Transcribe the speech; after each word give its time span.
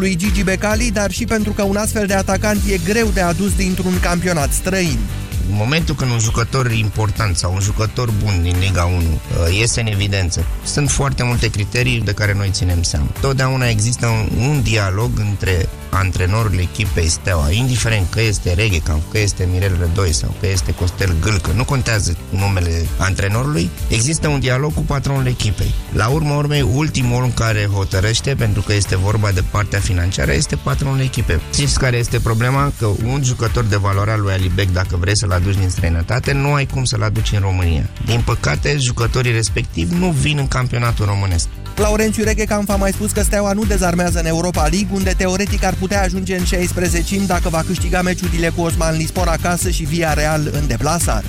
lui 0.00 0.16
Gigi 0.16 0.42
Becali, 0.42 0.90
dar 0.90 1.10
și 1.10 1.24
pentru 1.24 1.52
că 1.52 1.62
un 1.62 1.76
astfel 1.76 2.06
de 2.06 2.14
atacant 2.14 2.60
e 2.68 2.78
greu 2.84 3.06
de 3.06 3.20
adus 3.20 3.54
dintr-un 3.54 4.00
campionat 4.00 4.52
străin. 4.52 4.98
În 5.50 5.56
momentul 5.56 5.94
când 5.94 6.10
un 6.10 6.18
jucător 6.18 6.72
important 6.72 7.36
sau 7.36 7.52
un 7.52 7.60
jucător 7.60 8.10
bun 8.24 8.42
din 8.42 8.56
Liga 8.60 8.84
1 8.84 8.96
uh, 8.96 9.58
iese 9.58 9.80
în 9.80 9.86
evidență, 9.86 10.44
sunt 10.64 10.90
foarte 10.90 11.22
multe 11.22 11.50
criterii 11.50 12.00
de 12.00 12.12
care 12.12 12.34
noi 12.34 12.48
ținem 12.52 12.82
seama. 12.82 13.06
Totdeauna 13.20 13.68
există 13.68 14.06
un, 14.06 14.48
un 14.48 14.62
dialog 14.62 15.10
între 15.18 15.68
antrenorul 15.90 16.58
echipei 16.58 17.08
Steaua, 17.08 17.50
indiferent 17.50 18.10
că 18.10 18.20
este 18.20 18.52
Reghecam, 18.52 19.02
că 19.10 19.18
este 19.18 19.48
Mirel 19.52 19.76
Rădoi 19.80 20.12
sau 20.12 20.34
că 20.40 20.46
este 20.46 20.74
Costel 20.74 21.16
Gâlcă, 21.20 21.52
nu 21.54 21.64
contează 21.64 22.16
numele 22.30 22.86
antrenorului, 22.98 23.70
există 23.88 24.28
un 24.28 24.40
dialog 24.40 24.74
cu 24.74 24.80
patronul 24.80 25.26
echipei. 25.26 25.74
La 25.92 26.08
urmă 26.08 26.34
urmei, 26.34 26.62
ultimul 26.74 27.24
în 27.24 27.34
care 27.34 27.68
hotărăște, 27.72 28.34
pentru 28.34 28.62
că 28.62 28.74
este 28.74 28.96
vorba 28.96 29.30
de 29.30 29.42
partea 29.50 29.78
financiară, 29.80 30.32
este 30.32 30.56
patronul 30.56 31.00
echipei. 31.00 31.40
Știți 31.52 31.78
care 31.78 31.96
este 31.96 32.20
problema? 32.20 32.72
Că 32.78 32.86
un 32.86 33.20
jucător 33.24 33.64
de 33.64 33.76
valoarea 33.76 34.16
lui 34.16 34.32
Alibec, 34.32 34.72
dacă 34.72 34.96
vrei 34.96 35.16
să-l 35.16 35.30
aduci 35.30 35.56
din 35.56 35.68
străinătate, 35.68 36.32
nu 36.32 36.52
ai 36.52 36.66
cum 36.66 36.84
să-l 36.84 37.02
aduci 37.02 37.32
în 37.32 37.40
România. 37.40 37.88
Din 38.06 38.22
păcate, 38.24 38.76
jucătorii 38.78 39.32
respectivi 39.32 39.94
nu 39.94 40.10
vin 40.10 40.38
în 40.38 40.48
campionatul 40.48 41.04
românesc. 41.04 41.48
Laurențiu 41.76 42.24
Reghecamp 42.24 42.70
a 42.70 42.76
mai 42.76 42.92
spus 42.92 43.10
că 43.10 43.22
Steaua 43.22 43.52
nu 43.52 43.64
dezarmează 43.64 44.18
în 44.18 44.26
Europa 44.26 44.60
League, 44.60 44.88
unde 44.90 45.14
teoretic 45.16 45.64
ar 45.64 45.74
putea 45.80 46.02
ajunge 46.02 46.36
în 46.36 46.44
16 46.44 47.24
dacă 47.26 47.48
va 47.48 47.62
câștiga 47.66 48.02
meciurile 48.02 48.48
cu 48.48 48.60
Osman 48.60 48.96
Lispor 48.96 49.28
acasă 49.28 49.70
și 49.70 49.82
Via 49.82 50.12
Real 50.12 50.50
în 50.52 50.66
deplasare. 50.66 51.26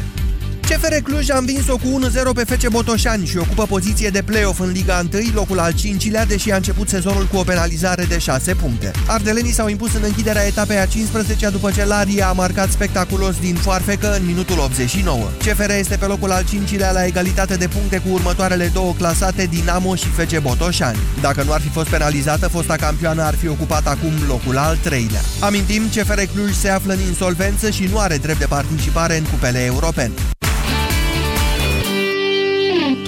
CFR 0.71 0.93
Cluj 1.03 1.29
a 1.29 1.37
învins-o 1.37 1.77
cu 1.77 1.99
1-0 2.31 2.33
pe 2.33 2.43
FC 2.43 2.67
Botoșani 2.67 3.25
și 3.25 3.37
ocupă 3.37 3.65
poziție 3.65 4.09
de 4.09 4.21
play-off 4.21 4.59
în 4.59 4.71
Liga 4.71 5.05
1, 5.13 5.21
locul 5.33 5.59
al 5.59 5.73
5-lea, 5.73 6.27
deși 6.27 6.51
a 6.51 6.55
început 6.55 6.89
sezonul 6.89 7.27
cu 7.31 7.37
o 7.37 7.43
penalizare 7.43 8.03
de 8.03 8.17
6 8.17 8.55
puncte. 8.55 8.91
Ardelenii 9.07 9.51
s-au 9.51 9.67
impus 9.67 9.93
în 9.93 10.01
închiderea 10.03 10.45
etapei 10.45 10.77
a 10.77 10.85
15 10.85 11.49
după 11.49 11.71
ce 11.71 11.85
Laria 11.85 12.27
a 12.27 12.31
marcat 12.31 12.69
spectaculos 12.69 13.35
din 13.39 13.55
foarfecă 13.55 14.15
în 14.15 14.25
minutul 14.25 14.59
89. 14.59 15.29
CFR 15.37 15.69
este 15.69 15.95
pe 15.95 16.05
locul 16.05 16.31
al 16.31 16.43
5-lea 16.43 16.91
la 16.93 17.05
egalitate 17.05 17.55
de 17.55 17.67
puncte 17.67 17.97
cu 17.97 18.09
următoarele 18.13 18.69
două 18.73 18.93
clasate 18.93 19.45
Dinamo 19.45 19.95
și 19.95 20.07
FC 20.07 20.39
Botoșani. 20.39 20.97
Dacă 21.21 21.43
nu 21.43 21.51
ar 21.51 21.61
fi 21.61 21.69
fost 21.69 21.89
penalizată, 21.89 22.47
fosta 22.47 22.75
campioană 22.75 23.23
ar 23.23 23.35
fi 23.35 23.47
ocupat 23.47 23.87
acum 23.87 24.13
locul 24.27 24.57
al 24.57 24.77
3-lea. 24.77 25.39
Amintim, 25.39 25.83
CFR 25.95 26.21
Cluj 26.33 26.53
se 26.53 26.69
află 26.69 26.93
în 26.93 26.99
insolvență 27.07 27.69
și 27.69 27.89
nu 27.91 27.99
are 27.99 28.17
drept 28.17 28.39
de 28.39 28.45
participare 28.45 29.17
în 29.17 29.23
cupele 29.23 29.63
europene. 29.63 30.11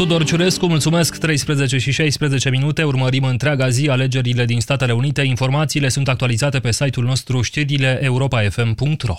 Tudor 0.04 0.24
Ciurescu, 0.24 0.68
mulțumesc, 0.68 1.18
13 1.18 1.78
și 1.78 1.92
16 1.92 2.50
minute, 2.50 2.84
urmărim 2.84 3.24
întreaga 3.24 3.70
zi 3.70 3.90
alegerile 3.90 4.46
din 4.46 4.60
Statele 4.60 4.92
Unite. 4.92 5.22
Informațiile 5.22 5.90
sunt 5.90 6.08
actualizate 6.08 6.60
pe 6.60 6.72
site-ul 6.72 7.06
nostru 7.06 7.42
știrile 7.42 8.00
europa.fm.ro 8.02 9.16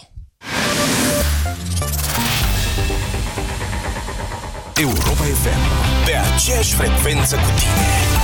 Europa 4.77 5.25
FM, 5.43 6.05
pe 6.05 6.13
aceeași 6.35 6.75
frecvență 6.75 7.35
cu 7.35 7.51
tine. 7.59 8.24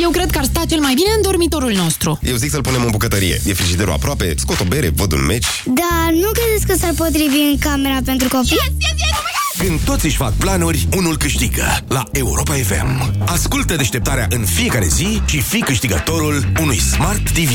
Eu 0.00 0.10
cred 0.10 0.30
că 0.30 0.38
ar 0.38 0.44
sta 0.44 0.62
cel 0.68 0.80
mai 0.80 0.94
bine 0.94 1.08
în 1.16 1.22
dormitorul 1.22 1.72
nostru. 1.72 2.18
Eu 2.22 2.36
zic 2.36 2.50
să-l 2.50 2.60
punem 2.60 2.82
în 2.84 2.90
bucătărie. 2.90 3.40
E 3.46 3.52
frigiderul 3.54 3.92
aproape, 3.92 4.34
scot 4.38 4.60
o 4.60 4.64
bere, 4.64 4.88
văd 4.88 5.12
un 5.12 5.24
meci. 5.26 5.46
Da, 5.64 6.08
nu 6.10 6.30
credeți 6.32 6.66
că 6.66 6.74
s-ar 6.80 6.92
potrivi 6.96 7.38
în 7.52 7.58
camera 7.58 7.98
pentru 8.04 8.28
copii? 8.28 8.50
Yes, 8.50 8.72
yes, 8.78 9.00
yes! 9.00 9.66
Când 9.66 9.80
toți 9.80 10.06
își 10.06 10.16
fac 10.16 10.32
planuri, 10.32 10.88
unul 10.96 11.16
câștigă 11.16 11.78
la 11.88 12.02
Europa 12.12 12.52
FM. 12.52 13.12
Ascultă 13.24 13.76
deșteptarea 13.76 14.26
în 14.30 14.44
fiecare 14.44 14.86
zi 14.86 15.22
și 15.26 15.40
fii 15.40 15.60
câștigătorul 15.60 16.52
unui 16.60 16.78
Smart 16.80 17.30
TV. 17.30 17.50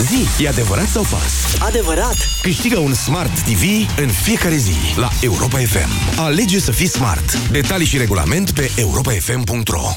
Zi, 0.00 0.44
e 0.44 0.48
adevărat 0.48 0.88
sau 0.88 1.02
fals? 1.02 1.32
Adevărat! 1.58 2.16
Câștigă 2.42 2.78
un 2.78 2.94
Smart 2.94 3.40
TV 3.40 3.62
în 3.96 4.08
fiecare 4.08 4.56
zi 4.56 4.74
la 4.96 5.08
Europa 5.20 5.58
FM. 5.58 6.18
Alege 6.20 6.60
să 6.60 6.70
fii 6.70 6.88
smart. 6.88 7.38
Detalii 7.50 7.86
și 7.86 7.96
regulament 7.96 8.50
pe 8.50 8.70
europafm.ro 8.76 9.96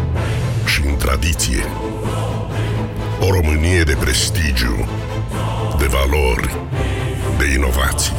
tradiție. 1.11 1.63
O 3.19 3.31
Românie 3.31 3.83
de 3.83 3.95
prestigiu, 3.99 4.87
de 5.77 5.85
valori, 5.85 6.57
de 7.37 7.45
inovații. 7.53 8.13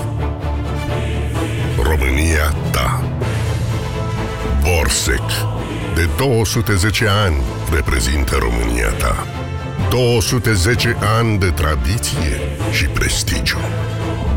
România 1.83 2.55
ta. 2.71 3.05
Borsec. 4.61 5.23
De 5.95 6.09
210 6.17 7.07
ani 7.09 7.37
reprezintă 7.75 8.37
România 8.37 8.89
ta. 8.89 9.27
210 9.91 10.97
ani 11.19 11.39
de 11.39 11.51
tradiție 11.51 12.41
și 12.73 12.85
prestigiu. 12.85 13.59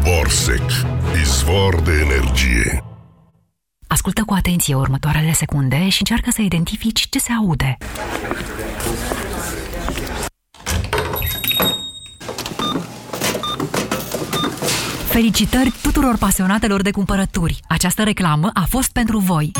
Borsec. 0.03 0.69
Izvor 1.22 1.81
de 1.81 1.91
energie. 1.91 2.83
Ascultă 3.87 4.23
cu 4.25 4.33
atenție 4.33 4.75
următoarele 4.75 5.31
secunde 5.33 5.89
și 5.89 5.97
încearcă 5.99 6.29
să 6.31 6.41
identifici 6.41 7.09
ce 7.09 7.19
se 7.19 7.31
aude. 7.31 7.77
Felicitări 15.16 15.74
tuturor 15.81 16.18
pasionatelor 16.18 16.81
de 16.81 16.92
cumpărături! 16.92 17.59
Această 17.68 18.03
reclamă 18.03 18.50
a 18.53 18.66
fost 18.70 18.92
pentru 18.92 19.18
voi! 19.18 19.52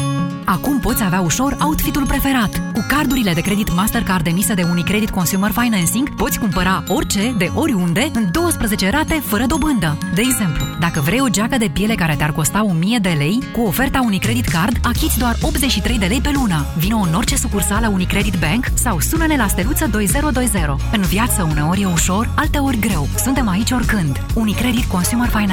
Acum 0.46 0.80
poți 0.80 1.04
avea 1.04 1.22
ușor 1.22 1.58
outfitul 1.62 2.06
preferat. 2.06 2.72
Cu 2.74 2.86
cardurile 2.88 3.34
de 3.34 3.42
credit 3.42 3.74
Mastercard 3.74 4.28
emise 4.28 4.54
de 4.54 4.64
Unicredit 4.64 5.10
Consumer 5.10 5.52
Financing, 5.52 6.16
poți 6.16 6.40
cumpăra 6.40 6.84
orice, 6.88 7.36
de 7.38 7.52
oriunde, 7.54 8.12
în 8.14 8.32
12 8.32 8.90
rate, 8.90 9.14
fără 9.14 9.46
dobândă. 9.46 9.98
De 10.14 10.22
exemplu, 10.22 10.66
dacă 10.80 11.02
vrei 11.02 11.20
o 11.22 11.28
geacă 11.28 11.58
de 11.58 11.70
piele 11.74 11.96
care 11.96 12.16
te-ar 12.16 12.32
costa 12.32 12.64
1000 12.64 13.00
de 13.00 13.16
lei, 13.18 13.44
cu 13.54 13.62
oferta 13.62 14.02
Unicredit 14.04 14.46
Card, 14.46 14.78
achiți 14.84 15.18
doar 15.18 15.36
83 15.42 15.98
de 15.98 16.06
lei 16.06 16.22
pe 16.22 16.32
lună. 16.34 16.66
Vino 16.78 16.98
în 16.98 17.14
orice 17.14 17.36
sucursală 17.36 17.88
Unicredit 17.88 18.36
Bank 18.40 18.66
sau 18.74 19.00
sună-ne 19.00 19.36
la 19.36 19.48
steluță 19.48 19.88
2020. 19.88 20.62
În 20.92 21.02
viață 21.02 21.48
uneori 21.50 21.82
e 21.82 21.86
ușor, 21.86 22.30
alteori 22.36 22.80
greu. 22.80 23.08
Suntem 23.24 23.48
aici 23.48 23.72
oricând. 23.72 24.26
Unicredit 24.34 24.84
Consumer 24.84 25.28
Financing. 25.28 25.45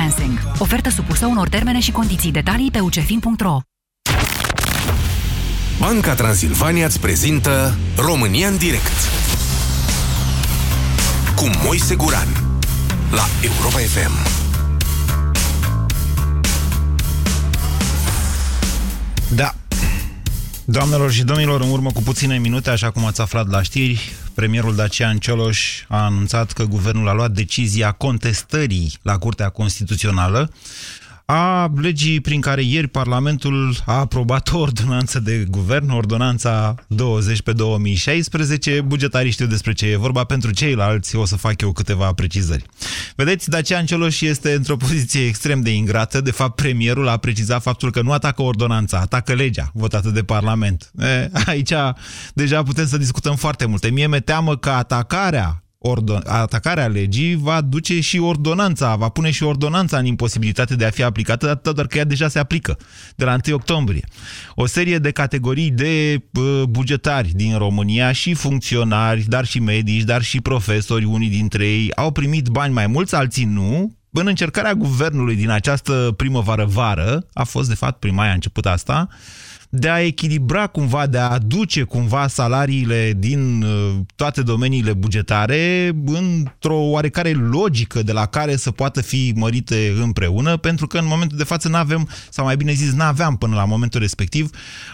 Ofertă 0.59 0.91
supusă 0.91 1.27
unor 1.27 1.49
termene 1.49 1.81
și 1.81 1.93
condiții. 1.93 2.33
Detalii 2.33 2.71
pe 2.71 2.81
ucefin.ro 2.81 3.61
Banca 5.79 6.15
Transilvania 6.15 6.87
îți 6.87 7.01
prezintă 7.01 7.77
România 7.97 8.49
în 8.49 8.57
direct 8.57 8.93
cu 11.37 11.51
Moise 11.65 11.95
Guran 11.95 12.29
la 13.11 13.25
Europa 13.43 13.79
FM. 13.79 14.13
Da. 19.35 19.55
Doamnelor 20.65 21.13
și 21.13 21.25
domnilor, 21.25 21.61
în 21.61 21.71
urmă 21.71 21.91
cu 21.93 22.03
puține 22.03 22.39
minute, 22.39 22.71
așa 22.71 22.91
cum 22.91 23.05
ați 23.05 23.21
aflat 23.21 23.51
la 23.51 23.63
știri, 23.63 24.13
premierul 24.35 24.75
Dacian 24.75 25.19
Cioloș 25.19 25.85
a 25.89 26.05
anunțat 26.05 26.53
că 26.53 26.65
guvernul 26.65 27.09
a 27.09 27.13
luat 27.13 27.31
decizia 27.31 27.93
contestării 27.93 28.99
la 29.03 29.19
Curtea 29.19 29.49
Constituțională 29.49 30.51
a 31.25 31.73
legii 31.81 32.21
prin 32.21 32.41
care 32.41 32.63
ieri 32.63 32.89
Parlamentul 32.89 33.77
a 33.87 33.99
aprobat 33.99 34.53
o 34.53 34.59
ordonanță 34.59 35.21
de 35.21 35.45
guvern, 35.51 35.91
ordonanța 35.91 36.75
20 36.87 37.43
pe 37.43 37.53
2016. 37.53 38.81
Bugetarii 38.81 39.31
știu 39.31 39.47
despre 39.47 39.73
ce 39.73 39.87
e 39.87 39.97
vorba, 39.97 40.25
pentru 40.25 40.51
ceilalți 40.51 41.17
o 41.17 41.25
să 41.25 41.37
fac 41.37 41.61
eu 41.61 41.73
câteva 41.73 42.13
precizări. 42.13 42.65
Vedeți, 43.17 43.51
Dacian 43.51 43.87
Cioloș 43.87 44.21
este 44.21 44.53
într-o 44.53 44.77
poziție 44.77 45.27
extrem 45.27 45.61
de 45.61 45.75
ingrată. 45.75 46.21
De 46.21 46.31
fapt, 46.31 46.55
premierul 46.55 47.09
a 47.09 47.17
precizat 47.17 47.63
faptul 47.63 47.91
că 47.91 48.03
nu 48.03 48.13
atacă 48.13 48.43
ordonanța, 48.43 48.99
atacă 48.99 49.35
legea 49.35 49.71
votată 49.75 50.11
de 50.11 50.23
Parlament. 50.23 50.91
E, 50.99 51.31
aici 51.47 51.73
deja 52.35 52.63
putem 52.63 52.87
să 52.87 52.97
discutăm 52.97 53.37
foarte 53.37 53.67
multe. 53.67 53.91
Mie 53.91 54.07
mi-e 54.07 54.21
teamă 54.21 54.57
că 54.57 54.71
atacarea 54.71 55.63
ordon- 55.83 56.27
atacarea 56.27 56.87
legii 56.87 57.35
va 57.35 57.61
duce 57.61 58.01
și 58.01 58.19
ordonanța, 58.19 58.97
va 58.97 59.09
pune 59.09 59.31
și 59.31 59.43
ordonanța 59.43 59.99
în 59.99 60.05
imposibilitate 60.05 60.77
de 60.77 60.85
a 60.85 60.91
fi 60.91 61.03
aplicată, 61.03 61.51
atât 61.51 61.75
doar 61.75 61.87
că 61.87 61.99
ea 61.99 62.05
deja 62.05 62.29
se 62.29 62.39
aplică 62.39 62.79
de 63.17 63.25
la 63.25 63.37
1 63.47 63.55
octombrie. 63.55 64.05
O 64.55 64.67
serie 64.67 64.99
de 64.99 65.11
categorii 65.11 65.71
de 65.71 66.23
uh, 66.33 66.63
bugetari 66.69 67.29
din 67.35 67.59
România 67.59 68.13
și 68.13 68.35
funcționari, 68.35 69.25
dar 69.29 69.45
și 69.45 69.59
medici, 69.59 70.03
dar 70.03 70.23
și 70.23 70.41
profesori, 70.41 71.05
unii 71.05 71.29
dintre 71.29 71.67
ei, 71.67 71.93
au 71.95 72.11
primit 72.11 72.49
bani 72.49 72.73
mai 72.73 72.87
mulți, 72.87 73.15
alții 73.15 73.45
nu, 73.45 73.97
în 74.11 74.27
încercarea 74.27 74.75
guvernului 74.75 75.37
din 75.37 75.51
această 75.51 76.15
primăvară-vară, 76.17 77.27
a 77.33 77.45
fost 77.45 77.69
de 77.69 77.75
fapt 77.75 77.99
prima 77.99 78.29
a 78.29 78.33
început 78.33 78.67
asta, 78.67 79.09
de 79.75 79.89
a 79.89 80.01
echilibra 80.01 80.67
cumva, 80.67 81.07
de 81.07 81.19
a 81.19 81.29
aduce 81.29 81.83
cumva 81.83 82.27
salariile 82.27 83.13
din 83.17 83.63
uh, 83.63 84.01
toate 84.17 84.43
domeniile 84.43 84.93
bugetare 84.93 85.93
într-o 86.07 86.77
oarecare 86.77 87.33
logică 87.33 88.03
de 88.03 88.13
la 88.13 88.27
care 88.27 88.57
să 88.57 88.71
poată 88.71 89.03
fi 89.03 89.33
mărite 89.37 89.95
împreună, 90.01 90.57
pentru 90.57 90.87
că 90.87 90.99
în 90.99 91.07
momentul 91.07 91.39
de 91.39 91.45
față 91.45 91.69
nu 91.69 91.77
avem, 91.77 92.09
sau 92.31 92.45
mai 92.45 92.57
bine 92.57 92.73
zis, 92.73 92.93
nu 92.93 93.03
aveam 93.03 93.37
până 93.37 93.55
la 93.55 93.65
momentul 93.65 94.01
respectiv 94.01 94.51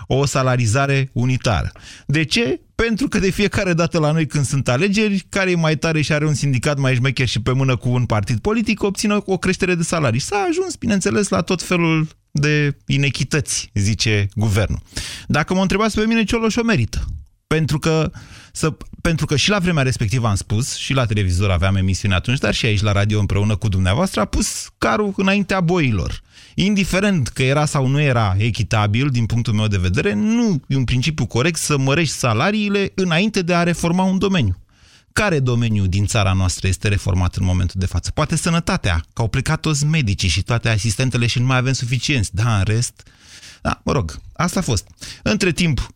o 0.07 0.27
salarizare 0.27 1.11
unitară. 1.13 1.73
De 2.07 2.25
ce? 2.25 2.61
Pentru 2.85 3.09
că 3.09 3.19
de 3.19 3.31
fiecare 3.31 3.73
dată 3.73 3.99
la 3.99 4.13
noi 4.13 4.27
când 4.27 4.45
sunt 4.45 4.69
alegeri, 4.69 5.27
care 5.29 5.51
e 5.51 5.55
mai 5.55 5.77
tare 5.77 6.01
și 6.01 6.13
are 6.13 6.27
un 6.27 6.35
sindicat 6.35 6.79
mai 6.79 6.95
șmecher 6.95 7.29
și 7.29 7.41
pe 7.41 7.53
mână 7.53 7.77
cu 7.77 7.89
un 7.89 8.07
partid 8.07 8.39
politic, 8.39 8.83
obțină 8.83 9.23
o 9.25 9.39
creștere 9.39 9.75
de 9.75 9.83
salarii. 9.83 10.21
S-a 10.21 10.47
ajuns, 10.49 10.77
bineînțeles, 10.77 11.29
la 11.29 11.41
tot 11.41 11.63
felul 11.63 12.09
de 12.31 12.77
inechități, 12.87 13.71
zice 13.75 14.29
guvernul. 14.35 14.83
Dacă 15.27 15.55
mă 15.55 15.61
întrebați 15.61 15.95
pe 15.95 16.07
mine, 16.07 16.25
Cioloș 16.25 16.57
o 16.57 16.63
merită. 16.63 17.05
Pentru 17.55 17.79
că, 17.79 18.11
să, 18.53 18.77
pentru 19.01 19.27
că 19.27 19.37
și 19.37 19.51
la 19.51 19.59
vremea 19.59 19.83
respectivă 19.83 20.29
am 20.29 20.35
spus, 20.35 20.77
și 20.77 20.93
la 20.93 21.07
televizor 21.07 21.51
aveam 21.51 21.77
emisiune 21.77 22.15
atunci, 22.15 22.39
dar 22.39 22.55
și 22.55 22.67
aici 22.67 22.83
la 22.83 22.93
radio 22.93 23.19
împreună 23.19 23.57
cu 23.57 23.69
dumneavoastră, 23.69 24.21
a 24.21 24.25
pus 24.25 24.69
carul 24.79 25.13
înaintea 25.17 25.61
boilor. 25.61 26.23
Indiferent 26.55 27.29
că 27.29 27.43
era 27.43 27.65
sau 27.65 27.87
nu 27.87 28.01
era 28.01 28.35
echitabil, 28.39 29.09
din 29.09 29.27
punctul 29.27 29.53
meu 29.53 29.67
de 29.67 29.77
vedere, 29.77 30.13
nu 30.13 30.61
e 30.67 30.77
un 30.77 30.85
principiu 30.85 31.27
corect 31.27 31.59
să 31.59 31.79
mărești 31.79 32.15
salariile 32.15 32.93
înainte 32.95 33.43
de 33.43 33.55
a 33.55 33.63
reforma 33.63 34.03
un 34.03 34.19
domeniu 34.19 34.57
care 35.13 35.41
domeniu 35.41 35.87
din 35.87 36.07
țara 36.07 36.33
noastră 36.33 36.69
este 36.69 36.89
reformat 36.89 37.37
în 37.37 37.45
momentul 37.45 37.81
de 37.81 37.87
față? 37.87 38.11
Poate 38.11 38.37
sănătatea, 38.37 39.05
că 39.13 39.23
au 39.23 39.29
plecat 39.29 39.61
toți 39.61 39.85
medicii 39.85 40.29
și 40.29 40.43
toate 40.43 40.69
asistentele 40.69 41.27
și 41.27 41.39
nu 41.39 41.47
mai 41.47 41.57
avem 41.57 41.73
suficienți. 41.73 42.35
Da, 42.35 42.59
în 42.59 42.65
rest... 42.65 43.03
Da, 43.63 43.81
mă 43.85 43.93
rog, 43.93 44.19
asta 44.33 44.59
a 44.59 44.63
fost. 44.63 44.87
Între 45.23 45.53
timp, 45.53 45.89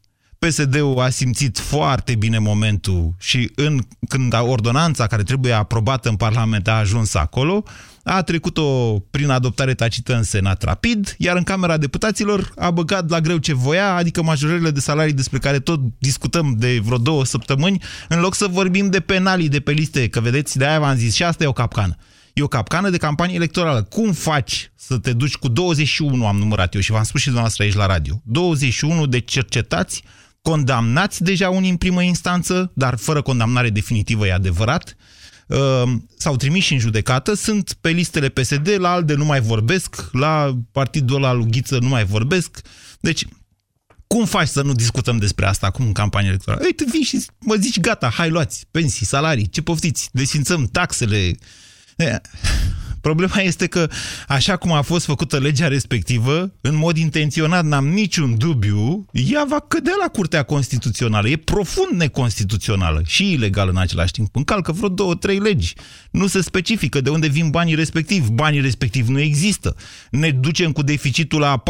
PSD-ul 0.47 1.01
a 1.01 1.09
simțit 1.09 1.59
foarte 1.59 2.15
bine 2.15 2.39
momentul 2.39 3.15
și 3.19 3.51
în, 3.55 3.81
când 4.09 4.35
ordonanța 4.41 5.07
care 5.07 5.23
trebuie 5.23 5.53
aprobată 5.53 6.09
în 6.09 6.17
Parlament 6.17 6.69
a 6.69 6.73
ajuns 6.73 7.15
acolo, 7.15 7.65
a 8.05 8.23
trecut-o 8.23 8.99
prin 9.11 9.31
adoptare 9.31 9.75
tacită 9.75 10.15
în 10.15 10.23
Senat 10.23 10.63
rapid, 10.63 11.15
iar 11.19 11.37
în 11.37 11.43
Camera 11.43 11.77
Deputaților 11.77 12.53
a 12.57 12.71
băgat 12.71 13.11
la 13.11 13.21
greu 13.21 13.37
ce 13.37 13.55
voia, 13.55 13.95
adică 13.95 14.23
majorările 14.23 14.71
de 14.71 14.81
salarii 14.81 15.13
despre 15.13 15.39
care 15.39 15.59
tot 15.59 15.81
discutăm 15.99 16.55
de 16.59 16.81
vreo 16.85 16.99
două 16.99 17.25
săptămâni, 17.25 17.83
în 18.09 18.21
loc 18.21 18.35
să 18.35 18.47
vorbim 18.47 18.91
de 18.91 19.01
penalii 19.01 19.49
de 19.49 19.61
pe 19.61 19.73
liste, 19.73 20.09
că 20.09 20.21
vedeți, 20.21 20.59
de-aia 20.59 20.81
v-am 20.81 20.97
zis, 20.97 21.15
și 21.15 21.23
asta 21.23 21.45
e 21.45 21.47
o 21.47 21.53
capcană. 21.53 21.97
E 22.33 22.43
o 22.43 22.49
capcană 22.49 22.91
de 22.91 22.97
campanie 22.97 23.35
electorală. 23.35 23.83
Cum 23.83 24.13
faci 24.13 24.71
să 24.77 24.99
te 24.99 25.13
duci 25.13 25.37
cu 25.37 25.49
21, 25.49 26.27
am 26.27 26.37
numărat 26.37 26.75
eu 26.75 26.81
și 26.81 26.91
v-am 26.91 27.03
spus 27.03 27.21
și 27.21 27.27
dumneavoastră 27.27 27.65
aici 27.65 27.75
la 27.75 27.87
radio, 27.87 28.21
21 28.25 29.07
de 29.07 29.19
cercetați, 29.19 30.03
condamnați 30.43 31.23
deja 31.23 31.51
unii 31.51 31.71
în 31.71 31.77
primă 31.77 32.03
instanță, 32.03 32.73
dar 32.75 32.97
fără 32.97 33.23
condamnare 33.23 33.71
definitivă, 33.71 34.27
e 34.27 34.33
adevărat, 34.33 34.97
uh, 35.47 35.83
s-au 36.17 36.37
trimis 36.37 36.65
și 36.65 36.73
în 36.73 36.79
judecată, 36.79 37.35
sunt 37.35 37.77
pe 37.81 37.91
listele 37.91 38.29
PSD, 38.29 38.69
la 38.79 38.91
ALDE 38.91 39.15
nu 39.15 39.25
mai 39.25 39.41
vorbesc, 39.41 40.09
la 40.13 40.59
partidul 40.73 41.17
ăla 41.17 41.33
lui 41.33 41.51
Ghiță 41.51 41.79
nu 41.79 41.89
mai 41.89 42.05
vorbesc. 42.05 42.61
Deci, 43.01 43.27
cum 44.07 44.25
faci 44.25 44.49
să 44.49 44.63
nu 44.63 44.73
discutăm 44.73 45.19
despre 45.19 45.47
asta 45.47 45.67
acum 45.67 45.87
în 45.87 45.93
campanie 45.93 46.29
electorală? 46.29 46.65
Ei, 46.65 46.75
tu 46.75 46.85
vii 46.91 47.03
și 47.03 47.27
mă 47.39 47.55
zici, 47.55 47.81
gata, 47.81 48.09
hai 48.09 48.31
luați 48.31 48.67
pensii, 48.71 49.07
salarii, 49.07 49.49
ce 49.49 49.63
poftiți, 49.63 50.09
desfințăm 50.13 50.67
taxele. 50.67 51.35
Problema 53.03 53.41
este 53.41 53.67
că, 53.67 53.89
așa 54.29 54.57
cum 54.57 54.73
a 54.73 54.83
fost 54.83 55.05
făcută 55.05 55.39
legea 55.39 55.69
respectivă, 55.69 56.53
în 56.61 56.77
mod 56.77 56.97
intenționat, 56.97 57.65
n-am 57.65 57.89
niciun 57.89 58.39
dubiu, 58.39 59.07
ea 59.13 59.45
va 59.49 59.61
cădea 59.69 59.93
la 60.01 60.09
Curtea 60.09 60.43
Constituțională. 60.43 61.29
E 61.29 61.37
profund 61.37 61.91
neconstituțională 61.97 63.03
și 63.07 63.33
ilegală 63.33 63.71
în 63.71 63.77
același 63.77 64.13
timp. 64.13 64.37
Încalcă 64.37 64.73
vreo 64.73 64.89
două, 64.89 65.15
trei 65.15 65.39
legi. 65.39 65.75
Nu 66.11 66.27
se 66.27 66.43
specifică 66.43 67.01
de 67.01 67.11
unde 67.11 67.29
vin 67.29 67.51
banii 67.51 67.75
respectivi. 67.75 68.31
Banii 68.31 68.61
respectivi 68.61 69.11
nu 69.11 69.21
există. 69.21 69.77
Ne 70.11 70.31
ducem 70.31 70.73
cu 70.73 70.83
deficitul 70.83 71.41
la 71.41 71.63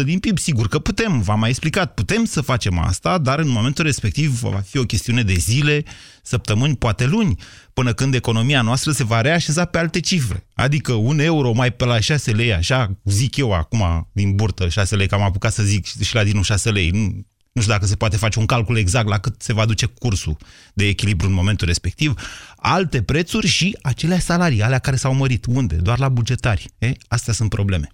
4-5% 0.00 0.04
din 0.04 0.18
PIB. 0.18 0.38
Sigur 0.38 0.68
că 0.68 0.78
putem, 0.78 1.20
v-am 1.20 1.38
mai 1.38 1.48
explicat, 1.48 1.94
putem 1.94 2.24
să 2.24 2.40
facem 2.40 2.78
asta, 2.78 3.18
dar 3.18 3.38
în 3.38 3.48
momentul 3.48 3.84
respectiv 3.84 4.40
va 4.40 4.62
fi 4.66 4.78
o 4.78 4.84
chestiune 4.84 5.22
de 5.22 5.34
zile, 5.34 5.84
săptămâni, 6.26 6.76
poate 6.76 7.06
luni, 7.06 7.36
până 7.72 7.92
când 7.92 8.14
economia 8.14 8.62
noastră 8.62 8.92
se 8.92 9.04
va 9.04 9.20
reașeza 9.20 9.64
pe 9.64 9.78
alte 9.78 10.00
cifre. 10.00 10.46
Adică 10.54 10.92
un 10.92 11.18
euro 11.18 11.52
mai 11.52 11.72
pe 11.72 11.84
la 11.84 12.00
6 12.00 12.30
lei, 12.30 12.54
așa 12.54 12.98
zic 13.04 13.36
eu 13.36 13.52
acum 13.52 14.10
din 14.12 14.34
burtă 14.34 14.68
6 14.68 14.96
lei, 14.96 15.08
că 15.08 15.14
am 15.14 15.22
apucat 15.22 15.52
să 15.52 15.62
zic 15.62 15.86
și 16.02 16.14
la 16.14 16.24
din 16.24 16.42
6 16.42 16.70
lei. 16.70 17.24
Nu, 17.56 17.62
nu 17.62 17.68
știu 17.68 17.74
dacă 17.74 17.86
se 17.86 17.96
poate 17.96 18.16
face 18.16 18.38
un 18.38 18.46
calcul 18.46 18.76
exact 18.76 19.08
la 19.08 19.18
cât 19.18 19.34
se 19.38 19.52
va 19.52 19.64
duce 19.64 19.86
cursul 19.86 20.36
de 20.74 20.86
echilibru 20.86 21.26
în 21.26 21.32
momentul 21.32 21.66
respectiv, 21.66 22.14
alte 22.56 23.02
prețuri 23.02 23.46
și 23.46 23.76
acele 23.82 24.18
salarii, 24.18 24.62
alea 24.62 24.78
care 24.78 24.96
s-au 24.96 25.14
mărit. 25.14 25.44
Unde? 25.48 25.74
Doar 25.74 25.98
la 25.98 26.08
bugetari. 26.08 26.70
E? 26.78 26.92
Astea 27.08 27.32
sunt 27.32 27.48
probleme. 27.48 27.88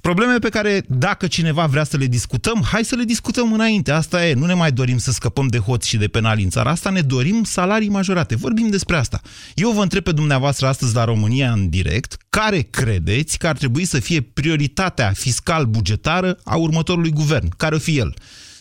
Probleme 0.00 0.38
pe 0.38 0.48
care, 0.48 0.84
dacă 0.88 1.26
cineva 1.26 1.66
vrea 1.66 1.84
să 1.84 1.96
le 1.96 2.06
discutăm, 2.06 2.62
hai 2.70 2.84
să 2.84 2.94
le 2.94 3.04
discutăm 3.04 3.52
înainte. 3.52 3.90
Asta 3.90 4.26
e. 4.26 4.34
Nu 4.34 4.46
ne 4.46 4.54
mai 4.54 4.72
dorim 4.72 4.98
să 4.98 5.12
scăpăm 5.12 5.46
de 5.46 5.58
hoți 5.58 5.88
și 5.88 5.96
de 5.96 6.08
penali 6.08 6.42
în 6.42 6.50
țara 6.50 6.70
asta, 6.70 6.90
ne 6.90 7.00
dorim 7.00 7.44
salarii 7.44 7.88
majorate. 7.88 8.36
Vorbim 8.36 8.68
despre 8.68 8.96
asta. 8.96 9.20
Eu 9.54 9.70
vă 9.70 9.82
întreb 9.82 10.02
pe 10.02 10.12
dumneavoastră 10.12 10.66
astăzi 10.66 10.94
la 10.94 11.04
România 11.04 11.52
în 11.52 11.68
direct, 11.68 12.16
care 12.30 12.60
credeți 12.60 13.38
că 13.38 13.46
ar 13.46 13.56
trebui 13.56 13.84
să 13.84 14.00
fie 14.00 14.20
prioritatea 14.20 15.12
fiscal-bugetară 15.14 16.38
a 16.44 16.56
următorului 16.56 17.10
guvern? 17.10 17.48
Care 17.56 17.74
o 17.74 17.78
fi 17.78 17.98
el? 17.98 18.14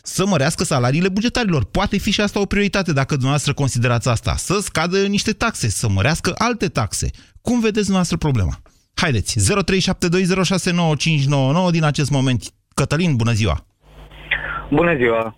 Să 0.04 0.26
mărească 0.26 0.64
salariile 0.64 1.10
bugetarilor. 1.10 1.66
Poate 1.72 1.98
fi 1.98 2.12
și 2.12 2.22
asta 2.22 2.40
o 2.42 2.46
prioritate 2.46 2.94
dacă 2.94 3.14
dumneavoastră 3.14 3.54
considerați 3.54 4.10
asta. 4.10 4.34
Să 4.36 4.54
scadă 4.54 4.98
niște 4.98 5.32
taxe, 5.32 5.68
să 5.70 5.90
mărească 5.90 6.34
alte 6.38 6.68
taxe. 6.68 7.10
Cum 7.42 7.60
vedeți 7.60 7.90
dumneavoastră 7.90 8.18
problema? 8.18 8.54
Haideți, 8.96 9.40
0372069599 11.68 11.72
din 11.72 11.84
acest 11.84 12.12
moment. 12.12 12.42
Cătălin, 12.76 13.16
bună 13.16 13.32
ziua! 13.32 13.58
Bună 14.70 14.96
ziua! 14.96 15.36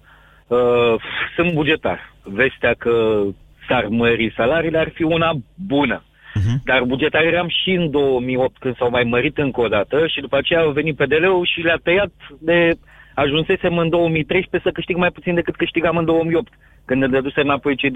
Uh, 0.47 0.95
sunt 1.35 1.53
bugetar. 1.53 2.13
Vestea 2.23 2.73
că 2.77 3.23
s-ar 3.67 3.85
mări 3.89 4.33
salariile 4.35 4.77
ar 4.77 4.91
fi 4.93 5.03
una 5.03 5.31
bună. 5.55 6.03
Uh-huh. 6.03 6.63
Dar 6.63 6.83
bugetar 6.83 7.23
eram 7.23 7.47
și 7.47 7.71
în 7.71 7.91
2008 7.91 8.57
când 8.57 8.75
s-au 8.77 8.89
mai 8.89 9.03
mărit 9.03 9.37
încă 9.37 9.61
o 9.61 9.67
dată 9.67 10.07
și 10.07 10.21
după 10.21 10.37
aceea 10.37 10.61
a 10.61 10.71
venit 10.71 10.95
PDL-ul 10.95 11.49
și 11.53 11.61
le-a 11.61 11.79
tăiat 11.83 12.11
de 12.39 12.77
ajunsesem 13.15 13.77
în 13.77 13.89
2013 13.89 14.69
să 14.69 14.75
câștig 14.77 14.95
mai 14.95 15.11
puțin 15.11 15.35
decât 15.35 15.55
câștigam 15.55 15.97
în 15.97 16.05
2008, 16.05 16.53
când 16.85 17.01
ne 17.01 17.07
dădusem 17.07 17.43
înapoi 17.43 17.75
cei 17.75 17.91
25%. 17.91 17.93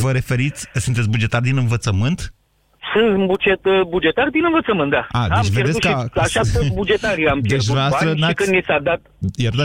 Vă 0.00 0.12
referiți, 0.12 0.68
sunteți 0.72 1.10
bugetar 1.10 1.40
din 1.40 1.56
învățământ? 1.56 2.34
Sunt 2.92 3.26
buget, 3.26 3.60
bugetar 3.88 4.28
din 4.28 4.44
învățământ, 4.44 4.90
da. 4.90 5.06
A, 5.10 5.26
deci 5.28 5.36
am 5.36 5.44
vedeți 5.52 5.80
că... 5.80 5.88
Și, 5.88 6.18
așa 6.18 6.40
că 6.52 6.58
bugetarii 6.74 7.28
am 7.28 7.40
deci 7.40 7.50
pierdut 7.50 7.74
bani 7.74 8.20
și 8.20 8.34
când 8.34 8.48
ni 8.48 8.62
s-a 8.66 8.78
dat 8.82 9.00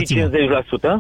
și 0.05 0.15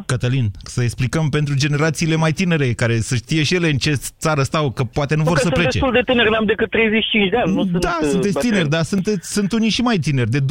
50%. 0.01 0.05
Cătălin, 0.05 0.51
să 0.63 0.83
explicăm 0.83 1.29
pentru 1.29 1.53
generațiile 1.55 2.15
mai 2.15 2.31
tinere, 2.31 2.73
care 2.73 2.99
să 2.99 3.15
știe 3.15 3.43
și 3.43 3.55
ele 3.55 3.69
în 3.69 3.77
ce 3.77 3.93
țară 4.19 4.41
stau, 4.43 4.71
că 4.71 4.83
poate 4.83 5.15
nu 5.15 5.23
Bă, 5.23 5.29
vor 5.29 5.37
să 5.37 5.49
plece. 5.49 5.61
sunt 5.61 5.73
destul 5.73 5.91
de 5.91 6.11
tineri, 6.11 6.29
n-am 6.29 6.45
decât 6.45 6.69
35 6.69 7.29
de 7.29 7.37
ani. 7.37 7.53
Nu 7.53 7.63
da, 7.63 7.97
sunt, 7.99 8.11
sunteți 8.11 8.33
bătrâni. 8.33 8.53
tineri, 8.53 8.69
dar 8.69 8.83
sunteți, 8.83 9.33
sunt 9.33 9.51
unii 9.51 9.69
și 9.69 9.81
mai 9.81 9.97
tineri, 9.97 10.29
de 10.29 10.39
20-25 10.39 10.43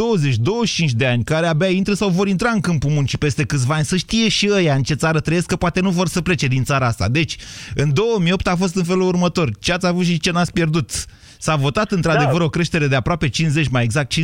de 0.97 1.07
ani, 1.07 1.25
care 1.25 1.47
abia 1.47 1.69
intră 1.69 1.95
sau 1.95 2.09
vor 2.09 2.29
intra 2.29 2.51
în 2.51 2.61
câmpul 2.61 2.91
muncii 2.91 3.19
peste 3.19 3.45
câțiva 3.45 3.75
ani, 3.75 3.85
să 3.85 3.97
știe 3.97 4.29
și 4.29 4.51
ăia 4.53 4.75
în 4.75 4.83
ce 4.83 4.95
țară 4.95 5.21
trăiesc, 5.21 5.47
că 5.47 5.57
poate 5.57 5.81
nu 5.81 5.91
vor 5.91 6.07
să 6.07 6.23
plece 6.23 6.47
din 6.47 6.65
țara 6.65 6.87
asta. 6.87 7.09
Deci, 7.09 7.37
în 7.75 7.95
2008 7.95 8.47
a 8.47 8.57
fost 8.57 8.77
în 8.77 8.85
felul 8.85 9.07
următor. 9.07 9.51
Ce 9.61 9.73
ați 9.73 9.87
avut 9.87 10.05
și 10.05 10.21
ce 10.21 10.31
n-ați 10.31 10.53
pierdut? 10.53 10.91
S-a 11.39 11.57
votat 11.57 11.93
într-adevăr 11.93 12.39
da. 12.39 12.45
o 12.45 12.49
creștere 12.49 12.87
de 12.87 12.95
aproape 12.95 13.29
50, 13.29 13.69
mai 13.69 13.85
exact 13.85 14.15
54%, 14.15 14.19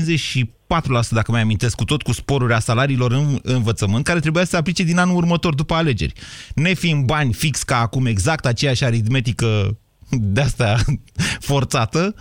dacă 1.11 1.31
mai 1.31 1.40
amintesc, 1.40 1.76
cu 1.76 1.85
tot 1.85 2.02
cu 2.02 2.12
sporuri 2.12 2.52
a 2.52 2.59
salariilor 2.59 3.12
în 3.12 3.38
învățământ, 3.42 4.04
care 4.04 4.21
trebuia 4.21 4.45
să 4.45 4.50
se 4.50 4.57
aplice 4.57 4.83
din 4.83 4.99
anul 4.99 5.16
următor, 5.16 5.54
după 5.54 5.75
alegeri. 5.75 6.12
Nefiind 6.54 7.04
bani 7.04 7.33
fix 7.33 7.62
ca 7.62 7.81
acum, 7.81 8.07
exact 8.07 8.47
aceeași 8.47 8.85
aritmetică 8.85 9.76
de 10.21 10.40
asta 10.40 10.76
forțată, 11.50 12.14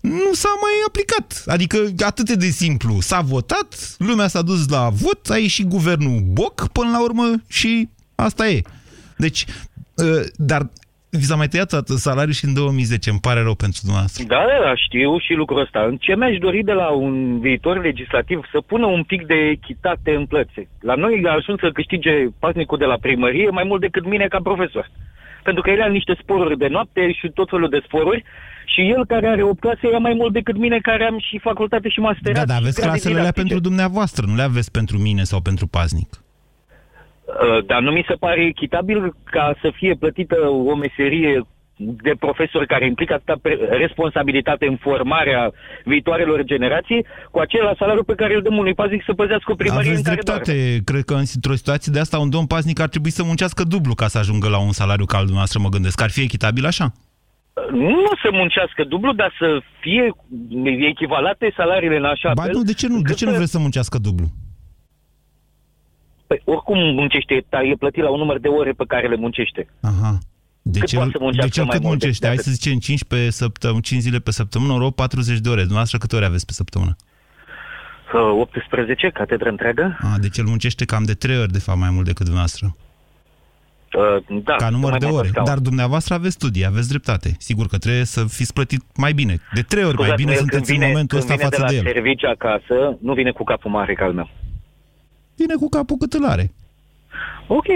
nu 0.00 0.32
s-a 0.32 0.48
mai 0.60 0.72
aplicat. 0.86 1.42
Adică 1.46 1.78
atât 1.98 2.30
de 2.30 2.48
simplu. 2.48 3.00
S-a 3.00 3.20
votat, 3.20 3.94
lumea 3.98 4.28
s-a 4.28 4.42
dus 4.42 4.68
la 4.68 4.88
vot, 4.88 5.30
a 5.30 5.38
ieșit 5.38 5.66
guvernul 5.66 6.20
Boc 6.20 6.68
până 6.72 6.90
la 6.90 7.02
urmă 7.02 7.32
și 7.46 7.88
asta 8.14 8.48
e. 8.48 8.62
Deci, 9.16 9.44
ă, 9.98 10.20
dar 10.36 10.70
Vi 11.10 11.24
s-a 11.30 11.36
mai 11.36 11.48
tăiat 11.48 11.72
atât 11.72 11.96
salariul 11.96 12.38
și 12.40 12.44
în 12.44 12.54
2010. 12.54 13.10
Îmi 13.10 13.24
pare 13.28 13.40
rău 13.42 13.54
pentru 13.54 13.80
dumneavoastră. 13.82 14.24
Da, 14.34 14.42
da, 14.50 14.58
da, 14.66 14.74
știu 14.86 15.18
și 15.18 15.32
lucrul 15.32 15.60
ăsta. 15.60 15.80
În 15.90 15.96
ce 15.96 16.16
mi-aș 16.16 16.36
dori 16.38 16.62
de 16.64 16.72
la 16.72 16.88
un 16.90 17.40
viitor 17.40 17.82
legislativ 17.82 18.38
să 18.52 18.58
pună 18.60 18.86
un 18.86 19.02
pic 19.02 19.26
de 19.26 19.38
echitate 19.56 20.10
în 20.14 20.26
plățe. 20.26 20.68
La 20.80 20.94
noi 20.94 21.22
a 21.26 21.32
ajuns 21.32 21.58
să 21.60 21.70
câștige 21.78 22.12
pasnicul 22.38 22.78
de 22.78 22.84
la 22.84 22.98
primărie 23.00 23.50
mai 23.50 23.64
mult 23.66 23.80
decât 23.80 24.04
mine 24.06 24.26
ca 24.28 24.38
profesor. 24.42 24.90
Pentru 25.42 25.62
că 25.62 25.70
el 25.70 25.82
are 25.82 25.90
niște 25.92 26.14
sporuri 26.22 26.58
de 26.58 26.68
noapte 26.68 27.12
și 27.12 27.26
tot 27.34 27.48
felul 27.48 27.68
de 27.68 27.80
sporuri 27.86 28.24
și 28.72 28.80
el 28.94 29.06
care 29.06 29.26
are 29.28 29.42
o 29.42 29.54
clasă 29.54 29.84
ia 29.92 29.98
mai 29.98 30.14
mult 30.14 30.32
decât 30.32 30.56
mine 30.56 30.78
care 30.78 31.04
am 31.04 31.18
și 31.18 31.38
facultate 31.38 31.88
și 31.88 32.00
masterat. 32.00 32.46
Da, 32.46 32.52
dar 32.52 32.56
și 32.56 32.62
aveți 32.62 32.80
grade 32.80 32.90
clasele 32.90 33.18
alea 33.18 33.30
didactice. 33.30 33.46
pentru 33.46 33.68
dumneavoastră, 33.68 34.26
nu 34.26 34.34
le 34.34 34.42
aveți 34.42 34.70
pentru 34.70 34.98
mine 34.98 35.22
sau 35.22 35.40
pentru 35.40 35.66
paznic. 35.66 36.10
Uh, 37.28 37.64
Dar 37.66 37.80
nu 37.80 37.90
mi 37.90 38.04
se 38.08 38.14
pare 38.14 38.44
echitabil 38.44 39.14
ca 39.24 39.54
să 39.62 39.70
fie 39.74 39.94
plătită 39.94 40.36
o 40.70 40.74
meserie 40.74 41.42
de 41.76 42.12
profesor 42.18 42.64
care 42.64 42.86
implică 42.86 43.12
atâta 43.14 43.36
pre- 43.42 43.58
responsabilitate 43.70 44.66
în 44.66 44.76
formarea 44.76 45.52
viitoarelor 45.84 46.42
generații 46.42 47.04
cu 47.30 47.38
același 47.38 47.78
salariu 47.78 48.02
pe 48.02 48.14
care 48.14 48.34
îl 48.34 48.42
dăm 48.42 48.56
unui 48.56 48.74
pazic 48.74 49.02
să 49.06 49.12
păzească 49.12 49.52
o 49.52 49.54
primărie 49.54 49.90
Aveți 49.90 49.98
în 49.98 50.04
care 50.04 50.20
dreptate. 50.22 50.52
doarme. 50.52 50.78
Cred 50.84 51.02
că 51.04 51.14
într-o 51.34 51.54
situație 51.54 51.92
de 51.94 52.00
asta 52.00 52.18
un 52.18 52.30
domn 52.30 52.46
paznic 52.46 52.80
ar 52.80 52.88
trebui 52.88 53.10
să 53.10 53.22
muncească 53.24 53.62
dublu 53.62 53.94
ca 53.94 54.06
să 54.06 54.18
ajungă 54.18 54.48
la 54.48 54.58
un 54.60 54.72
salariu 54.72 55.04
ca 55.04 55.16
al 55.16 55.22
dumneavoastră, 55.28 55.60
mă 55.62 55.68
gândesc. 55.68 56.02
Ar 56.02 56.10
fi 56.10 56.20
echitabil 56.22 56.64
așa? 56.66 56.92
Nu 57.72 58.10
să 58.22 58.28
muncească 58.32 58.84
dublu, 58.84 59.12
dar 59.12 59.32
să 59.38 59.60
fie 59.80 60.10
echivalate 60.92 61.52
salariile 61.56 61.96
în 61.96 62.04
așa 62.04 62.32
Ba 62.34 62.42
fel. 62.42 62.52
nu, 62.54 62.62
de 62.62 62.72
ce 62.72 62.86
nu? 62.86 62.92
De 62.92 62.98
încât 62.98 63.16
ce 63.16 63.24
nu 63.24 63.30
să- 63.30 63.36
vreți 63.36 63.52
să 63.52 63.58
muncească 63.58 63.98
dublu? 63.98 64.26
Păi, 66.28 66.42
oricum 66.44 66.78
muncește, 66.78 67.44
dar 67.48 67.62
e 67.62 67.74
plătit 67.78 68.02
la 68.02 68.10
un 68.10 68.18
număr 68.18 68.38
de 68.38 68.48
ore 68.48 68.72
pe 68.72 68.84
care 68.88 69.08
le 69.08 69.16
muncește. 69.16 69.68
Aha. 69.80 70.18
De 70.62 70.78
Cât 70.78 70.88
ce, 70.88 70.96
poate 70.96 71.10
să 71.10 71.18
muncească 71.20 71.48
de 71.48 71.54
ce 71.54 71.60
mai 71.60 71.70
cât 71.70 71.80
mult 71.84 71.90
muncește? 72.00 72.26
decât 72.26 72.44
Hai 72.44 72.44
să 72.44 72.50
zicem 72.60 72.78
5 72.78 73.04
pe 73.04 73.30
săptămână, 73.30 73.80
5 73.80 74.00
zile 74.00 74.18
pe 74.18 74.30
săptămână, 74.30 74.72
ori 74.72 74.92
40 74.92 75.38
de 75.38 75.48
ore. 75.48 75.58
Dumneavoastră 75.60 75.98
câte 75.98 76.16
ore 76.16 76.24
aveți 76.24 76.46
pe 76.46 76.52
săptămână? 76.52 76.96
Uh, 78.14 78.40
18, 78.40 79.10
catedră 79.10 79.48
întreagă. 79.48 79.98
A, 80.00 80.16
deci 80.20 80.38
el 80.38 80.44
muncește 80.44 80.84
cam 80.84 81.04
de 81.04 81.12
3 81.14 81.38
ori, 81.38 81.52
de 81.52 81.58
fapt, 81.58 81.78
mai 81.78 81.90
mult 81.90 82.04
decât 82.04 82.24
dumneavoastră. 82.24 82.76
Uh, 83.98 84.42
da, 84.44 84.54
Ca 84.54 84.68
număr 84.68 84.90
mai 84.90 84.98
de 84.98 85.06
mult 85.06 85.18
ore. 85.18 85.28
sau- 85.34 85.44
Dar 85.44 85.58
dumneavoastră 85.58 86.14
aveți 86.14 86.34
studii, 86.34 86.66
aveți 86.66 86.88
dreptate. 86.88 87.34
Sigur 87.38 87.66
că 87.66 87.78
trebuie 87.78 88.04
să 88.04 88.24
fiți 88.28 88.52
plătit 88.52 88.82
mai 88.96 89.12
bine. 89.12 89.38
De 89.54 89.60
trei 89.62 89.84
ori 89.84 89.96
mai 89.96 90.06
Scuzați-mă, 90.06 90.16
bine 90.16 90.30
el 90.32 90.38
sunteți 90.38 90.62
când 90.64 90.72
vine, 90.74 90.84
în 90.84 90.90
momentul 90.90 91.18
când 91.18 91.30
ăsta 91.30 91.34
vine 91.34 91.48
față 91.48 91.60
de 91.60 91.74
de 91.76 91.80
la 91.82 91.88
el. 91.88 91.94
serviciu 91.94 92.26
acasă, 92.26 92.98
nu 93.02 93.12
vine 93.12 93.30
cu 93.30 93.44
capul 93.44 93.70
mare 93.70 93.94
ca 93.94 94.04
al 94.04 94.12
meu. 94.12 94.30
Vine 95.38 95.54
cu 95.54 95.68
capul 95.68 95.96
cât 95.96 96.12
îl 96.12 96.24
are. 96.24 96.52
Ok. 97.46 97.66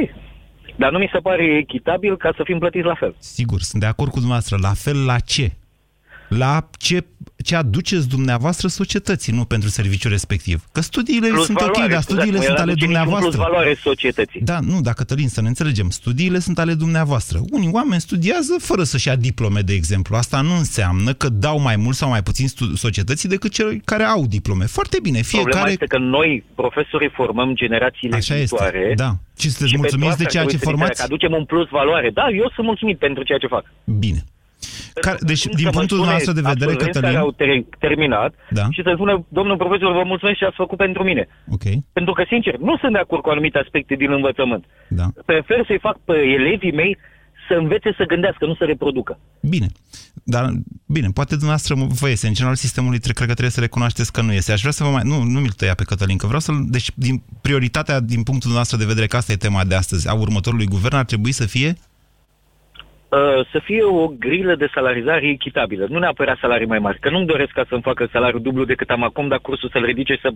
Dar 0.77 0.91
nu 0.93 0.99
mi 0.99 1.11
se 1.13 1.19
pare 1.19 1.45
echitabil 1.57 2.17
ca 2.17 2.33
să 2.37 2.43
fim 2.45 2.59
plătiți 2.59 2.85
la 2.85 2.95
fel. 2.95 3.15
Sigur, 3.19 3.61
sunt 3.61 3.81
de 3.83 3.89
acord 3.89 4.11
cu 4.11 4.19
dumneavoastră. 4.19 4.57
La 4.61 4.73
fel 4.75 5.05
la 5.05 5.19
ce? 5.19 5.53
La 6.39 6.69
ce, 6.79 7.05
ce 7.45 7.57
aduceți 7.57 8.09
dumneavoastră 8.09 8.69
societății, 8.69 9.33
nu 9.33 9.45
pentru 9.45 9.69
serviciul 9.69 10.11
respectiv. 10.11 10.65
Că 10.73 10.81
studiile 10.81 11.29
Plus 11.29 11.45
sunt 11.45 11.61
ok, 11.61 11.67
valoare, 11.67 11.93
dar 11.93 12.03
studiile 12.03 12.37
scuzați-mă, 12.37 12.57
sunt 12.57 12.59
el 12.59 12.63
ale 12.63 12.71
aduce 12.71 12.87
niciun 12.87 13.03
dumneavoastră. 13.03 13.31
Plus 13.31 13.49
valoare 13.49 13.75
societății. 13.75 14.41
Da, 14.41 14.59
nu, 14.61 14.81
dar 14.81 14.95
Cătălin, 14.95 15.29
să 15.29 15.41
ne 15.41 15.49
înțelegem. 15.49 15.91
Studiile 15.91 16.39
sunt 16.39 16.59
ale 16.59 16.75
dumneavoastră. 16.75 17.41
Unii 17.51 17.71
oameni 17.73 18.01
studiază 18.01 18.57
fără 18.59 18.83
să-și 18.83 19.09
ia 19.09 19.17
diplome, 19.17 19.61
de 19.61 19.73
exemplu. 19.73 20.17
Asta 20.17 20.41
nu 20.41 20.55
înseamnă 20.57 21.13
că 21.13 21.29
dau 21.29 21.61
mai 21.61 21.77
mult 21.77 21.97
sau 21.97 22.09
mai 22.09 22.23
puțin 22.23 22.49
stu- 22.49 22.77
societății 22.77 23.29
decât 23.29 23.53
cei 23.53 23.81
care 23.85 24.03
au 24.03 24.27
diplome. 24.27 24.65
Foarte 24.67 24.99
bine, 25.03 25.21
Problema 25.21 25.51
fiecare... 25.51 25.71
este 25.71 25.87
că 25.87 25.99
noi, 25.99 26.45
profesorii, 26.55 27.11
formăm 27.15 27.55
generațiile 27.55 28.17
Așa 28.17 28.35
este, 28.35 28.57
viitoare. 28.57 28.93
da. 28.97 29.11
Și 29.39 29.49
sunteți 29.51 29.71
și 29.71 29.77
pentru 29.79 29.81
mulțumiți 29.81 30.17
de 30.17 30.25
asta 30.25 30.31
ceea 30.31 30.43
ar 30.43 30.49
ce 30.51 30.57
trebui 30.57 30.75
să 30.75 30.79
formați? 30.79 30.99
Că 31.01 31.07
aducem 31.09 31.33
un 31.33 31.45
plus 31.45 31.69
valoare. 31.69 32.11
Da, 32.11 32.27
eu 32.43 32.51
sunt 32.55 32.67
mulțumit 32.67 32.99
pentru 32.99 33.23
ceea 33.23 33.39
ce 33.39 33.47
fac. 33.47 33.65
Bine. 33.85 34.25
Care, 35.07 35.19
deci, 35.21 35.43
Cum 35.47 35.57
din 35.61 35.65
să 35.67 35.71
mă 35.73 35.79
punctul 35.79 35.97
spune 35.99 36.13
nostru 36.13 36.33
de 36.33 36.41
vedere, 36.41 36.71
absolvenți 36.71 36.85
Cătălin... 36.87 37.09
care 37.15 37.25
au 37.27 37.33
ter- 37.41 37.79
terminat 37.85 38.33
Da. 38.59 38.65
și 38.75 38.81
să 38.87 38.91
spună, 38.95 39.15
domnul 39.39 39.57
profesor, 39.57 39.93
vă 39.93 40.05
mulțumesc 40.13 40.39
ce 40.39 40.45
ați 40.45 40.61
făcut 40.65 40.79
pentru 40.87 41.03
mine. 41.11 41.25
Ok, 41.55 41.65
Pentru 41.93 42.13
că, 42.17 42.23
sincer, 42.29 42.55
nu 42.69 42.77
sunt 42.81 42.93
de 42.93 42.99
acord 42.99 43.23
cu 43.23 43.29
anumite 43.35 43.59
aspecte 43.59 43.95
din 43.95 44.11
învățământ. 44.13 44.65
da. 44.89 45.07
Prefer 45.31 45.61
să-i 45.67 45.79
fac 45.87 45.97
pe 46.09 46.13
elevii 46.39 46.73
mei 46.83 46.99
să 47.49 47.55
învețe 47.55 47.95
să 47.97 48.05
gândească, 48.05 48.47
nu 48.47 48.55
să 48.55 48.65
reproducă. 48.65 49.19
Bine. 49.41 49.67
Dar, 50.25 50.45
bine, 50.87 51.09
poate 51.15 51.35
dumneavoastră 51.41 51.75
vă 52.01 52.09
iese. 52.09 52.27
În 52.27 52.33
general, 52.33 52.57
sistemului 52.57 52.99
tre- 52.99 53.13
cred 53.13 53.27
că 53.27 53.33
trebuie 53.33 53.51
să 53.59 53.61
recunoașteți 53.61 54.13
că 54.13 54.21
nu 54.23 54.33
iese. 54.33 54.53
Aș 54.53 54.61
vrea 54.61 54.73
să 54.73 54.85
vă 54.85 54.91
mai... 54.91 55.03
Nu, 55.05 55.23
nu 55.23 55.39
mi-l 55.41 55.51
tăia 55.57 55.75
pe 55.75 55.85
Cătălin, 55.85 56.17
că 56.17 56.27
vreau 56.27 56.41
să-l... 56.41 56.65
Deci, 56.69 56.91
din 56.95 57.23
prioritatea, 57.41 58.01
din 58.01 58.23
punctul 58.29 58.51
dumneavoastră 58.51 58.77
de 58.79 58.85
vedere, 58.85 59.07
că 59.07 59.17
asta 59.17 59.33
e 59.33 59.37
tema 59.37 59.65
de 59.65 59.75
astăzi, 59.75 60.09
a 60.09 60.15
următorului 60.15 60.67
guvern, 60.67 60.95
ar 60.97 61.05
trebui 61.05 61.33
să 61.33 61.47
fie... 61.47 61.77
Uh, 63.13 63.47
să 63.53 63.61
fie 63.65 63.83
o 63.83 64.07
grilă 64.07 64.55
de 64.55 64.71
salarizare 64.75 65.29
echitabilă, 65.29 65.87
nu 65.89 65.99
neapărat 65.99 66.39
salarii 66.39 66.67
mai 66.67 66.79
mari, 66.79 66.99
că 66.99 67.11
nu-mi 67.11 67.27
doresc 67.27 67.53
ca 67.53 67.65
să-mi 67.69 67.83
facă 67.83 68.09
salariul 68.13 68.43
dublu 68.43 68.65
decât 68.65 68.91
am 68.91 69.03
acum, 69.03 69.29
dar 69.29 69.39
cursul 69.39 69.69
să-l 69.73 69.85
ridice 69.85 70.19
să... 70.23 70.29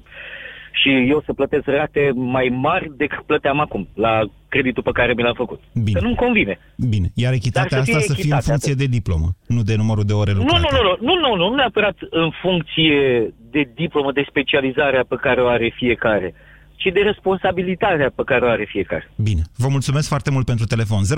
și 0.72 0.88
eu 1.08 1.22
să 1.26 1.32
plătesc 1.32 1.66
rate 1.66 2.10
mai 2.14 2.48
mari 2.48 2.90
decât 2.96 3.22
plăteam 3.26 3.60
acum 3.60 3.88
la 3.94 4.20
creditul 4.48 4.82
pe 4.82 4.90
care 4.92 5.12
mi 5.16 5.22
l-am 5.22 5.34
făcut. 5.34 5.60
Bine. 5.74 5.98
Că 5.98 6.04
nu-mi 6.04 6.16
convine. 6.16 6.58
Bine. 6.88 7.08
Iar 7.14 7.32
echitatea 7.32 7.76
Dar 7.76 7.84
să 7.84 7.90
asta 7.90 7.98
fie 7.98 8.08
să 8.08 8.14
fie 8.14 8.32
în 8.32 8.38
echitate, 8.38 8.50
funcție 8.50 8.74
de 8.82 8.94
diplomă, 8.96 9.28
nu 9.46 9.62
de 9.62 9.74
numărul 9.76 10.04
de 10.04 10.12
ore 10.12 10.32
Nu, 10.32 10.38
lucrate. 10.38 10.66
nu, 10.70 10.70
nu, 10.76 10.96
nu, 11.00 11.14
nu, 11.20 11.36
nu, 11.36 11.48
nu 11.48 11.54
neapărat 11.54 11.96
în 12.10 12.30
funcție 12.42 13.34
de 13.50 13.70
diplomă, 13.74 14.12
de 14.12 14.24
specializarea 14.28 15.04
pe 15.08 15.16
care 15.20 15.40
o 15.40 15.46
are 15.46 15.72
fiecare, 15.76 16.34
ci 16.76 16.92
de 16.92 17.00
responsabilitatea 17.00 18.12
pe 18.14 18.22
care 18.24 18.44
o 18.44 18.48
are 18.48 18.64
fiecare. 18.68 19.10
Bine. 19.16 19.42
Vă 19.56 19.68
mulțumesc 19.68 20.08
foarte 20.08 20.30
mult 20.30 20.46
pentru 20.46 20.66
telefon. 20.66 21.02
0372069599. 21.04 21.08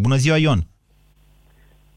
Bună 0.00 0.16
ziua, 0.16 0.36
Ion. 0.36 0.66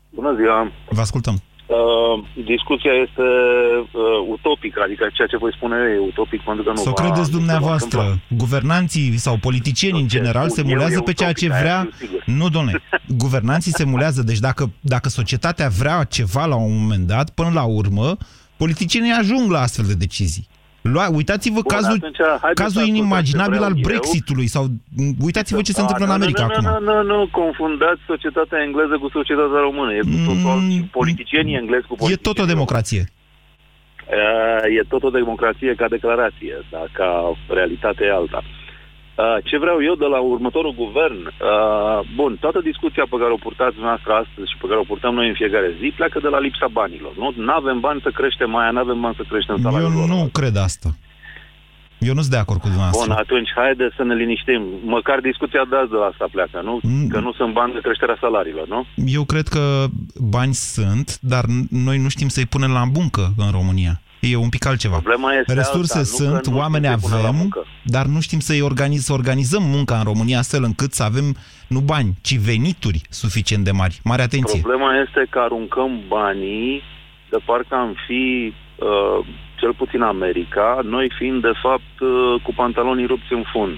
Bună 0.10 0.36
ziua! 0.40 0.72
Vă 0.90 1.02
ascultăm. 1.02 1.42
Uh, 1.68 2.24
discuția 2.46 2.92
este 3.06 3.22
uh, 3.22 4.28
utopică, 4.36 4.82
adică 4.86 5.10
ceea 5.14 5.28
ce 5.28 5.38
voi 5.38 5.54
spune 5.56 5.76
eu 5.96 6.04
e 6.04 6.08
utopic 6.08 6.42
pentru 6.42 6.64
că 6.64 6.70
nu 6.70 6.76
Să 6.76 6.90
o 6.90 6.92
va, 6.92 7.02
credeți 7.02 7.20
nu 7.20 7.26
se 7.26 7.32
va 7.32 7.38
dumneavoastră. 7.38 8.00
întâmpla. 8.00 8.38
Guvernanții 8.38 9.18
sau 9.18 9.38
politicienii 9.38 10.02
în 10.02 10.08
general 10.08 10.50
se 10.50 10.60
spun 10.60 10.70
eu 10.70 10.76
mulează 10.76 10.98
e 11.00 11.02
pe 11.02 11.14
ceea 11.14 11.32
ce 11.32 11.46
utopic, 11.46 11.64
aia 11.64 11.64
vrea... 11.64 11.90
știu 11.94 12.06
sigur. 12.08 12.24
Nu, 12.26 12.50
domne. 12.50 12.82
Guvernanții 13.24 13.72
se 13.72 13.84
mulează. 13.86 14.24
Deci 14.24 14.40
dacă, 14.40 14.72
dacă 14.80 15.10
societatea 15.10 15.70
vrea 15.70 16.04
ceva 16.04 16.46
la 16.46 16.56
un 16.56 16.78
moment 16.82 17.08
dat, 17.08 17.30
până 17.30 17.50
la 17.54 17.64
urmă, 17.64 18.18
politicienii 18.58 19.12
ajung 19.20 19.52
la 19.52 19.60
astfel 19.60 19.86
de 19.86 19.94
decizii. 19.94 20.48
Lua, 20.94 21.06
uitați-vă 21.20 21.62
Bun, 21.62 21.76
cazul, 21.76 21.98
atunci, 22.02 22.22
haideți 22.44 22.62
cazul 22.64 22.80
să 22.80 22.80
ascultăm 22.80 22.96
inimaginabil 22.96 23.60
ce 23.60 23.64
vreau 23.64 23.72
al 23.72 23.78
eu. 23.78 23.88
Brexitului 23.90 24.48
sau 24.56 24.64
uitați-vă 25.28 25.62
ce 25.62 25.72
se 25.72 25.80
A, 25.80 25.82
întâmplă 25.84 26.06
în 26.06 26.12
nu, 26.14 26.18
America 26.20 26.46
nu, 26.46 26.48
acum. 26.52 26.64
Nu, 26.66 26.94
nu, 26.94 27.04
nu, 27.12 27.18
confundați 27.42 28.02
societatea 28.12 28.60
engleză 28.68 28.96
cu 29.04 29.08
societatea 29.18 29.60
română. 29.68 29.92
E 29.94 30.00
cu 30.12 30.18
totul 30.30 30.50
alt 30.54 30.66
și 30.72 30.82
politicienii 31.00 31.56
englezi 31.62 31.88
cu 31.88 31.96
Mm, 31.96 31.98
E 31.98 32.02
politicienii 32.04 32.28
tot 32.28 32.38
o 32.44 32.52
democrație. 32.54 33.04
Uh, 34.18 34.64
E 34.78 34.82
tot 34.94 35.04
o 35.04 35.16
democrație 35.20 35.72
ca 35.82 35.88
declarație, 35.98 36.56
dar 36.74 36.88
ca 37.00 37.10
realitate 37.58 38.02
e 38.06 38.12
alta. 38.22 38.40
Uh, 39.18 39.38
Ce 39.50 39.58
vreau 39.64 39.78
eu 39.90 39.96
de 40.04 40.06
la 40.16 40.20
următorul 40.34 40.74
guvern? 40.84 41.20
Uh, 41.26 42.00
Bun, 42.20 42.32
toată 42.44 42.60
discuția 42.70 43.06
pe 43.10 43.18
care 43.22 43.32
o 43.34 43.44
purtați 43.46 43.74
dumneavoastră 43.78 44.12
astăzi 44.24 44.52
și 44.52 44.58
pe 44.62 44.68
care 44.70 44.80
o 44.80 44.90
purtăm 44.92 45.14
noi 45.20 45.28
în 45.28 45.34
fiecare 45.42 45.70
zi 45.80 45.88
pleacă 46.00 46.18
de 46.26 46.28
la 46.36 46.40
lipsa 46.46 46.68
banilor. 46.80 47.14
Nu 47.48 47.52
avem 47.62 47.80
bani 47.80 48.02
să 48.06 48.10
creștem 48.20 48.50
mai, 48.50 48.72
nu 48.72 48.80
avem 48.86 49.00
bani 49.06 49.16
să 49.20 49.24
creștem 49.32 49.56
Eu 49.58 49.64
salariul 49.66 49.94
lor. 50.00 50.08
nu 50.14 50.30
cred 50.40 50.56
asta. 50.68 50.90
Eu 52.10 52.14
nu 52.14 52.22
sunt 52.22 52.34
de 52.38 52.44
acord 52.44 52.60
cu 52.60 52.68
Bun, 52.68 52.76
dumneavoastră. 52.76 53.14
atunci 53.24 53.50
haide 53.56 53.88
să 53.98 54.04
ne 54.04 54.16
liniștim. 54.16 54.62
Măcar 54.96 55.20
discuția 55.20 55.64
de 55.70 55.76
azi 55.76 55.90
de 55.90 55.96
la 56.04 56.06
asta 56.12 56.28
pleacă, 56.32 56.58
nu? 56.64 56.80
Mm. 56.82 57.08
Că 57.08 57.20
nu 57.20 57.32
sunt 57.34 57.54
bani 57.54 57.74
de 57.74 57.80
creșterea 57.86 58.18
salariilor, 58.20 58.68
nu? 58.68 58.86
Eu 59.18 59.24
cred 59.24 59.48
că 59.48 59.64
bani 60.38 60.54
sunt, 60.54 61.08
dar 61.22 61.44
n- 61.44 61.68
noi 61.70 61.98
nu 61.98 62.10
știm 62.10 62.28
să-i 62.28 62.46
punem 62.56 62.72
la 62.72 62.84
muncă 62.98 63.24
în 63.38 63.52
România. 63.52 64.02
E 64.32 64.36
un 64.36 64.50
pic 64.50 64.66
altceva. 64.66 64.96
Problema 64.96 65.34
este 65.34 65.54
Resurse 65.54 65.98
alta, 65.98 66.10
nu 66.20 66.34
că 66.36 66.44
sunt, 66.44 66.54
nu 66.54 66.60
oameni 66.60 66.86
știm 66.86 67.00
să-i 67.00 67.10
punem 67.10 67.24
la 67.24 67.28
avem, 67.28 67.40
muncă. 67.40 67.66
dar 67.84 68.06
nu 68.06 68.20
știm 68.20 68.40
să-i 68.40 68.62
organiz, 68.62 69.04
să 69.04 69.14
organizăm 69.14 69.64
munca 69.64 69.96
în 69.98 70.04
România 70.04 70.38
astfel 70.38 70.64
încât 70.64 70.92
să 70.92 71.04
avem 71.04 71.36
nu 71.68 71.80
bani, 71.80 72.14
ci 72.22 72.36
venituri 72.38 73.02
suficient 73.10 73.64
de 73.64 73.72
mari. 73.72 74.00
Mare 74.04 74.22
atenție. 74.22 74.60
Problema 74.60 74.92
este 75.06 75.28
că 75.30 75.40
aruncăm 75.40 76.00
banii 76.08 76.84
de 77.30 77.38
parcă 77.46 77.76
am 77.76 77.96
fi, 78.08 78.54
uh, 78.76 79.26
cel 79.60 79.74
puțin 79.74 80.02
America, 80.02 80.80
noi 80.84 81.12
fiind 81.18 81.42
de 81.42 81.56
fapt 81.62 81.96
uh, 82.00 82.42
cu 82.44 82.54
pantalonii 82.56 83.06
rupți 83.06 83.34
în 83.34 83.44
fund. 83.52 83.78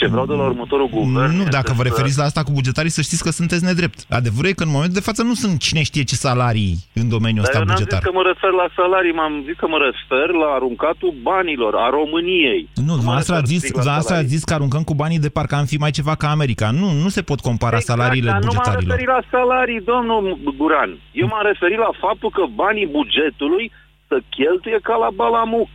Ce 0.00 0.06
vreau 0.06 0.26
de 0.26 0.34
la 0.40 0.44
următorul 0.52 0.88
guvern 0.88 1.32
Nu, 1.36 1.38
este 1.44 1.56
dacă 1.58 1.72
vă 1.78 1.82
să- 1.82 1.88
referiți 1.88 2.18
la 2.18 2.24
asta 2.24 2.42
cu 2.42 2.52
bugetarii, 2.58 2.90
să 2.98 3.02
știți 3.08 3.22
că 3.26 3.30
sunteți 3.30 3.64
nedrept. 3.64 3.98
Adevărul 4.20 4.50
e 4.50 4.52
că 4.60 4.62
în 4.68 4.74
momentul 4.76 4.94
de 5.00 5.06
față 5.08 5.22
nu 5.22 5.34
sunt 5.42 5.54
cine 5.66 5.82
știe 5.82 6.04
ce 6.10 6.14
salarii 6.14 6.74
în 7.00 7.06
domeniul 7.14 7.44
Dar 7.44 7.50
ăsta 7.50 7.58
eu 7.58 7.64
n-am 7.64 7.74
bugetar. 7.74 7.98
zis 8.00 8.08
că 8.08 8.14
mă 8.18 8.24
refer 8.32 8.50
la 8.62 8.66
salarii, 8.80 9.12
m-am 9.20 9.34
zis 9.48 9.56
că 9.62 9.66
mă 9.74 9.78
refer 9.88 10.28
la 10.42 10.48
aruncatul 10.58 11.12
banilor, 11.28 11.72
a 11.84 11.86
României. 11.98 12.62
Nu, 12.88 12.92
dumneavoastră 13.00 13.32
refer 13.34 13.44
ați 13.44 13.52
zis, 13.54 13.60
strict 13.62 13.76
la 13.76 13.80
dumneavoastră 13.82 14.14
ați 14.14 14.22
salarii. 14.22 14.36
zis 14.36 14.42
că 14.48 14.54
aruncăm 14.58 14.82
cu 14.90 14.94
banii 15.02 15.24
de 15.26 15.30
parcă 15.36 15.54
am 15.62 15.68
fi 15.72 15.78
mai 15.84 15.92
ceva 15.98 16.14
ca 16.22 16.28
America. 16.36 16.66
Nu, 16.80 16.88
nu 17.04 17.08
se 17.16 17.22
pot 17.30 17.40
compara 17.48 17.78
salariile 17.90 18.30
Exact, 18.30 18.40
dar 18.44 18.48
nu 18.48 18.52
m-am 18.54 18.58
bugetarilor. 18.58 18.96
referit 18.96 19.10
la 19.16 19.22
salarii, 19.36 19.80
domnul 19.92 20.24
Guran. 20.60 20.90
Eu 21.22 21.26
m-am 21.32 21.44
referit 21.50 21.78
la 21.86 21.92
faptul 22.04 22.30
că 22.36 22.42
banii 22.64 22.88
bugetului 22.98 23.66
să 24.08 24.16
cheltuie 24.36 24.78
ca 24.88 24.94
la 25.04 25.10
balamuc. 25.22 25.72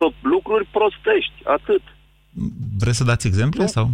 Pe 0.00 0.06
lucruri 0.34 0.66
prostești, 0.76 1.36
atât. 1.58 1.82
Vreți 2.78 2.96
să 2.96 3.04
dați 3.04 3.26
exemple 3.26 3.66
sau? 3.66 3.86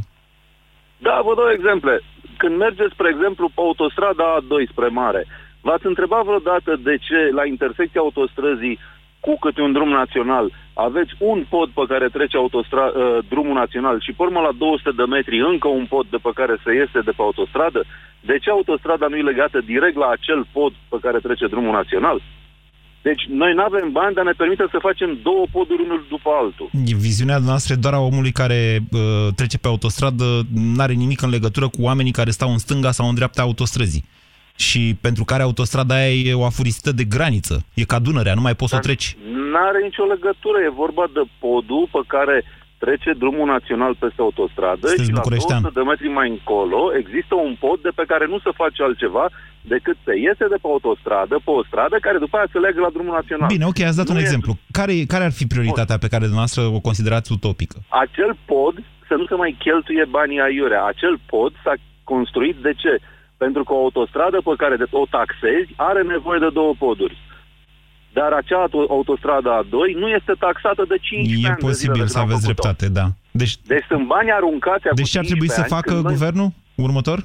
Da, 0.99 1.21
vă 1.25 1.35
dau 1.35 1.51
exemple. 1.51 2.01
când 2.37 2.57
mergeți, 2.57 2.93
spre 2.93 3.09
exemplu, 3.15 3.47
pe 3.49 3.61
autostrada 3.61 4.37
A2 4.37 4.71
spre 4.71 4.89
mare, 4.89 5.27
v-ați 5.61 5.87
întrebat 5.87 6.25
vreodată 6.25 6.77
de 6.83 6.97
ce 6.97 7.31
la 7.33 7.45
intersecția 7.47 8.01
autostrăzii 8.01 8.79
cu 9.21 9.37
câte 9.39 9.61
un 9.61 9.73
drum 9.73 9.89
național 9.89 10.47
aveți 10.75 11.13
un 11.19 11.45
pod 11.49 11.69
pe 11.71 11.85
care 11.89 12.09
trece 12.09 12.37
autostra- 12.37 12.95
uh, 12.95 13.19
drumul 13.29 13.55
național 13.55 14.01
și 14.01 14.13
pe 14.13 14.23
urmă 14.23 14.41
la 14.41 14.53
200 14.59 14.91
de 14.97 15.05
metri 15.05 15.39
încă 15.53 15.69
un 15.69 15.87
pod 15.87 16.07
de 16.11 16.17
pe 16.27 16.31
care 16.35 16.55
se 16.65 16.73
iese 16.75 17.01
de 17.09 17.11
pe 17.17 17.23
autostradă? 17.29 17.85
De 18.21 18.39
ce 18.39 18.51
autostrada 18.51 19.07
nu 19.07 19.17
e 19.17 19.31
legată 19.33 19.59
direct 19.61 19.97
la 19.97 20.09
acel 20.09 20.47
pod 20.53 20.73
pe 20.89 20.99
care 21.01 21.19
trece 21.19 21.47
drumul 21.47 21.73
național? 21.73 22.21
Deci 23.09 23.23
noi 23.29 23.53
nu 23.55 23.63
avem 23.63 23.93
bani, 23.93 24.15
dar 24.15 24.25
ne 24.25 24.41
permite 24.43 24.65
să 24.71 24.79
facem 24.81 25.19
două 25.23 25.45
poduri 25.53 25.83
unul 25.83 26.07
după 26.09 26.31
altul. 26.43 26.69
Viziunea 27.07 27.39
noastră 27.39 27.75
doar 27.75 27.95
a 27.95 27.99
omului 27.99 28.33
care 28.33 28.61
uh, 28.93 29.01
trece 29.37 29.59
pe 29.59 29.69
autostradă 29.69 30.25
nu 30.55 30.83
are 30.83 30.93
nimic 30.93 31.23
în 31.23 31.31
legătură 31.31 31.69
cu 31.69 31.81
oamenii 31.83 32.13
care 32.13 32.31
stau 32.31 32.51
în 32.51 32.59
stânga 32.59 32.91
sau 32.91 33.09
în 33.09 33.15
dreapta 33.15 33.43
autostrăzii. 33.43 34.05
Și 34.57 34.97
pentru 35.01 35.25
care 35.25 35.43
autostrada 35.43 35.95
aia 35.95 36.11
e 36.31 36.35
o 36.35 36.45
afurisită 36.45 36.93
de 36.93 37.05
graniță. 37.05 37.65
E 37.75 37.85
ca 37.85 37.99
Dunărea, 37.99 38.35
nu 38.35 38.41
mai 38.41 38.55
poți 38.55 38.71
să 38.71 38.77
o 38.77 38.87
treci. 38.87 39.17
Nu 39.53 39.59
are 39.69 39.81
nicio 39.83 40.05
legătură, 40.05 40.59
e 40.59 40.81
vorba 40.85 41.05
de 41.13 41.23
podul 41.39 41.89
pe 41.93 42.03
care 42.07 42.45
trece 42.85 43.11
drumul 43.23 43.47
național 43.57 43.93
peste 44.03 44.21
autostradă 44.27 44.87
Sunteți 44.87 45.09
și 45.09 45.15
la 45.17 45.21
bucureștean. 45.21 45.61
200 45.63 45.79
de 45.81 45.85
metri 45.91 46.09
mai 46.19 46.29
încolo 46.37 46.81
există 47.03 47.35
un 47.47 47.55
pod 47.65 47.79
de 47.87 47.93
pe 47.99 48.05
care 48.13 48.25
nu 48.33 48.39
se 48.45 48.51
face 48.63 48.81
altceva 48.83 49.25
decât 49.75 49.97
se 50.07 50.13
iese 50.27 50.45
de 50.53 50.59
pe 50.63 50.69
autostradă, 50.75 51.35
pe 51.47 51.51
o 51.61 51.63
stradă, 51.69 51.97
care 52.07 52.19
după 52.25 52.35
aia 52.37 52.49
se 52.53 52.59
leagă 52.65 52.81
la 52.87 52.95
drumul 52.97 53.15
național. 53.21 53.49
Bine, 53.57 53.67
ok, 53.73 53.81
ați 53.81 53.97
dat 54.01 54.07
Nu 54.09 54.15
un 54.15 54.21
e- 54.21 54.27
exemplu. 54.27 54.53
Care, 54.79 54.93
care 55.13 55.25
ar 55.29 55.35
fi 55.41 55.47
prioritatea 55.55 55.99
pe 56.05 56.11
care 56.13 56.25
dumneavoastră 56.31 56.63
o 56.77 56.81
considerați 56.89 57.33
utopică? 57.37 57.77
Acel 58.05 58.31
pod 58.53 58.75
să 59.09 59.15
nu 59.21 59.25
se 59.31 59.35
mai 59.43 59.53
cheltuie 59.65 60.05
banii 60.19 60.41
aiurea. 60.49 60.83
Acel 60.93 61.15
pod 61.33 61.53
s-a 61.65 61.75
construit 62.13 62.57
de 62.67 62.73
ce? 62.83 62.93
Pentru 63.37 63.63
că 63.65 63.73
o 63.75 63.83
autostradă 63.87 64.37
pe 64.45 64.55
care 64.63 64.77
de- 64.77 64.93
o 65.03 65.07
taxezi 65.19 65.71
are 65.77 66.03
nevoie 66.03 66.39
de 66.45 66.51
două 66.59 66.73
poduri. 66.85 67.17
Dar 68.19 68.31
acea 68.41 68.61
auto- 68.67 68.89
autostradă 68.97 69.49
A2 69.61 69.77
nu 70.03 70.09
este 70.19 70.33
taxată 70.47 70.83
de 70.93 70.97
15 71.01 71.47
E 71.47 71.51
ani 71.51 71.57
de 71.57 71.61
zile 71.61 71.69
posibil 71.69 72.01
de 72.03 72.07
să 72.07 72.19
când 72.19 72.25
am 72.25 72.29
aveți 72.31 72.47
făcut-o. 72.47 72.63
dreptate, 72.63 72.87
da. 72.99 73.07
Deci, 73.41 73.55
Deci 73.73 73.87
sunt 73.93 74.05
bani 74.15 74.31
aruncați 74.39 74.85
acum 74.87 75.01
deci 75.03 75.13
ce 75.15 75.19
ar 75.23 75.25
trebui 75.31 75.49
15 75.49 75.59
să 75.59 75.65
ani, 75.65 75.75
facă 75.77 75.89
când 75.93 76.03
noi 76.05 76.13
guvernul 76.15 76.49
următor? 76.87 77.19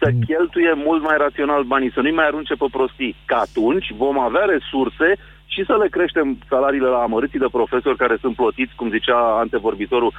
Să 0.00 0.08
cheltuie 0.28 0.72
mult 0.86 1.02
mai 1.08 1.16
rațional 1.26 1.62
banii, 1.72 1.94
să 1.96 2.00
nu-i 2.00 2.18
mai 2.20 2.26
arunce 2.30 2.54
pe 2.62 2.68
prostii. 2.76 3.14
Că 3.30 3.34
atunci 3.46 3.86
vom 4.02 4.16
avea 4.28 4.44
resurse 4.54 5.08
și 5.54 5.60
să 5.68 5.74
le 5.82 5.88
creștem 5.96 6.26
salariile 6.52 6.90
la 6.96 7.02
amărâții 7.08 7.44
de 7.44 7.54
profesori 7.58 8.00
care 8.02 8.16
sunt 8.22 8.34
plătiți, 8.40 8.74
cum 8.78 8.88
zicea 8.96 9.18
antevorbitorul, 9.44 10.12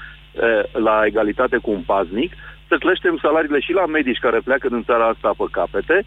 eh, 0.45 0.63
la 0.87 0.95
egalitate 1.09 1.57
cu 1.63 1.69
un 1.77 1.83
paznic, 1.91 2.31
să 2.69 2.75
creștem 2.83 3.15
salariile 3.25 3.59
și 3.59 3.73
la 3.79 3.85
medici 3.85 4.23
care 4.25 4.39
pleacă 4.47 4.67
din 4.69 4.83
țara 4.89 5.05
asta 5.07 5.29
pe 5.37 5.45
capete 5.57 5.97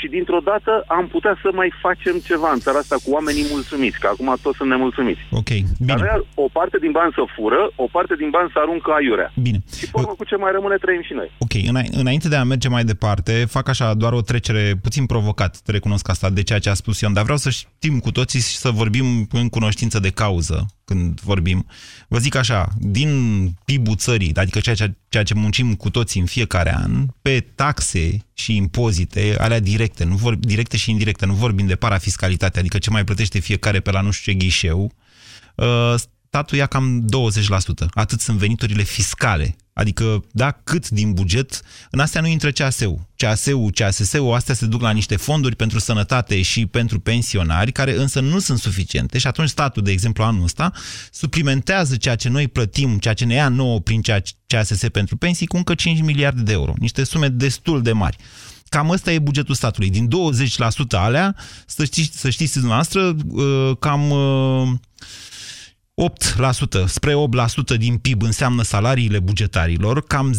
și 0.00 0.06
dintr-o 0.14 0.40
dată 0.50 0.72
am 0.98 1.04
putea 1.14 1.34
să 1.42 1.48
mai 1.60 1.70
facem 1.84 2.14
ceva 2.30 2.50
în 2.52 2.60
țara 2.64 2.78
asta 2.78 2.96
cu 3.04 3.10
oamenii 3.16 3.46
mulțumiți, 3.54 3.98
că 4.02 4.06
acum 4.12 4.28
toți 4.42 4.56
sunt 4.56 4.68
nemulțumiți. 4.68 5.20
Ok, 5.40 5.50
bine. 5.86 5.94
Dar 6.04 6.24
o 6.34 6.46
parte 6.58 6.76
din 6.84 6.92
bani 6.98 7.12
să 7.18 7.22
fură, 7.36 7.60
o 7.84 7.86
parte 7.96 8.14
din 8.22 8.30
bani 8.36 8.50
să 8.52 8.58
aruncă 8.62 8.90
aiurea. 8.98 9.32
Bine. 9.46 9.58
Și 9.78 9.84
pe 9.90 9.96
urmă 10.00 10.14
cu 10.18 10.24
ce 10.24 10.36
mai 10.36 10.50
rămâne 10.52 10.76
trăim 10.84 11.02
și 11.08 11.12
noi. 11.20 11.28
Ok, 11.38 11.54
îna- 11.70 11.90
înainte 12.02 12.28
de 12.28 12.36
a 12.36 12.44
merge 12.52 12.68
mai 12.68 12.84
departe, 12.84 13.32
fac 13.56 13.68
așa 13.68 13.94
doar 13.94 14.12
o 14.12 14.20
trecere 14.30 14.64
puțin 14.82 15.06
provocat, 15.06 15.52
te 15.64 15.70
recunosc 15.72 16.08
asta, 16.08 16.30
de 16.30 16.42
ceea 16.42 16.58
ce 16.58 16.70
a 16.70 16.74
spus 16.74 17.00
Ion, 17.00 17.12
dar 17.12 17.22
vreau 17.22 17.38
să 17.38 17.50
știm 17.50 17.98
cu 17.98 18.10
toții 18.10 18.40
și 18.40 18.56
să 18.56 18.70
vorbim 18.70 19.06
în 19.32 19.48
cunoștință 19.48 19.98
de 20.00 20.10
cauză 20.10 20.66
când 20.84 21.20
vorbim. 21.20 21.66
Vă 22.08 22.18
zic 22.18 22.34
așa, 22.34 22.68
din 22.78 23.10
PIB-ul 23.64 23.96
țării, 23.96 24.32
adică 24.34 24.60
ceea 24.60 24.74
ce, 24.74 24.94
ceea 25.08 25.22
ce 25.22 25.34
muncim 25.34 25.74
cu 25.74 25.90
toții 25.90 26.20
în 26.20 26.26
fiecare 26.26 26.74
an, 26.84 26.90
pe 27.22 27.44
taxe 27.54 28.16
și 28.34 28.56
impozite, 28.56 29.36
alea 29.38 29.60
directe, 29.86 30.04
nu 30.04 30.16
vor, 30.16 30.34
directe 30.34 30.76
și 30.76 30.90
indirecte, 30.90 31.26
nu 31.26 31.34
vorbim 31.34 31.66
de 31.66 31.76
parafiscalitate, 31.76 32.58
adică 32.58 32.78
ce 32.78 32.90
mai 32.90 33.04
plătește 33.04 33.38
fiecare 33.38 33.80
pe 33.80 33.90
la 33.90 34.00
nu 34.00 34.10
știu 34.10 34.32
ce 34.32 34.38
ghișeu, 34.38 34.92
uh, 35.54 35.94
statul 36.28 36.58
ia 36.58 36.66
cam 36.66 37.04
20%. 37.04 37.88
Atât 37.90 38.20
sunt 38.20 38.38
veniturile 38.38 38.82
fiscale. 38.82 39.56
Adică, 39.72 40.24
da, 40.32 40.50
cât 40.64 40.88
din 40.88 41.12
buget, 41.12 41.60
în 41.90 42.00
astea 42.00 42.20
nu 42.20 42.26
intră 42.26 42.50
CAS-ul. 42.50 43.08
CAS-ul, 43.16 43.70
CASS-ul, 43.74 44.34
astea 44.34 44.54
se 44.54 44.66
duc 44.66 44.80
la 44.80 44.90
niște 44.90 45.16
fonduri 45.16 45.56
pentru 45.56 45.78
sănătate 45.78 46.42
și 46.42 46.66
pentru 46.66 47.00
pensionari, 47.00 47.72
care 47.72 47.96
însă 47.96 48.20
nu 48.20 48.38
sunt 48.38 48.58
suficiente 48.58 49.18
și 49.18 49.26
atunci 49.26 49.48
statul, 49.48 49.82
de 49.82 49.90
exemplu, 49.90 50.24
anul 50.24 50.42
ăsta, 50.42 50.72
suplimentează 51.10 51.96
ceea 51.96 52.16
ce 52.16 52.28
noi 52.28 52.48
plătim, 52.48 52.98
ceea 52.98 53.14
ce 53.14 53.24
ne 53.24 53.34
ia 53.34 53.48
nouă 53.48 53.80
prin 53.80 54.00
CASS 54.46 54.88
pentru 54.92 55.16
pensii, 55.16 55.46
cu 55.46 55.56
încă 55.56 55.74
5 55.74 56.00
miliarde 56.00 56.42
de 56.42 56.52
euro. 56.52 56.72
Niște 56.78 57.04
sume 57.04 57.28
destul 57.28 57.82
de 57.82 57.92
mari. 57.92 58.16
Cam 58.76 58.90
ăsta 58.90 59.12
e 59.12 59.18
bugetul 59.18 59.54
statului. 59.54 59.90
Din 59.90 60.08
20% 60.08 60.08
alea, 60.90 61.36
să 61.66 61.84
știți, 61.84 62.18
să 62.18 62.30
știți 62.30 62.52
dumneavoastră, 62.52 63.16
uh, 63.28 63.76
cam 63.78 64.10
uh, 64.10 64.68
8% 66.02 66.84
spre 66.86 67.12
8% 67.74 67.76
din 67.76 67.98
PIB 67.98 68.22
înseamnă 68.22 68.62
salariile 68.62 69.18
bugetarilor, 69.18 70.02
cam 70.02 70.34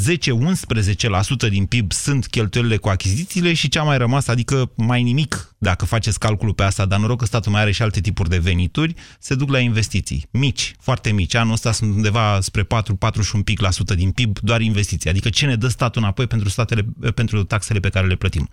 10-11% 1.46 1.50
din 1.50 1.66
PIB 1.66 1.92
sunt 1.92 2.28
cheltuielile 2.28 2.78
cu 2.78 2.90
achizițiile 2.90 3.54
și 3.54 3.70
cea 3.70 3.84
mai 3.84 3.98
rămas, 3.98 4.28
adică 4.28 4.72
mai 4.76 5.04
nimic, 5.04 5.56
dacă 5.58 5.86
faceți 5.86 6.20
calculul 6.20 6.54
pe 6.54 6.64
asta, 6.64 6.86
dar 6.86 7.00
noroc 7.00 7.20
că 7.20 7.26
statul 7.26 7.52
mai 7.52 7.62
are 7.62 7.72
și 7.72 7.82
alte 7.82 8.02
tipuri 8.02 8.30
de 8.30 8.38
venituri, 8.38 8.94
se 9.20 9.36
duc 9.36 9.50
la 9.50 9.60
investiții. 9.60 10.26
Mici, 10.32 10.76
foarte 10.80 11.12
mici. 11.12 11.36
Anul 11.36 11.54
ăsta 11.54 11.72
sunt 11.72 11.96
undeva 11.96 12.40
spre 12.40 12.64
4, 12.64 12.96
41 12.96 13.44
pic 13.44 13.62
la 13.62 13.70
sută 13.70 13.96
din 13.96 14.12
PIB, 14.12 14.40
doar 14.40 14.62
investiții. 14.62 15.10
Adică 15.10 15.30
ce 15.30 15.46
ne 15.46 15.56
dă 15.56 15.68
statul 15.68 16.02
înapoi 16.02 16.28
pentru, 16.28 16.50
statele, 16.50 16.86
pentru 17.16 17.44
taxele 17.44 17.80
pe 17.80 17.90
care 17.90 18.08
le 18.08 18.16
plătim. 18.16 18.50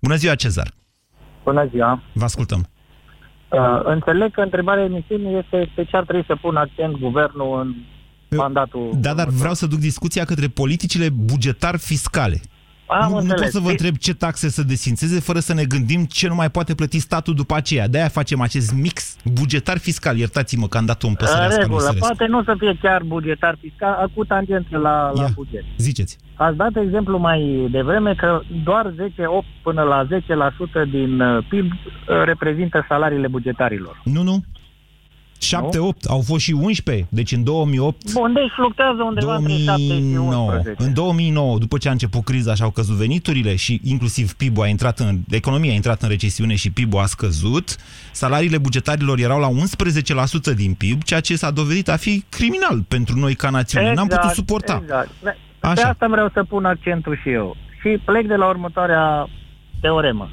Bună 0.00 0.16
ziua, 0.16 0.34
Cezar! 0.34 0.74
Bună 1.44 1.68
ziua! 1.70 2.02
Vă 2.12 2.24
ascultăm! 2.24 2.68
Uh, 3.58 3.80
înțeleg 3.84 4.30
că 4.32 4.40
întrebarea 4.40 4.84
emisiunii 4.84 5.38
este 5.38 5.70
pe 5.74 5.84
ce 5.84 5.96
ar 5.96 6.04
trebui 6.04 6.24
să 6.26 6.36
pună 6.40 6.60
accent 6.60 6.96
guvernul 6.96 7.60
în 7.60 7.74
mandatul... 8.36 8.90
Da, 8.94 9.14
dar 9.14 9.28
vreau 9.28 9.54
să 9.54 9.66
duc 9.66 9.78
discuția 9.78 10.24
către 10.24 10.48
politicile 10.48 11.08
bugetar-fiscale. 11.10 12.40
Am 12.86 13.00
nu, 13.00 13.08
nu 13.08 13.14
pot 13.14 13.30
înțeles. 13.30 13.52
să 13.52 13.60
vă 13.60 13.70
întreb 13.70 13.96
ce 13.96 14.14
taxe 14.14 14.48
să 14.48 14.62
desfințeze 14.62 15.20
fără 15.20 15.38
să 15.38 15.54
ne 15.54 15.64
gândim 15.64 16.04
ce 16.04 16.28
nu 16.28 16.34
mai 16.34 16.50
poate 16.50 16.74
plăti 16.74 16.98
statul 16.98 17.34
după 17.34 17.54
aceea. 17.54 17.88
De-aia 17.88 18.08
facem 18.08 18.40
acest 18.40 18.72
mix 18.72 19.16
bugetar-fiscal. 19.24 20.16
Iertați-mă 20.16 20.68
că 20.68 20.76
am 20.76 20.86
dat-o 20.86 21.06
în 21.06 21.12
În 21.12 21.18
păsărească 21.18 21.54
lui 21.54 21.62
regulă, 21.62 21.80
Sărescu. 21.80 22.06
poate 22.06 22.26
nu 22.26 22.42
să 22.42 22.54
fie 22.58 22.78
chiar 22.82 23.02
bugetar 23.02 23.56
fiscal, 23.60 24.10
cu 24.14 24.24
tangență 24.24 24.76
la, 24.76 25.10
la 25.14 25.26
buget. 25.34 25.64
Ziceți. 25.76 26.18
Ați 26.34 26.56
dat 26.56 26.76
exemplu 26.76 27.18
mai 27.18 27.68
devreme 27.70 28.14
că 28.14 28.40
doar 28.64 28.92
10, 28.96 29.24
8 29.26 29.46
până 29.62 29.82
la 29.82 30.06
10% 30.86 30.90
din 30.90 31.20
uh, 31.20 31.46
PIB 31.48 31.72
uh, 31.72 32.22
reprezintă 32.24 32.84
salariile 32.88 33.28
bugetarilor. 33.28 34.00
Nu, 34.04 34.22
nu. 34.22 34.44
7, 35.44 35.78
8, 35.78 36.04
au 36.04 36.20
fost 36.20 36.44
și 36.44 36.52
11, 36.52 37.06
deci 37.08 37.32
în 37.32 37.44
2008 37.44 38.12
Bun, 38.12 38.32
deci 38.32 38.50
fluctuează 38.56 39.02
undeva 39.02 39.36
între 39.36 39.52
7 39.52 39.82
și 39.82 39.88
2009. 39.88 40.42
11. 40.42 40.84
În 40.84 40.94
2009, 40.94 41.58
după 41.58 41.78
ce 41.78 41.88
a 41.88 41.90
început 41.90 42.24
criza 42.24 42.54
și 42.54 42.62
au 42.62 42.70
căzut 42.70 42.94
veniturile 42.94 43.56
și 43.56 43.80
inclusiv 43.84 44.32
PIB-ul 44.32 44.64
a 44.64 44.66
intrat 44.66 44.98
în, 44.98 45.18
economia 45.30 45.70
a 45.70 45.74
intrat 45.74 46.02
în 46.02 46.08
recesiune 46.08 46.54
și 46.54 46.70
PIB-ul 46.70 47.00
a 47.00 47.06
scăzut, 47.06 47.76
salariile 48.12 48.58
bugetarilor 48.58 49.18
erau 49.18 49.40
la 49.40 49.48
11% 50.52 50.54
din 50.54 50.74
PIB, 50.74 51.02
ceea 51.02 51.20
ce 51.20 51.36
s-a 51.36 51.50
dovedit 51.50 51.88
a 51.88 51.96
fi 51.96 52.24
criminal 52.28 52.82
pentru 52.88 53.18
noi 53.18 53.34
ca 53.34 53.50
națiune. 53.50 53.92
N-am 53.92 54.06
putut 54.06 54.30
suporta. 54.30 54.78
Exact. 54.82 55.10
Pe 55.64 55.70
Așa. 55.70 55.88
asta 55.88 56.06
vreau 56.06 56.30
să 56.32 56.44
pun 56.44 56.64
accentul 56.64 57.18
și 57.22 57.30
eu. 57.30 57.56
Și 57.80 57.98
plec 58.04 58.26
de 58.26 58.34
la 58.34 58.48
următoarea 58.48 59.28
teoremă. 59.80 60.30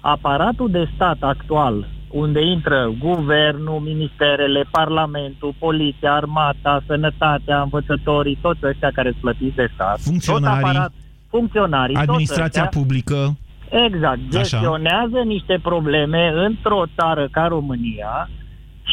Aparatul 0.00 0.70
de 0.70 0.88
stat 0.94 1.16
actual, 1.20 1.88
unde 2.10 2.40
intră 2.40 2.94
guvernul, 2.98 3.80
ministerele, 3.80 4.64
parlamentul, 4.70 5.54
poliția, 5.58 6.12
armata, 6.14 6.82
sănătatea, 6.86 7.60
învățătorii, 7.62 8.38
toți 8.42 8.60
ăștia 8.62 8.90
care 8.94 9.08
sunt 9.10 9.20
plătiți 9.20 9.56
de 9.56 9.70
stat, 9.74 9.98
Funcționarii, 10.00 10.60
tot 10.60 10.70
aparat, 10.70 10.92
funcționarii, 11.30 11.94
toți 11.94 12.08
Administrația 12.08 12.62
ăștia, 12.62 12.80
publică. 12.80 13.36
Exact. 13.70 14.18
Așa. 14.18 14.38
Gestionează 14.38 15.18
niște 15.24 15.58
probleme 15.62 16.32
într-o 16.34 16.82
țară 16.96 17.28
ca 17.30 17.46
România 17.46 18.28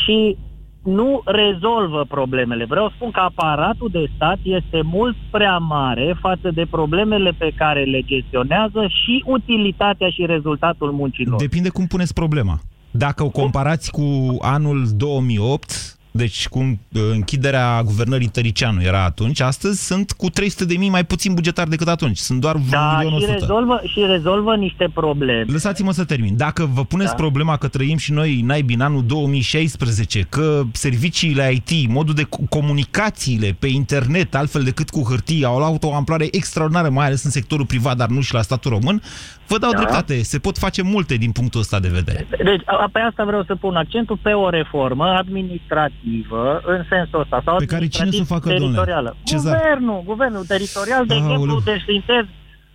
și 0.03 0.37
nu 0.83 1.21
rezolvă 1.25 2.05
problemele. 2.07 2.65
Vreau 2.65 2.87
să 2.87 2.93
spun 2.95 3.11
că 3.11 3.19
aparatul 3.19 3.89
de 3.91 4.05
stat 4.15 4.37
este 4.43 4.81
mult 4.83 5.15
prea 5.31 5.57
mare 5.57 6.17
față 6.19 6.51
de 6.53 6.65
problemele 6.69 7.31
pe 7.37 7.51
care 7.55 7.83
le 7.83 8.01
gestionează 8.01 8.81
și 8.87 9.23
utilitatea 9.25 10.09
și 10.09 10.25
rezultatul 10.25 10.91
muncilor. 10.91 11.39
Depinde 11.39 11.69
cum 11.69 11.85
puneți 11.85 12.13
problema. 12.13 12.59
Dacă 12.97 13.23
o 13.23 13.29
comparați 13.29 13.91
cu 13.91 14.37
anul 14.41 14.87
2008, 14.95 15.95
Deci 16.17 16.47
cu 16.47 16.59
uh, 16.59 17.01
închiderea 17.11 17.81
guvernării 17.83 18.27
Tăricianu 18.27 18.81
era 18.81 19.03
atunci, 19.03 19.39
astăzi 19.39 19.85
sunt 19.85 20.11
cu 20.11 20.29
300 20.29 20.65
de 20.65 20.77
mii 20.77 20.89
mai 20.89 21.05
puțin 21.05 21.33
bugetari 21.33 21.69
decât 21.69 21.87
atunci. 21.87 22.17
Sunt 22.17 22.41
doar 22.41 22.57
Da, 22.69 23.01
1 23.05 23.19
și 23.19 23.25
rezolvă, 23.25 23.81
și 23.85 23.99
rezolvă 24.07 24.55
niște 24.55 24.91
probleme. 24.93 25.45
Lăsați-mă 25.51 25.91
să 25.91 26.03
termin. 26.03 26.37
Dacă 26.37 26.69
vă 26.73 26.85
puneți 26.85 27.09
da. 27.09 27.15
problema 27.15 27.57
că 27.57 27.67
trăim 27.67 27.97
și 27.97 28.11
noi 28.11 28.41
naibii 28.41 28.75
în 28.75 28.81
anul 28.81 29.05
2016, 29.05 30.25
că 30.29 30.63
serviciile 30.71 31.51
IT, 31.51 31.89
modul 31.89 32.13
de 32.13 32.23
co- 32.23 32.49
comunicațiile 32.49 33.55
pe 33.59 33.67
internet, 33.67 34.35
altfel 34.35 34.63
decât 34.63 34.89
cu 34.89 35.03
hârtie, 35.09 35.45
au 35.45 35.57
luat 35.57 35.83
o 35.83 35.93
amploare 35.93 36.27
extraordinară, 36.31 36.89
mai 36.89 37.05
ales 37.05 37.23
în 37.23 37.31
sectorul 37.31 37.65
privat, 37.65 37.97
dar 37.97 38.07
nu 38.07 38.21
și 38.21 38.33
la 38.33 38.41
statul 38.41 38.71
român, 38.71 39.01
vă 39.47 39.57
dau 39.57 39.71
Da. 39.71 39.77
dreptate. 39.77 40.23
Se 40.23 40.39
pot 40.39 40.57
face 40.57 40.81
multe 40.81 41.15
din 41.15 41.31
punctul 41.31 41.59
ăsta 41.59 41.79
de 41.79 41.87
vedere. 41.87 42.27
Deci, 42.43 42.61
a- 42.65 42.89
pe 42.91 42.99
asta 42.99 43.23
vreau 43.23 43.43
să 43.43 43.55
pun 43.55 43.75
accentul 43.75 44.17
pe 44.21 44.31
o 44.31 44.49
reformă 44.49 45.05
administrativă 45.05 46.61
în 46.65 46.83
sensul 46.89 47.19
ăsta. 47.19 47.41
Sau 47.45 47.57
Pe 47.57 47.65
care 47.65 47.87
cine 47.87 48.09
să 48.11 48.17
o 48.21 48.23
facă, 48.23 48.49
domnule? 48.49 48.65
teritorială. 48.71 49.15
Cezar. 49.23 49.57
Guvernul, 49.57 50.01
guvernul 50.05 50.45
teritorial, 50.45 51.05
de 51.05 51.13
Aoleu. 51.13 51.31
exemplu, 51.31 51.61
desfințez 51.71 52.23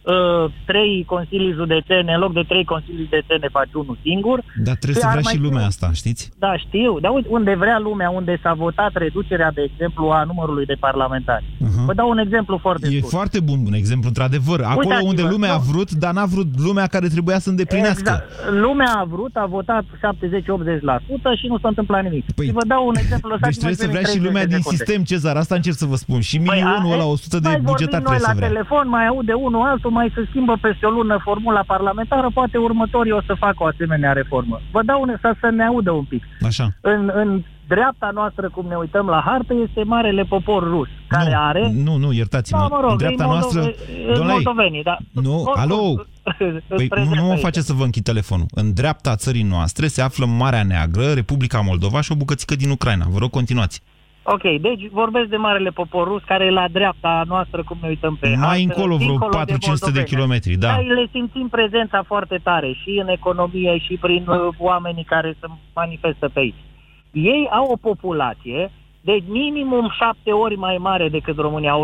uh, 0.03 0.45
trei 0.71 1.05
consilii 1.07 1.53
județene, 1.53 2.13
în 2.15 2.21
loc 2.21 2.33
de 2.33 2.45
trei 2.49 2.65
consilii 2.65 3.05
județene 3.05 3.47
faci 3.59 3.73
unul 3.83 3.99
singur. 4.03 4.39
Dar 4.67 4.77
trebuie 4.83 4.95
Și 4.95 5.01
să 5.01 5.07
ar 5.07 5.13
vrea 5.13 5.25
mai 5.29 5.33
și 5.35 5.39
fi- 5.39 5.47
lumea 5.49 5.65
asta, 5.73 5.89
știți? 5.93 6.23
Da, 6.45 6.53
știu. 6.67 7.01
Dar 7.01 7.11
uite, 7.15 7.29
unde 7.31 7.55
vrea 7.55 7.79
lumea, 7.79 8.11
unde 8.11 8.39
s-a 8.43 8.53
votat 8.65 8.91
reducerea, 9.05 9.51
de 9.59 9.63
exemplu, 9.71 10.05
a 10.19 10.25
numărului 10.31 10.67
de 10.67 10.77
parlamentari. 10.87 11.45
Uh-huh. 11.45 11.85
Vă 11.89 11.95
dau 11.95 12.09
un 12.09 12.19
exemplu 12.19 12.59
foarte 12.67 12.87
E 12.87 12.97
scurt. 12.97 13.13
foarte 13.19 13.41
bun 13.41 13.59
un 13.67 13.73
exemplu, 13.73 14.09
într-adevăr. 14.09 14.61
Acolo 14.61 14.79
Uitați-vă, 14.89 15.09
unde 15.09 15.23
lumea 15.23 15.53
a 15.53 15.57
nu. 15.63 15.67
vrut, 15.71 15.91
dar 15.91 16.13
n-a 16.13 16.25
vrut 16.35 16.49
lumea 16.67 16.87
care 16.87 17.07
trebuia 17.09 17.39
să 17.39 17.49
îndeplinească. 17.49 18.01
Exact. 18.01 18.51
Lumea 18.67 18.93
a 18.97 19.05
vrut, 19.05 19.35
a 19.37 19.47
votat 19.47 19.85
70-80% 20.01 21.35
și 21.41 21.47
nu 21.47 21.59
s-a 21.59 21.69
întâmplat 21.69 22.03
nimic. 22.03 22.25
Păi, 22.35 22.47
și 22.47 22.53
vă 22.53 22.65
dau 22.67 22.87
un 22.87 22.97
exemplu. 22.97 23.29
Deci 23.31 23.39
lăsați-mă 23.41 23.61
trebuie 23.63 23.75
să 23.77 23.85
termin 23.87 23.97
vrea 24.01 24.11
și 24.11 24.17
30 24.19 24.27
lumea 24.29 24.43
de 24.45 24.49
din 24.55 24.57
secunde. 24.63 24.77
sistem, 24.85 25.01
Cezar, 25.11 25.37
asta 25.37 25.55
încerc 25.55 25.77
să 25.77 25.87
vă 25.87 25.97
spun. 26.05 26.21
Și 26.21 26.37
milionul 26.39 26.83
Păi, 26.91 26.93
ăla, 26.93 27.03
a- 27.03 27.07
100 27.17 27.37
de 27.39 27.49
mai 27.49 27.53
vorbim 27.53 27.71
bugetari 27.73 28.03
noi 28.03 28.13
trebuie 28.17 28.27
la 28.29 28.33
să 28.33 28.39
vrea. 28.41 28.49
telefon, 28.49 28.85
mai 28.97 29.07
aude 29.07 29.33
unul 29.33 29.63
altul, 29.71 29.90
mai 29.91 30.13
se 30.15 30.27
schimbă 30.29 30.59
peste 30.61 30.87
o 30.87 30.91
lună 30.91 31.19
formula 31.23 31.63
parlamentară, 31.67 32.31
poate 32.35 32.59
următorii 32.59 33.13
o 33.13 33.23
să 33.27 33.35
facă 33.39 33.57
o 33.59 33.67
asemenea 33.67 34.13
reformă. 34.13 34.61
Vă 34.71 34.83
dau 34.83 35.01
un, 35.01 35.17
să, 35.21 35.35
să 35.41 35.51
ne 35.51 35.65
audă 35.65 35.91
un 35.91 36.05
pic. 36.05 36.23
Așa. 36.47 36.69
În, 36.81 37.11
în 37.15 37.43
dreapta 37.67 38.11
noastră, 38.15 38.49
cum 38.49 38.67
ne 38.69 38.75
uităm 38.75 39.07
la 39.07 39.23
hartă, 39.27 39.55
este 39.69 39.83
marele 39.83 40.23
popor 40.23 40.63
rus, 40.63 40.89
care 41.09 41.35
are... 41.37 41.71
Nu, 41.85 41.97
nu, 41.97 42.13
iertați-mă. 42.13 42.59
Da, 42.59 42.67
mă 42.77 42.81
rog, 42.81 42.91
în 42.91 42.97
dreapta 42.97 43.23
e 43.23 43.27
Moldo- 43.27 43.31
noastră... 43.31 43.61
e- 43.61 43.75
Domnule, 44.07 44.33
moldovenii, 44.33 44.83
da. 44.83 44.97
Nu, 45.13 45.35
Oricum, 45.43 45.61
alo! 45.61 45.95
Păi 46.69 46.85
spre 46.85 47.01
nu, 47.01 47.05
nu 47.05 47.11
dreapta 47.11 47.23
mă 47.27 47.31
aici. 47.31 47.41
face 47.41 47.61
să 47.61 47.73
vă 47.73 47.85
închid 47.85 48.03
telefonul. 48.05 48.47
În 48.51 48.75
dreapta 48.75 49.17
țării 49.17 49.43
noastre 49.43 49.87
se 49.87 50.03
află 50.03 50.27
Marea 50.27 50.63
Neagră, 50.63 51.13
Republica 51.13 51.61
Moldova 51.61 52.01
și 52.01 52.13
o 52.13 52.15
bucățică 52.15 52.55
din 52.57 52.71
Ucraina. 52.71 53.07
Vă 53.09 53.19
rog, 53.19 53.31
continuați. 53.31 53.83
Ok, 54.23 54.43
deci 54.61 54.89
vorbesc 54.91 55.29
de 55.29 55.37
marele 55.37 55.71
popor 55.71 56.07
rus 56.09 56.23
care 56.23 56.45
e 56.45 56.51
la 56.51 56.69
dreapta 56.73 57.23
noastră, 57.27 57.63
cum 57.63 57.79
ne 57.81 57.89
uităm 57.89 58.17
pe 58.21 58.29
Mai 58.29 58.37
hartă, 58.37 58.61
încolo 58.63 58.97
vreo 58.97 59.09
dincolo 59.09 59.31
400 59.31 59.71
de 59.71 59.81
moldoveni. 59.81 60.07
kilometri, 60.07 60.55
da. 60.55 60.67
Dar 60.67 60.83
le 60.85 61.09
simțim 61.13 61.49
prezența 61.49 62.03
foarte 62.07 62.41
tare 62.43 62.73
și 62.83 62.99
în 63.03 63.09
economie 63.09 63.79
și 63.79 63.97
prin 64.01 64.25
uh, 64.29 64.49
oamenii 64.59 65.05
care 65.05 65.37
se 65.41 65.47
manifestă 65.75 66.29
pe 66.29 66.39
aici. 66.39 66.63
Ei 67.13 67.49
au 67.53 67.67
o 67.71 67.77
populație 67.77 68.71
de 69.01 69.23
minimum 69.27 69.91
șapte 69.99 70.31
ori 70.31 70.57
mai 70.57 70.77
mare 70.77 71.09
decât 71.09 71.37
România, 71.37 71.75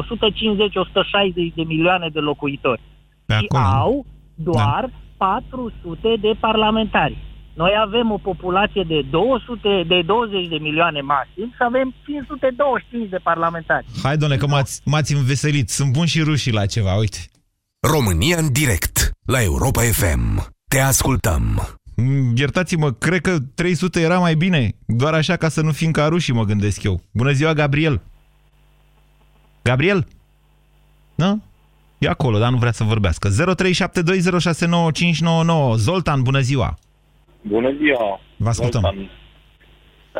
150-160 1.51 1.55
de 1.55 1.62
milioane 1.62 2.09
de 2.12 2.18
locuitori. 2.20 2.81
Pe 3.27 3.35
și 3.35 3.46
acolo. 3.49 3.81
au 3.81 4.05
doar 4.35 4.90
400 5.16 6.14
de 6.20 6.33
parlamentari. 6.40 7.16
Noi 7.57 7.71
avem 7.87 8.11
o 8.11 8.19
populație 8.19 8.85
de 8.88 9.01
200, 9.11 9.85
de 9.87 10.03
20 10.03 10.49
de 10.49 10.57
milioane 10.57 11.01
maxim 11.01 11.49
și 11.57 11.62
avem 11.71 11.95
525 12.05 13.09
de 13.09 13.16
parlamentari. 13.23 13.87
Hai, 14.03 14.16
domnule, 14.16 14.40
că 14.40 14.47
m-ați, 14.47 14.81
m-ați 14.85 15.14
înveselit. 15.14 15.69
Sunt 15.71 15.92
bun 15.92 16.07
și 16.07 16.23
rușii 16.23 16.53
la 16.53 16.66
ceva, 16.66 16.95
uite. 16.95 17.19
România 17.92 18.37
în 18.38 18.53
direct 18.53 19.11
la 19.27 19.42
Europa 19.42 19.83
FM. 19.83 20.47
Te 20.69 20.81
ascultăm. 20.81 21.69
Mm, 21.97 22.33
Iertați-mă, 22.37 22.92
cred 22.92 23.21
că 23.21 23.37
300 23.55 24.01
era 24.01 24.19
mai 24.19 24.35
bine. 24.35 24.71
Doar 24.87 25.14
așa 25.14 25.37
ca 25.37 25.49
să 25.49 25.61
nu 25.62 25.73
fim 25.73 25.90
ca 25.90 26.07
rușii, 26.07 26.33
mă 26.33 26.45
gândesc 26.45 26.83
eu. 26.83 27.01
Bună 27.12 27.33
ziua, 27.33 27.53
Gabriel! 27.53 28.03
Gabriel? 29.62 30.07
Da? 31.14 31.38
E 31.99 32.09
acolo, 32.09 32.38
dar 32.38 32.51
nu 32.51 32.57
vrea 32.57 32.73
să 32.73 32.85
vorbească. 32.85 33.29
0372069599. 33.29 33.35
Zoltan, 35.77 36.23
bună 36.23 36.40
ziua! 36.40 36.79
Bună 37.49 37.71
ziua! 37.81 38.21
Vă 38.37 38.49
ascultăm. 38.49 38.81
Zoltan. 38.81 39.11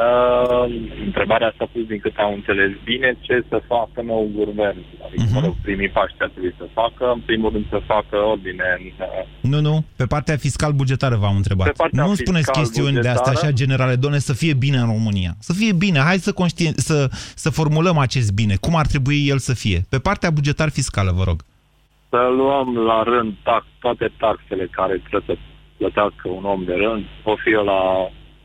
Uh, 0.07 0.65
întrebarea 1.05 1.55
s-a 1.59 1.69
pus 1.73 1.85
din 1.87 1.99
câte 1.99 2.21
am 2.21 2.33
înțeles 2.33 2.71
bine, 2.85 3.17
ce 3.21 3.45
să 3.49 3.63
facă 3.67 3.99
nou 4.05 4.31
guvern? 4.35 4.79
Adică, 5.07 5.23
Mhm. 5.23 5.27
uh-huh. 5.29 5.35
mă 5.35 5.41
rog, 5.47 5.55
primii 5.63 5.89
pași 5.89 6.15
ar 6.19 6.29
trebui 6.29 6.55
să 6.59 6.67
facă, 6.73 7.05
în 7.15 7.21
primul 7.21 7.51
rând 7.53 7.67
să 7.71 7.81
facă 7.87 8.17
ordine 8.17 8.65
în... 8.79 8.85
uh, 9.07 9.51
Nu, 9.53 9.61
nu, 9.61 9.85
pe 9.97 10.05
partea 10.05 10.37
fiscal-bugetară 10.37 11.17
v-am 11.17 11.37
întrebat. 11.37 11.67
Pe 11.67 11.73
partea 11.77 12.05
nu 12.05 12.15
spuneți 12.15 12.51
chestiuni 12.53 12.93
de 12.93 12.99
astea 12.99 13.13
fiscal-bugetară? 13.13 13.47
așa 13.47 13.61
generale, 13.63 13.95
doamne, 13.97 14.19
să 14.19 14.33
fie 14.35 14.55
bine 14.55 14.77
în 14.79 14.87
România. 14.87 15.33
Să 15.39 15.53
fie 15.53 15.73
bine, 15.73 15.99
hai 15.99 16.17
să, 16.19 16.33
conștien... 16.33 16.73
să, 16.77 17.09
să 17.35 17.51
formulăm 17.51 17.99
acest 17.99 18.33
bine. 18.33 18.55
Cum 18.61 18.77
ar 18.77 18.87
trebui 18.87 19.27
el 19.29 19.39
să 19.39 19.55
fie? 19.55 19.79
Pe 19.89 19.99
partea 19.99 20.31
bugetar-fiscală, 20.31 21.13
vă 21.13 21.23
rog. 21.25 21.39
Să 22.09 22.21
luăm 22.37 22.77
la 22.77 23.03
rând 23.03 23.33
tax, 23.43 23.65
toate 23.81 24.13
taxele 24.19 24.69
care 24.71 25.03
trebuie 25.09 25.37
să 25.37 25.43
plătească 25.81 26.29
un 26.39 26.45
om 26.45 26.65
de 26.65 26.73
rând, 26.85 27.05
o 27.25 27.35
fi 27.43 27.51
la 27.71 27.81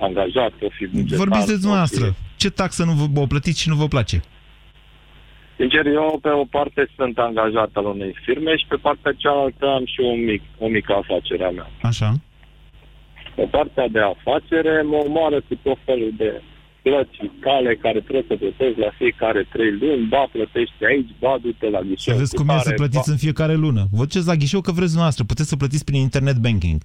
angajat, 0.05 0.53
o 0.67 0.69
fi 0.77 0.85
bugetar. 0.87 1.17
Vorbiți 1.17 1.45
de 1.47 1.51
o 1.53 1.55
fi- 1.55 1.61
dumneavoastră. 1.65 2.05
Ce 2.41 2.49
taxă 2.49 2.83
nu 2.83 2.93
vă 3.13 3.19
o 3.19 3.25
plătiți 3.33 3.61
și 3.61 3.69
nu 3.69 3.75
vă 3.75 3.87
place? 3.87 4.17
Sincer, 5.57 5.85
eu 5.85 6.19
pe 6.21 6.29
o 6.43 6.45
parte 6.57 6.81
sunt 6.97 7.17
angajat 7.17 7.69
al 7.73 7.85
unei 7.85 8.13
firme 8.25 8.51
și 8.59 8.65
pe 8.67 8.75
partea 8.85 9.13
cealaltă 9.23 9.65
am 9.77 9.85
și 9.93 9.99
o, 10.11 10.13
mic, 10.29 10.41
o 10.65 10.67
mică 10.67 10.93
afacere 11.01 11.43
a 11.45 11.49
mea. 11.49 11.69
Așa. 11.81 12.09
Pe 13.35 13.45
partea 13.55 13.87
de 13.87 13.99
afacere 14.13 14.73
mă 14.91 14.97
omoară 15.07 15.39
cu 15.47 15.53
tot 15.63 15.77
felul 15.85 16.11
de 16.17 16.41
plăți 16.81 17.13
fiscale 17.21 17.75
care 17.75 17.99
trebuie 18.07 18.25
să 18.27 18.35
plătești 18.43 18.79
la 18.79 18.91
fiecare 18.99 19.41
trei 19.53 19.71
luni, 19.81 20.07
ba 20.13 20.23
plătești 20.31 20.85
aici, 20.89 21.09
ba 21.19 21.33
du-te 21.41 21.69
la 21.69 21.79
Să 21.79 21.85
ghișeu. 21.87 22.17
vezi 22.17 22.35
cum 22.35 22.49
e 22.49 22.57
să 22.57 22.71
plătiți 22.81 23.09
în 23.09 23.17
fiecare 23.25 23.53
lună. 23.65 23.81
Vă 23.91 24.03
duceți 24.03 24.27
la 24.31 24.35
ghișeu 24.35 24.61
că 24.61 24.71
vreți 24.71 24.87
dumneavoastră. 24.95 25.23
Puteți 25.31 25.49
să 25.49 25.55
plătiți 25.55 25.85
prin 25.89 25.99
internet 26.01 26.37
banking. 26.45 26.79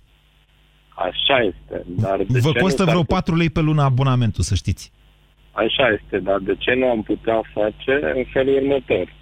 Așa 0.97 1.37
este, 1.39 1.85
dar 1.87 2.17
de 2.17 2.39
Vă 2.47 2.51
ce 2.53 2.59
costă 2.59 2.83
nu 2.83 2.89
s-ar 2.89 2.95
vreo 2.95 3.01
putea- 3.03 3.17
4 3.17 3.37
lei 3.37 3.51
pe 3.51 3.61
lună 3.61 3.83
abonamentul, 3.83 4.43
să 4.45 4.55
știți. 4.55 4.93
Așa 5.53 5.87
este, 5.89 6.19
dar 6.19 6.39
de 6.39 6.55
ce 6.59 6.75
nu 6.75 6.87
am 6.89 7.03
putea 7.03 7.41
face 7.53 7.93
în 8.15 8.25
felul 8.33 8.55
următor? 8.63 9.13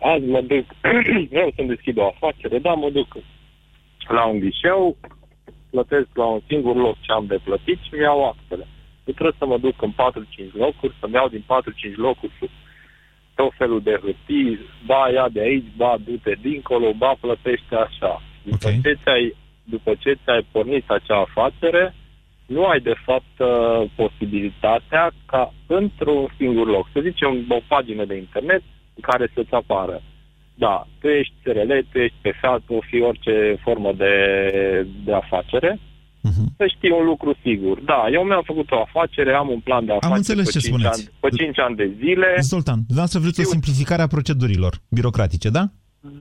Azi 0.00 0.24
mă 0.26 0.40
duc, 0.40 0.66
vreau 1.32 1.52
să-mi 1.56 1.68
deschid 1.68 1.96
o 1.98 2.06
afacere, 2.06 2.58
da, 2.58 2.72
mă 2.72 2.90
duc 2.90 3.16
la 4.08 4.24
un 4.26 4.38
ghișeu, 4.38 4.96
plătesc 5.70 6.06
la 6.14 6.24
un 6.24 6.40
singur 6.48 6.76
loc 6.76 6.96
ce 7.00 7.12
am 7.12 7.26
de 7.26 7.38
plătit 7.44 7.78
și 7.82 7.94
mi-au 7.98 8.24
actele. 8.28 8.66
Eu 9.04 9.12
trebuie 9.14 9.36
să 9.38 9.46
mă 9.46 9.58
duc 9.58 9.82
în 9.82 9.92
4-5 9.92 10.52
locuri, 10.52 10.94
să-mi 11.00 11.14
iau 11.14 11.28
din 11.28 11.44
4-5 11.46 11.94
locuri 11.96 12.32
tot 13.34 13.52
felul 13.56 13.80
de 13.82 13.98
hârtii, 14.02 14.58
ba 14.86 15.08
ia 15.14 15.28
de 15.28 15.40
aici, 15.40 15.66
ba 15.76 15.96
du-te 16.04 16.36
dincolo, 16.40 16.92
ba 16.92 17.14
plătește 17.20 17.74
așa. 17.86 18.22
După, 18.42 18.68
Ok. 18.68 18.82
ce 18.82 18.98
ți-ai, 19.02 19.36
după 19.70 19.94
ce 19.98 20.18
ți-ai 20.24 20.46
pornit 20.52 20.90
acea 20.90 21.20
afacere, 21.20 21.94
nu 22.46 22.64
ai 22.64 22.80
de 22.80 22.94
fapt 23.04 23.34
uh, 23.38 23.90
posibilitatea 23.94 25.10
ca 25.26 25.54
într-un 25.66 26.28
singur 26.36 26.66
loc, 26.66 26.88
să 26.92 27.00
zicem 27.02 27.44
o 27.48 27.60
pagină 27.68 28.04
de 28.04 28.16
internet 28.16 28.62
în 28.94 29.02
care 29.02 29.30
să-ți 29.34 29.54
apară. 29.54 30.02
Da, 30.54 30.86
tu 31.00 31.06
ești 31.06 31.34
SRL, 31.42 31.72
tu 31.90 31.98
ești 31.98 32.16
PFA, 32.22 32.62
tu 32.66 32.80
fi 32.88 33.00
orice 33.00 33.58
formă 33.62 33.92
de, 33.92 34.14
de 35.04 35.14
afacere, 35.14 35.78
să 36.56 36.64
știi 36.76 36.90
un 36.90 37.04
lucru 37.04 37.36
sigur. 37.42 37.80
Da, 37.80 38.00
eu 38.12 38.22
mi-am 38.22 38.42
făcut 38.44 38.70
o 38.70 38.80
afacere, 38.80 39.32
am 39.34 39.48
un 39.48 39.60
plan 39.60 39.84
de 39.84 39.92
afacere 39.92 40.16
înțeles 40.16 40.46
pe, 40.46 40.52
ce 40.52 40.58
5 40.58 40.72
spuneți. 40.72 41.00
ani, 41.00 41.08
pe 41.20 41.28
5 41.28 41.58
ani 41.58 41.76
de 41.76 41.92
zile. 41.98 42.28
Zoltan, 42.40 42.78
dumneavoastră 42.86 43.20
vreți 43.20 43.40
o 43.40 43.44
simplificare 43.44 44.02
a 44.02 44.06
procedurilor 44.06 44.72
birocratice, 44.88 45.48
da? 45.48 45.64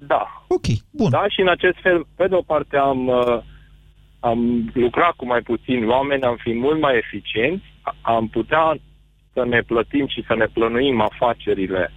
Da. 0.07 0.45
Ok, 0.47 0.65
bun. 0.91 1.09
Da, 1.09 1.23
și 1.29 1.41
în 1.41 1.47
acest 1.49 1.77
fel, 1.81 2.05
pe 2.15 2.27
de 2.27 2.35
o 2.35 2.41
parte, 2.41 2.77
am, 2.77 3.07
uh, 3.07 3.37
am 4.19 4.69
lucrat 4.73 5.11
cu 5.15 5.25
mai 5.25 5.41
puțini 5.41 5.85
oameni, 5.87 6.21
am 6.23 6.37
fi 6.39 6.53
mult 6.53 6.79
mai 6.81 6.97
eficienți, 6.97 7.63
a- 7.81 7.95
am 8.01 8.27
putea 8.27 8.77
să 9.33 9.45
ne 9.45 9.61
plătim 9.61 10.07
și 10.07 10.23
să 10.27 10.35
ne 10.35 10.45
plănuim 10.53 11.01
afacerile 11.01 11.91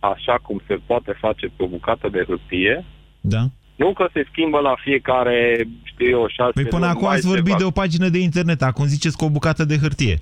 așa 0.00 0.38
cum 0.42 0.62
se 0.66 0.74
poate 0.86 1.12
face 1.20 1.46
pe 1.56 1.62
o 1.62 1.66
bucată 1.66 2.08
de 2.08 2.24
hârtie. 2.26 2.84
Da. 3.20 3.42
Nu 3.76 3.92
că 3.92 4.08
se 4.12 4.26
schimbă 4.30 4.58
la 4.58 4.74
fiecare, 4.82 5.66
știu 5.82 6.08
eu, 6.08 6.26
șase 6.28 6.50
Păi 6.54 6.64
până 6.64 6.78
luni, 6.80 6.90
acum 6.92 7.06
mai 7.06 7.14
ați 7.14 7.22
se 7.22 7.28
vorbit 7.28 7.50
fac. 7.50 7.58
de 7.58 7.64
o 7.64 7.70
pagină 7.70 8.08
de 8.08 8.18
internet, 8.18 8.62
acum 8.62 8.84
ziceți 8.86 9.16
cu 9.16 9.24
o 9.24 9.30
bucată 9.30 9.64
de 9.64 9.76
hârtie. 9.78 10.20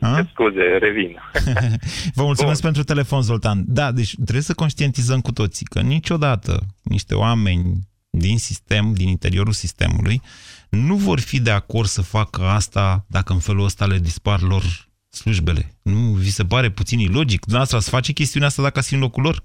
A? 0.00 0.28
Scuze, 0.32 0.78
revin. 0.80 1.16
Vă 2.14 2.22
mulțumesc 2.22 2.60
pentru 2.60 2.82
telefon, 2.82 3.22
Zoltan. 3.22 3.64
Da, 3.66 3.92
deci 3.92 4.14
trebuie 4.14 4.42
să 4.42 4.54
conștientizăm 4.54 5.20
cu 5.20 5.32
toții 5.32 5.66
că 5.66 5.80
niciodată 5.80 6.66
niște 6.82 7.14
oameni 7.14 7.78
din 8.10 8.38
sistem, 8.38 8.92
din 8.92 9.08
interiorul 9.08 9.52
sistemului, 9.52 10.22
nu 10.68 10.94
vor 10.94 11.20
fi 11.20 11.40
de 11.40 11.50
acord 11.50 11.88
să 11.88 12.02
facă 12.02 12.42
asta 12.42 13.04
dacă 13.08 13.32
în 13.32 13.38
felul 13.38 13.64
ăsta 13.64 13.86
le 13.86 13.98
dispar 13.98 14.40
lor 14.40 14.62
slujbele. 15.08 15.78
Nu 15.82 15.98
vi 15.98 16.30
se 16.30 16.44
pare 16.44 16.70
puțin 16.70 16.98
ilogic? 16.98 17.40
Dumneavoastră 17.40 17.76
ați 17.76 17.88
face 17.88 18.12
chestiunea 18.12 18.48
asta 18.48 18.62
dacă 18.62 18.78
ați 18.78 18.88
fi 18.88 18.94
în 18.94 19.00
locul 19.00 19.22
lor? 19.22 19.42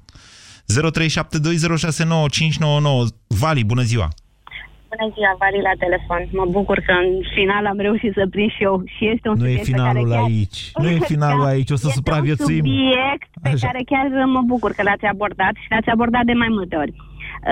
0372069599 3.08 3.08
Vali, 3.28 3.64
bună 3.64 3.82
ziua! 3.82 4.14
Bună 4.94 5.08
ziua, 5.16 5.34
Vali, 5.42 5.62
la 5.70 5.76
telefon. 5.86 6.22
Mă 6.40 6.46
bucur 6.58 6.78
că 6.88 6.94
în 7.04 7.10
final 7.38 7.64
am 7.72 7.80
reușit 7.88 8.14
să 8.20 8.24
prind 8.34 8.52
și 8.56 8.64
eu. 8.70 8.76
Și 8.96 9.04
este 9.14 9.28
un 9.30 9.38
Nu 9.38 9.46
e 9.46 9.48
subiect 9.50 9.66
pe 9.66 9.72
finalul 9.72 10.04
care 10.10 10.16
chiar... 10.20 10.30
aici. 10.30 10.60
Nu 10.82 10.88
e 10.96 10.98
finalul 11.14 11.46
aici. 11.54 11.72
O 11.76 11.80
să 11.84 11.88
Este 11.90 11.98
supraviețuim. 12.00 12.64
un 12.66 12.72
subiect 12.72 13.30
pe 13.44 13.50
Așa. 13.54 13.66
care 13.68 13.82
chiar 13.92 14.06
mă 14.36 14.42
bucur 14.54 14.72
că 14.78 14.82
l-ați 14.88 15.06
abordat 15.14 15.56
și 15.64 15.68
l-ați 15.74 15.90
abordat 15.94 16.26
de 16.32 16.36
mai 16.44 16.52
multe 16.58 16.76
ori. 16.84 16.94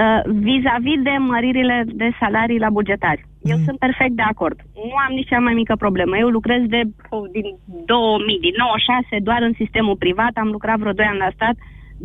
Uh, 0.01 0.21
vis-a-vis 0.47 0.99
de 1.09 1.15
măririle 1.33 1.77
de 2.01 2.07
salarii 2.19 2.63
la 2.65 2.69
bugetari. 2.79 3.21
Eu 3.51 3.57
Mm. 3.57 3.63
sunt 3.67 3.77
perfect 3.85 4.15
de 4.21 4.25
acord. 4.33 4.57
Nu 4.87 4.95
am 5.05 5.11
nici 5.17 5.27
cea 5.31 5.39
mai 5.47 5.53
mică 5.61 5.75
problemă. 5.85 6.13
Eu 6.17 6.29
lucrez 6.37 6.61
de 6.75 6.81
oh, 7.09 7.23
din 7.35 7.47
2000, 7.85 8.39
din 8.47 8.55
96, 8.57 9.19
doar 9.29 9.41
în 9.41 9.53
sistemul 9.61 9.95
privat. 10.05 10.33
Am 10.43 10.49
lucrat 10.55 10.77
vreo 10.79 10.91
2 10.99 11.05
ani 11.11 11.23
la 11.25 11.31
stat, 11.37 11.55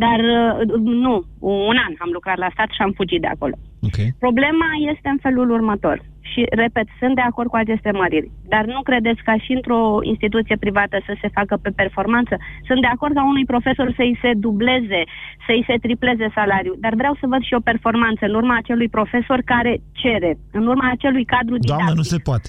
dar 0.04 0.18
uh, 0.36 0.68
nu, 1.04 1.14
un 1.38 1.76
an 1.86 1.92
am 2.04 2.10
lucrat 2.12 2.38
la 2.44 2.48
stat 2.52 2.70
și 2.76 2.82
am 2.86 2.92
fugit 3.00 3.20
de 3.20 3.26
acolo. 3.34 3.56
Okay. 3.88 4.08
Problema 4.26 4.68
este 4.92 5.08
în 5.14 5.18
felul 5.26 5.48
următor. 5.58 5.98
Și, 6.32 6.40
repet, 6.64 6.86
sunt 7.00 7.14
de 7.14 7.24
acord 7.30 7.48
cu 7.50 7.56
aceste 7.64 7.90
măriri. 8.00 8.30
Dar 8.52 8.64
nu 8.74 8.80
credeți 8.90 9.20
ca 9.28 9.34
și 9.44 9.52
într-o 9.58 9.80
instituție 10.12 10.56
privată 10.64 10.96
să 11.06 11.12
se 11.20 11.28
facă 11.38 11.54
pe 11.64 11.70
performanță? 11.82 12.34
Sunt 12.68 12.80
de 12.80 12.90
acord 12.94 13.14
ca 13.14 13.24
unui 13.32 13.44
profesor 13.52 13.88
să-i 13.96 14.18
se 14.22 14.30
dubleze, 14.46 15.00
să-i 15.46 15.64
se 15.68 15.74
tripleze 15.84 16.26
salariul. 16.38 16.76
Dar 16.84 16.94
vreau 17.00 17.14
să 17.20 17.26
văd 17.32 17.42
și 17.48 17.54
o 17.58 17.66
performanță 17.70 18.22
în 18.28 18.34
urma 18.40 18.56
acelui 18.56 18.88
profesor 18.88 19.38
care 19.52 19.72
cere, 20.02 20.30
în 20.58 20.66
urma 20.72 20.86
acelui 20.90 21.24
cadru 21.24 21.54
didactic. 21.58 21.84
Doamnă, 21.84 21.92
nu 22.02 22.06
se 22.14 22.18
poate. 22.28 22.48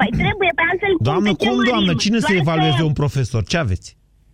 Păi 0.00 0.10
trebuie, 0.22 0.50
pe 0.58 0.62
altfel 0.70 0.92
Doamnă, 1.10 1.30
pe 1.30 1.36
ce 1.42 1.48
cum, 1.48 1.56
mărim? 1.56 1.70
doamnă? 1.72 1.92
Cine 2.04 2.18
să 2.18 2.32
Doar 2.32 2.40
evalueze 2.42 2.76
că- 2.82 2.88
un 2.90 2.92
profesor? 3.02 3.42
Ce 3.52 3.56
aveți? 3.64 3.88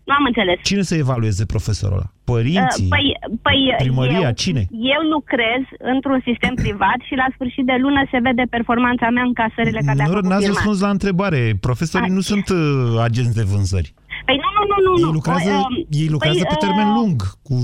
Nu 0.08 0.14
am 0.18 0.24
înțeles. 0.30 0.56
Cine 0.70 0.82
să 0.90 0.94
evalueze 1.04 1.42
profesorul 1.54 1.96
ăla? 2.00 2.08
Părinții? 2.32 2.84
Uh, 2.88 2.92
Păi, 2.94 3.06
păi 3.46 3.60
Primăria? 3.84 4.20
eu, 4.28 4.32
Cine? 4.44 4.62
Eu 4.94 5.00
lucrez 5.14 5.62
într-un 5.94 6.20
sistem 6.28 6.54
privat 6.64 6.98
și 7.08 7.14
la 7.22 7.26
sfârșit 7.34 7.64
de 7.70 7.76
lună 7.84 8.00
se 8.12 8.18
vede 8.26 8.44
performanța 8.56 9.06
mea 9.16 9.24
în 9.30 9.34
casările 9.42 9.80
care 9.86 9.96
le-am 9.96 10.08
Nu, 10.10 10.14
făcut 10.16 10.30
n-ați 10.30 10.44
firma. 10.46 10.54
răspuns 10.56 10.78
la 10.86 10.90
întrebare. 10.96 11.40
Profesorii 11.68 12.12
nu 12.18 12.22
sunt 12.30 12.46
uh, 12.48 12.60
agenți 13.08 13.36
de 13.40 13.44
vânzări. 13.52 13.90
Păi 14.26 14.36
nu, 14.44 14.48
nu, 14.58 14.62
nu, 14.70 14.78
nu. 14.86 14.92
Ei 15.02 15.04
nu. 15.10 15.16
lucrează, 15.18 15.50
Um, 15.64 15.74
ei 16.02 16.10
lucrează 16.14 16.42
păi, 16.44 16.50
pe 16.52 16.64
termen 16.66 16.88
uh, 16.92 16.96
lung. 16.98 17.16
Cu... 17.46 17.54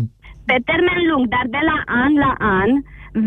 Pe 0.50 0.56
termen 0.70 1.00
lung, 1.10 1.24
dar 1.34 1.44
de 1.56 1.62
la 1.70 1.76
an 2.04 2.12
la 2.24 2.32
an 2.60 2.70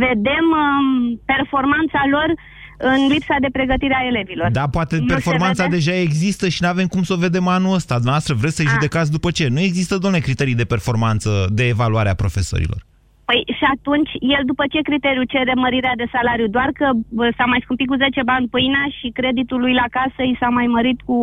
vedem 0.03 0.45
um, 0.63 0.87
performanța 1.31 2.01
lor 2.15 2.29
în 2.79 3.07
lipsa 3.07 3.35
de 3.39 3.47
pregătire 3.51 3.95
a 4.01 4.05
elevilor. 4.07 4.49
Da, 4.51 4.67
poate 4.67 4.95
Nu 4.95 5.07
se 5.07 5.13
performanța 5.13 5.63
vede? 5.63 5.75
deja 5.75 5.93
există 5.95 6.49
și 6.49 6.61
nu 6.63 6.67
avem 6.67 6.87
cum 6.87 7.03
să 7.03 7.13
o 7.13 7.23
vedem 7.25 7.47
anul 7.47 7.73
ăsta. 7.73 7.93
Dumneavoastră 7.93 8.33
vreți 8.35 8.55
să-i 8.55 8.73
judecați 8.75 9.11
după 9.11 9.31
ce? 9.31 9.47
Nu 9.47 9.59
există, 9.59 9.97
domnule, 9.97 10.21
criterii 10.27 10.55
de 10.55 10.71
performanță 10.75 11.29
de 11.51 11.67
evaluare 11.67 12.09
a 12.09 12.13
profesorilor. 12.23 12.81
Păi 13.29 13.43
și 13.57 13.65
atunci, 13.75 14.11
el 14.37 14.43
după 14.51 14.63
ce 14.73 14.79
criteriu 14.89 15.23
cere 15.33 15.53
mărirea 15.65 15.93
de 16.01 16.07
salariu? 16.15 16.47
Doar 16.47 16.69
că 16.79 16.87
bă, 17.17 17.25
s-a 17.37 17.45
mai 17.45 17.61
scumpit 17.63 17.87
cu 17.87 17.95
10 17.95 18.21
bani 18.31 18.47
pâinea 18.53 18.85
și 18.99 19.07
creditul 19.19 19.59
lui 19.59 19.73
la 19.81 19.87
casă 19.97 20.21
i 20.31 20.37
s-a 20.39 20.49
mai 20.57 20.67
mărit 20.75 20.99
cu 21.07 21.15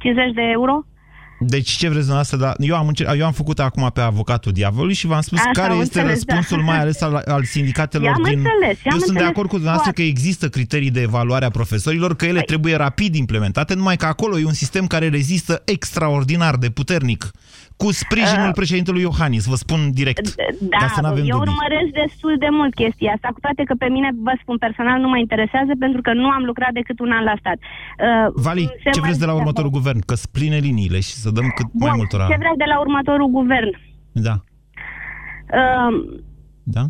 50 0.00 0.32
de 0.40 0.46
euro? 0.56 0.74
Deci 1.46 1.70
ce 1.70 1.86
vreți 1.88 2.06
dumneavoastră? 2.06 2.36
Da, 2.36 2.54
eu, 2.58 2.76
am 2.76 2.86
încer- 2.88 3.18
eu 3.18 3.26
am 3.26 3.32
făcut 3.32 3.58
acum 3.60 3.90
pe 3.94 4.00
avocatul 4.00 4.52
diavolului 4.52 4.94
și 4.94 5.06
v-am 5.06 5.20
spus 5.20 5.38
Așa, 5.38 5.50
care 5.52 5.72
am 5.72 5.80
este 5.80 5.98
înțeles, 6.00 6.24
da. 6.24 6.34
răspunsul 6.34 6.64
mai 6.64 6.78
ales 6.78 7.00
al, 7.00 7.22
al 7.26 7.44
sindicatelor 7.44 8.06
I-am 8.06 8.22
din... 8.22 8.38
înțeles, 8.38 8.76
i-am 8.84 8.94
eu 8.94 8.98
sunt 8.98 9.00
de 9.00 9.08
înțeles 9.08 9.28
acord 9.28 9.48
cu 9.48 9.54
dumneavoastră 9.54 9.92
că 9.92 10.00
foarte. 10.02 10.18
există 10.18 10.48
criterii 10.48 10.90
de 10.90 11.00
evaluare 11.00 11.44
a 11.44 11.50
profesorilor, 11.50 12.16
că 12.16 12.24
ele 12.24 12.40
Păi- 12.40 12.46
trebuie 12.46 12.76
rapid 12.76 13.14
implementate, 13.14 13.74
numai 13.74 13.96
că 13.96 14.06
acolo 14.06 14.38
e 14.38 14.44
un 14.44 14.52
sistem 14.52 14.86
care 14.86 15.08
rezistă 15.08 15.62
extraordinar 15.64 16.56
de 16.56 16.70
puternic. 16.70 17.30
Cu 17.82 17.90
sprijinul 18.02 18.48
Uh, 18.52 18.58
președintelui 18.60 19.00
Iohannis, 19.08 19.44
vă 19.52 19.54
spun 19.64 19.80
direct. 20.00 20.26
Da, 20.72 20.76
ca 20.82 20.86
să 20.96 21.00
nu 21.00 21.08
avem 21.12 21.24
eu 21.32 21.38
dubii. 21.38 21.52
urmăresc 21.52 21.90
destul 22.04 22.34
de 22.44 22.48
mult 22.58 22.72
chestia 22.82 23.10
asta, 23.16 23.28
cu 23.34 23.40
toate 23.46 23.62
că 23.68 23.74
pe 23.82 23.88
mine, 23.96 24.08
vă 24.26 24.34
spun 24.42 24.56
personal, 24.66 24.96
nu 25.04 25.08
mă 25.12 25.18
interesează 25.26 25.72
pentru 25.84 26.00
că 26.06 26.12
nu 26.22 26.28
am 26.36 26.42
lucrat 26.50 26.72
decât 26.80 26.98
un 27.06 27.10
an 27.18 27.24
la 27.30 27.34
stat. 27.42 27.58
Uh, 27.60 28.26
Vali, 28.46 28.64
se 28.82 28.88
ce 28.90 28.98
mai- 29.00 29.04
vreți 29.06 29.22
de 29.24 29.28
la 29.30 29.34
următorul 29.40 29.70
guvern? 29.78 30.00
Că 30.10 30.14
spline 30.26 30.56
liniile 30.68 31.00
și 31.08 31.14
să 31.24 31.28
dăm 31.38 31.48
cât 31.58 31.68
mai 31.72 31.88
Bun, 31.90 31.96
multora... 32.00 32.24
ce 32.32 32.36
vreți 32.44 32.60
de 32.64 32.68
la 32.72 32.76
următorul 32.84 33.28
guvern? 33.38 33.70
Da, 34.28 34.34
Uh, 35.60 35.92
da? 36.76 36.84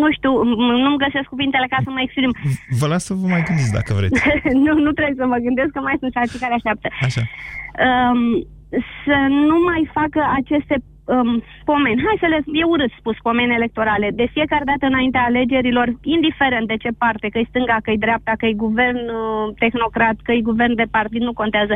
nu 0.00 0.06
știu, 0.16 0.32
m- 0.50 0.76
nu-mi 0.84 1.02
găsesc 1.04 1.26
cuvintele 1.34 1.66
ca 1.74 1.78
să 1.84 1.90
mă 1.90 2.00
exprim. 2.06 2.32
Vă 2.80 2.86
las 2.92 3.02
să 3.04 3.14
vă 3.14 3.26
mai 3.34 3.42
gândiți 3.48 3.72
dacă 3.78 3.90
vreți. 3.98 4.20
nu, 4.64 4.72
nu 4.86 4.90
trebuie 4.98 5.16
să 5.22 5.26
mă 5.32 5.38
gândesc 5.46 5.70
că 5.76 5.80
mai 5.80 5.96
sunt 6.00 6.12
și 6.12 6.18
alții 6.22 6.38
care 6.44 6.54
așteaptă. 6.54 6.88
Așa. 7.08 7.22
um, 7.86 8.20
să 9.04 9.16
nu 9.28 9.56
mai 9.68 9.90
facă 9.92 10.20
aceste 10.40 10.76
um, 11.04 11.42
pomeni. 11.64 12.02
Hai 12.06 12.16
să 12.22 12.26
le... 12.32 12.38
E 12.60 12.64
urât 12.74 12.92
spus 12.98 13.16
pomeni 13.22 13.58
electorale. 13.60 14.08
De 14.20 14.26
fiecare 14.36 14.64
dată 14.70 14.84
înaintea 14.86 15.22
alegerilor, 15.30 15.86
indiferent 16.16 16.66
de 16.72 16.76
ce 16.82 16.90
parte, 17.02 17.26
că 17.28 17.38
e 17.38 17.52
stânga, 17.52 17.76
că 17.82 17.90
e 17.90 18.04
dreapta, 18.06 18.32
că 18.38 18.46
e 18.46 18.64
guvern 18.66 19.00
uh, 19.08 19.54
tehnocrat, 19.62 20.16
că 20.22 20.32
e 20.32 20.50
guvern 20.50 20.74
de 20.74 20.86
partid, 20.90 21.22
nu 21.28 21.32
contează. 21.32 21.74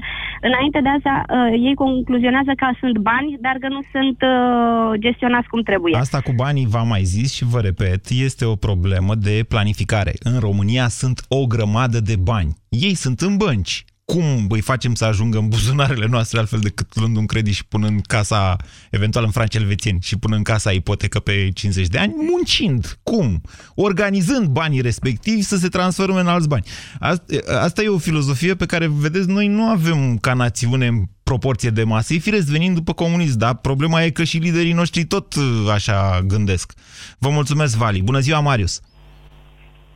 Înainte 0.48 0.80
de 0.86 0.90
asta, 0.96 1.14
uh, 1.26 1.52
ei 1.68 1.74
concluzionează 1.74 2.52
că 2.56 2.66
sunt 2.82 2.96
bani, 2.98 3.30
dar 3.46 3.56
că 3.62 3.68
nu 3.76 3.82
sunt 3.94 4.18
uh, 4.22 5.00
gestionați 5.04 5.48
cum 5.48 5.62
trebuie. 5.62 5.96
Asta 5.96 6.20
cu 6.20 6.32
banii, 6.44 6.66
v-am 6.74 6.88
mai 6.88 7.02
zis 7.02 7.34
și 7.36 7.44
vă 7.44 7.60
repet, 7.68 8.02
este 8.26 8.44
o 8.44 8.56
problemă 8.66 9.14
de 9.14 9.44
planificare. 9.48 10.12
În 10.30 10.36
România 10.46 10.86
sunt 10.88 11.18
o 11.28 11.46
grămadă 11.46 11.98
de 12.10 12.16
bani. 12.30 12.50
Ei 12.68 12.94
sunt 12.94 13.20
în 13.20 13.36
bănci. 13.36 13.84
Cum 14.06 14.46
îi 14.48 14.60
facem 14.60 14.94
să 14.94 15.04
ajungă 15.04 15.38
în 15.38 15.48
buzunarele 15.48 16.06
noastre 16.10 16.38
altfel 16.38 16.58
decât 16.58 16.94
luând 16.94 17.16
un 17.16 17.26
credit 17.26 17.54
și 17.54 17.66
punând 17.66 17.92
în 17.92 18.00
casa, 18.00 18.56
eventual 18.90 19.24
în 19.24 19.30
franci 19.30 19.54
elvețieni, 19.54 19.98
și 20.02 20.18
punând 20.18 20.38
în 20.38 20.52
casa 20.52 20.70
ipotecă 20.72 21.18
pe 21.18 21.50
50 21.54 21.86
de 21.86 21.98
ani? 21.98 22.14
Muncind. 22.30 22.98
Cum? 23.02 23.40
Organizând 23.74 24.46
banii 24.46 24.80
respectivi 24.80 25.40
să 25.40 25.56
se 25.56 25.68
transforme 25.68 26.20
în 26.20 26.26
alți 26.26 26.48
bani. 26.48 26.64
Asta, 27.00 27.24
asta 27.62 27.82
e 27.82 27.88
o 27.88 27.98
filozofie 27.98 28.54
pe 28.54 28.66
care, 28.66 28.86
vedeți, 28.90 29.28
noi 29.28 29.46
nu 29.46 29.68
avem 29.68 30.18
ca 30.18 30.34
națiune 30.34 30.86
în 30.86 31.02
proporție 31.22 31.70
de 31.70 31.84
masă. 31.84 32.14
E 32.14 32.18
firesc 32.18 32.46
venind 32.50 32.74
după 32.74 32.92
comunism, 32.92 33.38
dar 33.38 33.54
problema 33.54 34.02
e 34.02 34.10
că 34.10 34.24
și 34.24 34.38
liderii 34.38 34.72
noștri 34.72 35.04
tot 35.04 35.34
uh, 35.34 35.70
așa 35.72 36.20
gândesc. 36.26 36.72
Vă 37.18 37.28
mulțumesc, 37.28 37.76
Vali. 37.76 38.02
Bună 38.02 38.18
ziua, 38.18 38.40
Marius. 38.40 38.80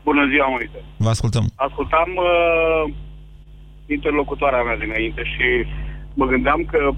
Bună 0.05 0.27
ziua, 0.31 0.49
Moise. 0.49 0.85
Vă 0.96 1.09
ascultăm. 1.09 1.51
Ascultam 1.57 2.09
uh, 2.16 2.94
interlocutoarea 3.92 4.62
mea 4.62 4.79
dinainte 4.85 5.22
și 5.24 5.46
mă 6.14 6.26
gândeam 6.26 6.61
că 6.72 6.90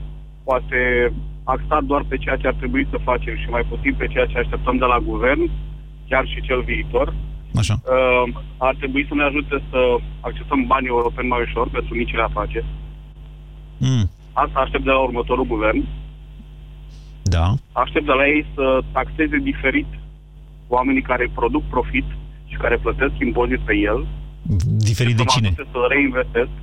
poate 0.45 1.13
axat 1.45 1.83
doar 1.91 2.03
pe 2.09 2.17
ceea 2.17 2.37
ce 2.37 2.47
ar 2.47 2.55
trebui 2.55 2.87
să 2.91 3.07
facem 3.09 3.37
și 3.37 3.49
mai 3.51 3.65
puțin 3.69 3.95
pe 3.95 4.07
ceea 4.07 4.27
ce 4.27 4.39
așteptăm 4.39 4.77
de 4.77 4.85
la 4.85 4.99
guvern, 4.99 5.51
chiar 6.09 6.25
și 6.27 6.41
cel 6.49 6.63
viitor. 6.63 7.15
Așa. 7.61 7.75
Uh, 7.83 8.35
ar 8.57 8.75
trebui 8.75 9.07
să 9.09 9.15
ne 9.15 9.23
ajute 9.23 9.63
să 9.71 9.81
accesăm 10.21 10.61
banii 10.67 10.95
europeni 10.97 11.29
mai 11.29 11.43
ușor 11.43 11.69
pentru 11.69 11.95
micile 11.95 12.23
afaceri. 12.23 12.67
Mm. 13.79 14.11
Asta 14.33 14.59
aștept 14.61 14.85
de 14.85 14.91
la 14.91 15.03
următorul 15.03 15.47
guvern. 15.47 15.85
Da. 17.23 17.47
Aștept 17.73 18.07
de 18.07 18.13
la 18.13 18.27
ei 18.27 18.47
să 18.55 18.81
taxeze 18.93 19.37
diferit 19.37 19.87
oamenii 20.69 21.03
care 21.03 21.31
produc 21.35 21.65
profit 21.75 22.05
și 22.47 22.57
care 22.57 22.77
plătesc 22.77 23.15
impozit 23.21 23.59
pe 23.59 23.75
el. 23.77 24.07
Diferit 24.89 25.17
de 25.17 25.23
să 25.23 25.29
mă 25.29 25.33
cine? 25.35 25.47
ajute 25.47 25.67
să 25.73 25.79
reinvestesc. 25.89 26.55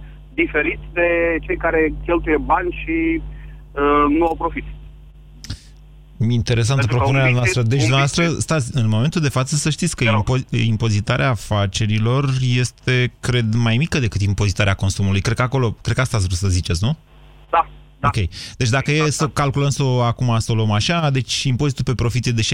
Diferit 0.43 0.79
de 0.93 1.07
cei 1.45 1.57
care 1.57 1.93
cheltuie 2.05 2.37
bani 2.37 2.71
și 2.81 3.21
uh, 3.21 4.17
nu 4.17 4.25
au 4.25 4.35
profit. 4.35 4.63
Interesantă 6.27 6.81
Pentru 6.81 6.97
că 6.97 7.03
propunerea 7.03 7.29
un 7.29 7.35
business- 7.35 7.55
noastră. 7.55 7.75
Deci, 7.75 7.83
un 7.83 7.89
noastră, 7.89 8.27
stați, 8.27 8.69
în 8.73 8.87
momentul 8.87 9.21
de 9.21 9.29
față 9.29 9.55
să 9.55 9.69
știți 9.69 9.95
că 9.95 10.03
impo- 10.05 10.63
impozitarea 10.65 11.29
afacerilor 11.29 12.29
este, 12.57 13.11
cred, 13.19 13.53
mai 13.53 13.77
mică 13.77 13.99
decât 13.99 14.21
impozitarea 14.21 14.73
consumului. 14.73 15.21
Cred 15.21 15.35
că 15.35 15.41
acolo, 15.41 15.77
cred 15.81 15.95
că 15.95 16.01
asta 16.01 16.17
ați 16.17 16.25
vrut 16.25 16.37
să 16.37 16.47
ziceți, 16.47 16.83
nu? 16.83 16.97
Da. 17.49 17.69
da. 17.99 18.07
Ok. 18.07 18.29
Deci 18.57 18.69
dacă 18.69 18.91
e 18.91 19.09
să 19.09 19.27
calculăm 19.27 19.69
să 19.69 19.83
o, 19.83 20.01
acum 20.01 20.39
să 20.39 20.51
o 20.51 20.55
luăm 20.55 20.71
așa, 20.71 21.09
deci 21.09 21.43
impozitul 21.43 21.83
pe 21.83 21.93
profit 21.93 22.25
e 22.25 22.31
de 22.31 22.47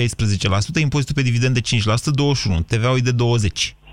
16%, 0.78 0.82
impozitul 0.82 1.16
pe 1.16 1.22
dividend 1.22 1.54
de 1.54 1.62
5%, 1.62 2.62
21%, 2.62 2.66
TVA-ul 2.68 2.98
e 2.98 3.12
de 3.12 3.12
20%. 3.12 3.85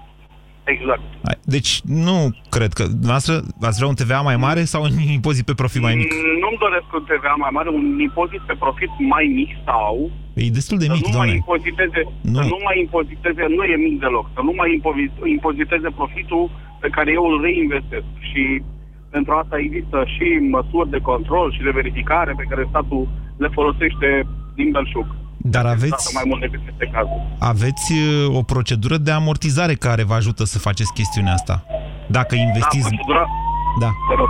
Exact. 0.64 1.00
Hai, 1.28 1.36
Deci 1.54 1.72
nu 2.06 2.16
cred 2.56 2.72
că... 2.78 2.84
Noastră 3.10 3.34
ați 3.68 3.76
vrea 3.78 3.88
un 3.92 3.98
TVA 4.00 4.20
mai 4.30 4.36
mare 4.46 4.62
sau 4.72 4.80
un 4.82 4.94
impozit 5.18 5.44
pe 5.44 5.54
profit 5.62 5.82
mai 5.82 5.94
mic? 6.00 6.10
Mm, 6.12 6.38
Nu-mi 6.42 6.60
doresc 6.66 6.86
un 6.98 7.04
TVA 7.10 7.34
mai 7.44 7.52
mare, 7.56 7.68
un 7.78 7.86
impozit 8.08 8.42
pe 8.50 8.54
profit 8.64 8.92
mai 9.14 9.24
mic 9.38 9.50
sau 9.68 9.92
E 10.34 10.56
destul 10.60 10.78
de 10.82 10.86
să 10.90 10.92
mic, 10.96 11.02
nu 11.06 11.08
mai 11.08 11.16
doamne. 11.18 11.34
impoziteze, 11.42 12.00
Nu. 12.32 12.38
să 12.38 12.44
nu 12.54 12.58
mai 12.66 12.76
impoziteze, 12.86 13.42
nu 13.56 13.62
e 13.72 13.76
mic 13.86 13.96
deloc, 14.04 14.26
să 14.36 14.40
nu 14.48 14.52
mai 14.60 14.68
impovi- 14.78 15.16
impoziteze 15.36 15.88
profitul 16.00 16.44
pe 16.82 16.88
care 16.96 17.10
eu 17.18 17.24
îl 17.30 17.36
reinvestesc. 17.46 18.08
Și 18.30 18.42
pentru 19.14 19.32
asta 19.42 19.56
există 19.66 19.98
și 20.14 20.26
măsuri 20.56 20.90
de 20.94 21.00
control 21.10 21.46
și 21.56 21.62
de 21.66 21.76
verificare 21.80 22.32
pe 22.40 22.46
care 22.50 22.62
statul 22.72 23.02
le 23.42 23.48
folosește 23.58 24.08
din 24.58 24.68
belșug. 24.74 25.06
Dar 25.44 25.66
aveți, 25.66 26.14
mai 26.14 26.22
mult 26.26 26.40
decât 26.40 26.60
este 26.72 26.90
cazul. 26.92 27.20
aveți 27.38 27.92
uh, 27.92 28.36
o 28.36 28.42
procedură 28.42 28.96
de 28.96 29.10
amortizare 29.10 29.74
care 29.74 30.02
vă 30.02 30.14
ajută 30.14 30.44
să 30.44 30.58
faceți 30.58 30.92
chestiunea 30.92 31.32
asta. 31.32 31.64
Dacă 32.08 32.34
investiți... 32.34 32.90
Da, 32.90 32.96
procedura... 32.96 33.26
Da. 33.80 33.90
Te 34.08 34.14
rog. 34.16 34.28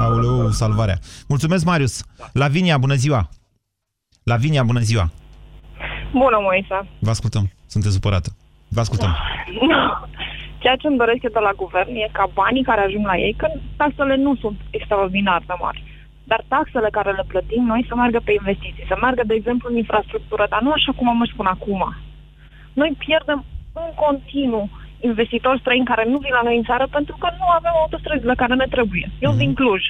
Aoleu, 0.00 0.50
salvarea. 0.50 0.98
Mulțumesc, 1.28 1.64
Marius. 1.64 2.04
Lavinia, 2.32 2.78
bună 2.78 2.94
ziua. 2.94 3.28
Lavinia, 4.22 4.62
bună 4.62 4.80
ziua. 4.80 5.10
Bună, 6.12 6.38
Moisa. 6.40 6.86
Vă 6.98 7.10
ascultăm. 7.10 7.50
Sunteți 7.66 7.94
supărată. 7.94 8.30
Vă 8.68 8.80
ascultăm. 8.80 9.16
Ceea 10.62 10.76
ce 10.76 10.86
îmi 10.86 10.96
doresc 10.96 11.22
eu 11.22 11.30
de 11.32 11.38
la 11.38 11.52
guvern 11.56 11.94
e 11.94 12.08
ca 12.12 12.30
banii 12.34 12.62
care 12.62 12.80
ajung 12.80 13.04
la 13.06 13.16
ei, 13.16 13.34
că 13.36 13.46
taxele 13.76 14.16
nu 14.16 14.36
sunt 14.36 14.58
extraordinar 14.70 15.42
de 15.46 15.54
mari, 15.60 15.84
dar 16.30 16.42
taxele 16.54 16.90
care 16.98 17.10
le 17.18 17.24
plătim 17.32 17.64
noi 17.72 17.82
să 17.88 17.94
meargă 17.94 18.20
pe 18.24 18.32
investiții, 18.40 18.90
să 18.90 18.96
meargă, 19.02 19.22
de 19.26 19.34
exemplu, 19.40 19.66
în 19.70 19.76
infrastructură, 19.84 20.44
dar 20.52 20.60
nu 20.66 20.70
așa 20.78 20.92
cum 20.96 21.06
am 21.08 21.30
spun 21.32 21.46
acum. 21.56 21.82
Noi 22.80 22.90
pierdem 23.04 23.40
în 23.82 23.88
continuu 24.04 24.64
investitori 25.08 25.62
străini 25.62 25.90
care 25.92 26.04
nu 26.12 26.18
vin 26.24 26.34
la 26.38 26.46
noi 26.46 26.56
în 26.60 26.68
țară 26.70 26.86
pentru 26.96 27.14
că 27.22 27.28
nu 27.40 27.46
avem 27.58 27.74
autostrăzile 27.82 28.34
care 28.42 28.54
ne 28.54 28.68
trebuie. 28.74 29.06
Eu 29.26 29.32
vin 29.40 29.52
Cluj. 29.58 29.82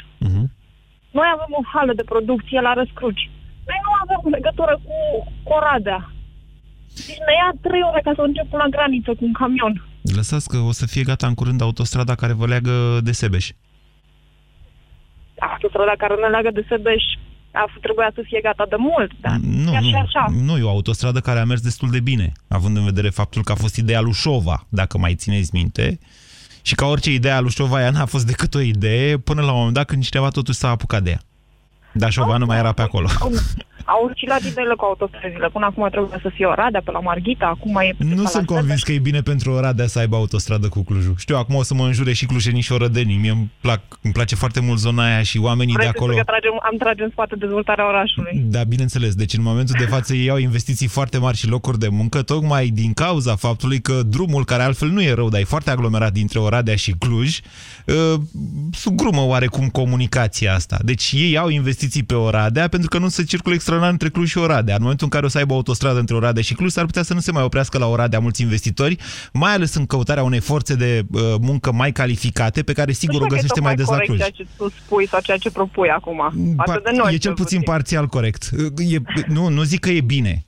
Noi 1.19 1.29
avem 1.35 1.53
o 1.61 1.63
hală 1.73 1.93
de 2.01 2.11
producție 2.13 2.61
la 2.67 2.73
Răscruci. 2.79 3.31
Noi 3.69 3.81
nu 3.87 3.93
avem 4.03 4.21
legătură 4.37 4.75
cu, 4.87 4.97
cu 5.45 5.53
Oradea. 5.59 6.01
Deci 7.07 7.23
ne 7.27 7.35
ia 7.41 7.51
trei 7.67 7.83
ore 7.91 8.01
ca 8.05 8.13
să 8.15 8.21
ajungem 8.21 8.47
până 8.51 8.63
la 8.63 8.75
graniță 8.77 9.11
cu 9.19 9.25
un 9.29 9.35
camion. 9.41 9.75
Lăsați 10.19 10.49
că 10.53 10.59
o 10.71 10.73
să 10.81 10.85
fie 10.93 11.09
gata 11.11 11.27
în 11.27 11.37
curând 11.41 11.61
autostrada 11.61 12.15
care 12.15 12.33
vă 12.41 12.47
leagă 12.53 12.75
de 13.09 13.13
Sebeș. 13.21 13.47
Autostrada 15.41 15.95
care 15.99 16.15
ne 16.15 16.27
leagă 16.35 16.51
de 16.53 16.65
Sebeș 16.69 17.03
a 17.53 17.65
f- 17.71 17.81
trebuia 17.81 18.11
să 18.15 18.21
fie 18.25 18.41
gata 18.43 18.67
de 18.69 18.77
mult, 18.79 19.11
dar 19.21 19.37
Nu, 19.65 19.71
chiar 19.71 19.83
și 19.83 19.91
nu, 19.91 19.99
așa. 19.99 20.25
nu, 20.47 20.57
e 20.59 20.63
o 20.63 20.69
autostradă 20.69 21.21
care 21.21 21.39
a 21.39 21.45
mers 21.45 21.61
destul 21.61 21.91
de 21.91 22.01
bine, 22.01 22.33
având 22.49 22.77
în 22.77 22.85
vedere 22.85 23.09
faptul 23.11 23.43
că 23.43 23.53
a 23.53 23.55
fost 23.55 23.77
ideea 23.77 24.01
lui 24.01 24.13
Șova, 24.13 24.67
dacă 24.69 24.99
mai 24.99 25.15
țineți 25.15 25.51
minte, 25.53 25.99
și 26.63 26.75
ca 26.75 26.87
orice 26.87 27.13
idee 27.13 27.33
a 27.33 27.41
lui 27.41 27.51
Șova, 27.51 27.81
ea 27.81 27.91
n-a 27.91 28.07
fost 28.07 28.27
decât 28.27 28.55
o 28.55 28.61
idee, 28.61 29.19
până 29.19 29.41
la 29.41 29.51
un 29.53 29.57
moment 29.59 29.75
dat 29.75 29.87
când 29.87 30.03
cineva 30.05 30.29
totuși 30.29 30.59
s-a 30.59 30.69
apucat 30.69 31.03
de 31.03 31.11
ea. 31.11 31.21
Dar 31.93 32.11
Șova 32.11 32.37
nu 32.37 32.47
mai 32.47 32.59
era 32.59 32.73
pe 32.73 32.83
acolo. 32.83 33.09
Au, 33.21 33.31
au 33.85 34.09
oscilat 34.11 34.41
ideile 34.41 34.75
cu 34.75 34.85
autostrăzile. 34.85 35.49
Până 35.53 35.67
acum 35.67 35.89
trebuia 35.91 36.19
să 36.23 36.31
fie 36.35 36.47
Oradea 36.47 36.81
pe 36.85 36.91
la 36.91 37.01
Marghita, 37.01 37.47
acum 37.47 37.77
e... 37.77 37.95
Nu 37.99 38.25
sunt 38.25 38.47
convins 38.47 38.83
că 38.83 38.93
e 38.93 38.99
bine 38.99 39.21
pentru 39.21 39.53
Oradea 39.53 39.87
să 39.87 39.99
aibă 39.99 40.17
autostradă 40.17 40.69
cu 40.69 40.83
Clujul. 40.83 41.15
Știu, 41.19 41.37
acum 41.37 41.55
o 41.55 41.63
să 41.63 41.75
mă 41.75 41.85
înjure 41.85 42.13
și 42.13 42.27
clujenii 42.27 42.61
și 42.61 42.73
orădenii. 42.73 43.17
Mie 43.17 43.31
îmi, 43.31 43.51
plac, 43.61 43.81
îmi 44.03 44.13
place 44.13 44.35
foarte 44.35 44.61
mult 44.61 44.79
zona 44.79 45.05
aia 45.05 45.23
și 45.23 45.39
oamenii 45.39 45.73
Vrei 45.73 45.87
de 45.87 45.93
să 45.93 45.99
acolo. 45.99 46.13
spui 46.13 46.25
că 46.25 46.31
tragem, 46.33 46.59
am 46.63 46.77
trage 46.79 47.03
în 47.03 47.11
spate 47.11 47.37
dezvoltarea 47.37 47.89
orașului. 47.89 48.43
Da, 48.45 48.63
bineînțeles. 48.63 49.15
Deci 49.15 49.33
în 49.35 49.43
momentul 49.43 49.75
de 49.79 49.85
față 49.85 50.15
ei 50.15 50.31
au 50.31 50.39
investiții 50.39 50.87
foarte 50.87 51.19
mari 51.19 51.37
și 51.37 51.49
locuri 51.49 51.79
de 51.79 51.89
muncă, 51.89 52.23
tocmai 52.23 52.67
din 52.67 52.93
cauza 52.93 53.37
faptului 53.37 53.81
că 53.81 54.03
drumul, 54.07 54.45
care 54.45 54.63
altfel 54.63 54.89
nu 54.89 55.03
e 55.03 55.13
rău, 55.13 55.29
dar 55.29 55.41
e 55.41 55.45
foarte 55.45 55.71
aglomerat 55.71 56.13
dintre 56.13 56.39
Oradea 56.39 56.77
și 56.77 56.95
Cluj, 56.99 57.39
uh, 57.39 57.43
sugrumă 58.73 59.21
oarecum 59.21 59.69
comunicația 59.69 60.55
asta. 60.55 60.79
Deci 60.85 61.13
ei 61.15 61.39
au 61.39 61.49
investiții 61.49 62.03
pe 62.03 62.15
Oradea 62.15 62.69
pentru 62.69 62.89
că 62.89 62.99
nu 62.99 63.09
se 63.09 63.25
circulă 63.25 63.55
extraordinar 63.55 63.93
între 63.93 64.09
Cluj 64.09 64.29
și 64.31 64.39
Oradea. 64.39 64.75
În 64.75 64.81
momentul 64.83 65.05
în 65.05 65.11
care 65.13 65.27
o 65.27 65.29
să 65.29 65.39
aibă 65.39 65.53
o 65.53 65.57
autostradă 65.57 65.99
între 65.99 66.15
Oradea 66.15 66.43
și 66.43 66.55
Cluj, 66.55 66.71
s-ar 66.71 66.85
putea 66.85 67.03
să 67.03 67.15
nu 67.15 67.21
se 67.21 67.33
mai 67.33 67.43
oprească 67.43 67.79
la 67.79 67.87
Oradea 67.87 68.19
mulți 68.21 68.43
investitori, 68.43 68.97
mai 69.33 69.53
ales 69.55 69.75
în 69.75 69.87
căutarea 69.87 70.23
unei 70.23 70.41
forțe 70.41 70.75
de 70.75 71.03
uh, 71.11 71.21
muncă 71.41 71.73
mai 71.73 71.93
calificate, 71.93 72.63
pe 72.63 72.73
care 72.73 72.93
sigur 72.93 73.21
Nu 73.21 73.21
o 73.21 73.25
știu 73.25 73.37
dacă 73.37 73.39
e 73.39 73.47
găsește 73.47 73.61
mai 73.61 73.75
des 73.75 73.87
la 73.87 73.91
tocmai 73.97 74.07
Cluj. 74.07 74.19
corect 74.19 74.37
ceea 74.37 74.47
ce 74.47 74.53
tu 74.57 74.83
spui 74.85 75.09
sau 75.09 75.21
ceea 75.21 75.37
ce 75.37 75.51
propui 75.51 75.89
acum. 75.89 76.17
Față 76.57 76.71
Par- 76.71 76.81
de 76.85 76.97
noi. 76.97 77.15
e 77.15 77.17
cel 77.17 77.35
puțin 77.35 77.61
parțial 77.61 78.07
corect. 78.07 78.51
E, 78.77 78.97
nu, 79.27 79.49
nu 79.49 79.63
zic 79.63 79.81
că 79.81 79.91
e 79.91 80.01
bine. 80.01 80.45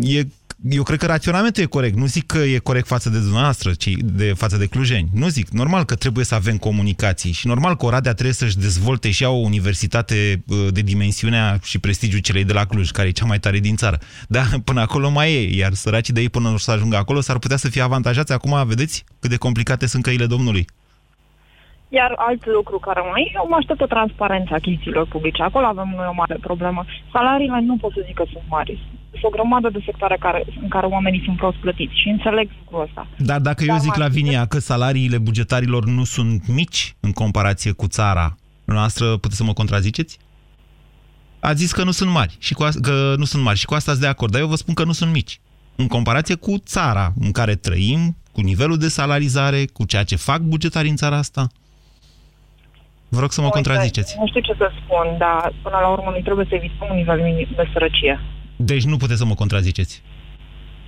E, 0.00 0.22
eu 0.70 0.82
cred 0.82 0.98
că 0.98 1.06
raționamentul 1.06 1.62
e 1.62 1.66
corect. 1.66 1.96
Nu 1.96 2.06
zic 2.06 2.26
că 2.26 2.38
e 2.38 2.58
corect 2.58 2.86
față 2.86 3.10
de 3.10 3.18
dumneavoastră, 3.18 3.72
ci 3.72 3.90
de 4.04 4.32
față 4.36 4.56
de 4.56 4.66
clujeni. 4.66 5.08
Nu 5.12 5.28
zic. 5.28 5.48
Normal 5.48 5.84
că 5.84 5.94
trebuie 5.94 6.24
să 6.24 6.34
avem 6.34 6.56
comunicații 6.56 7.32
și 7.32 7.46
normal 7.46 7.76
că 7.76 7.86
Oradea 7.86 8.12
trebuie 8.12 8.34
să-și 8.34 8.58
dezvolte 8.58 9.10
și 9.10 9.22
ea 9.22 9.30
o 9.30 9.36
universitate 9.36 10.42
uh, 10.46 10.66
de 10.70 10.80
dimensiunea 10.80 11.58
și 11.62 11.78
prestigiul 11.78 12.20
celei 12.20 12.44
de 12.44 12.52
la 12.52 12.64
Cluj, 12.64 12.90
care 12.90 13.08
e 13.08 13.10
cea 13.10 13.24
mai 13.24 13.38
tare 13.38 13.58
din 13.58 13.76
țară. 13.76 13.98
Dar 14.28 14.58
până 14.64 14.80
acolo 14.80 15.10
mai 15.10 15.32
e, 15.32 15.56
iar 15.56 15.74
săracii 15.74 16.14
de 16.14 16.20
ei 16.20 16.28
până 16.28 16.54
să 16.58 16.70
ajungă 16.70 16.96
acolo 16.96 17.20
s-ar 17.20 17.38
putea 17.38 17.56
să 17.56 17.68
fie 17.68 17.82
avantajați. 17.82 18.32
Acum 18.32 18.66
vedeți 18.66 19.04
cât 19.20 19.30
de 19.30 19.36
complicate 19.36 19.86
sunt 19.86 20.02
căile 20.02 20.26
Domnului. 20.26 20.66
Iar 21.98 22.12
alt 22.28 22.42
lucru 22.56 22.76
care 22.78 23.00
mai 23.10 23.22
e, 23.26 23.30
eu 23.34 23.46
mă 23.50 23.56
aștept 23.58 23.80
o 23.80 23.86
transparență 23.94 24.50
a 24.52 24.54
achizițiilor 24.60 25.06
publice. 25.14 25.42
Acolo 25.42 25.66
avem 25.66 25.88
noi 25.96 26.06
o 26.12 26.14
mare 26.22 26.36
problemă. 26.40 26.80
Salariile 27.12 27.60
nu 27.60 27.76
pot 27.76 27.92
să 27.92 28.02
zic 28.06 28.14
că 28.14 28.24
sunt 28.32 28.44
mari. 28.48 28.72
Sunt 29.10 29.24
o 29.24 29.28
grămadă 29.28 29.68
de 29.70 29.80
sectoare 29.84 30.16
care, 30.20 30.44
în 30.62 30.68
care 30.68 30.86
oamenii 30.86 31.22
sunt 31.24 31.36
prost 31.36 31.56
plătiți 31.56 32.00
și 32.00 32.08
înțeleg 32.08 32.48
lucrul 32.64 32.82
ăsta. 32.86 33.06
Dar 33.18 33.40
dacă 33.40 33.64
eu 33.64 33.76
zic, 33.76 33.94
Lavinia, 33.94 34.46
că 34.46 34.58
salariile 34.58 35.18
bugetarilor 35.18 35.84
nu 35.84 36.04
sunt 36.04 36.48
mici 36.48 36.96
în 37.00 37.12
comparație 37.12 37.72
cu 37.72 37.86
țara 37.86 38.36
noastră, 38.64 39.06
puteți 39.16 39.36
să 39.36 39.44
mă 39.44 39.52
contraziceți? 39.52 40.18
A 41.40 41.52
zis 41.52 41.72
că 41.72 41.84
nu 41.84 41.90
sunt 41.90 42.10
mari 42.10 42.36
și 42.38 42.54
cu, 42.54 42.62
a- 42.62 42.78
că 42.82 43.14
nu 43.16 43.24
sunt 43.24 43.42
mari 43.42 43.58
și 43.58 43.64
cu 43.66 43.74
asta 43.74 43.90
sunt 43.90 44.02
de 44.02 44.08
acord, 44.08 44.32
dar 44.32 44.40
eu 44.40 44.46
vă 44.46 44.56
spun 44.56 44.74
că 44.74 44.84
nu 44.84 44.92
sunt 44.92 45.12
mici. 45.12 45.40
În 45.76 45.86
comparație 45.86 46.34
cu 46.34 46.54
țara 46.58 47.12
în 47.20 47.32
care 47.32 47.54
trăim, 47.54 48.16
cu 48.32 48.40
nivelul 48.40 48.76
de 48.78 48.88
salarizare, 48.88 49.64
cu 49.72 49.84
ceea 49.84 50.04
ce 50.04 50.16
fac 50.16 50.40
bugetarii 50.40 50.90
în 50.90 50.96
țara 50.96 51.16
asta. 51.16 51.46
Vă 53.14 53.20
rog 53.20 53.32
să 53.32 53.40
mă 53.40 53.46
Uite, 53.46 53.58
contraziceți. 53.60 54.16
Nu 54.18 54.26
știu 54.26 54.40
ce 54.40 54.54
să 54.58 54.70
spun, 54.84 55.06
dar 55.18 55.52
până 55.62 55.78
la 55.80 55.88
urmă 55.88 56.08
noi 56.10 56.22
trebuie 56.22 56.46
să 56.48 56.54
evităm 56.54 56.86
un 56.90 56.96
nivel 56.96 57.20
minim 57.22 57.48
de 57.56 57.64
sărăcie. 57.72 58.20
Deci 58.56 58.84
nu 58.84 58.96
puteți 58.96 59.18
să 59.18 59.24
mă 59.24 59.34
contraziceți. 59.34 60.02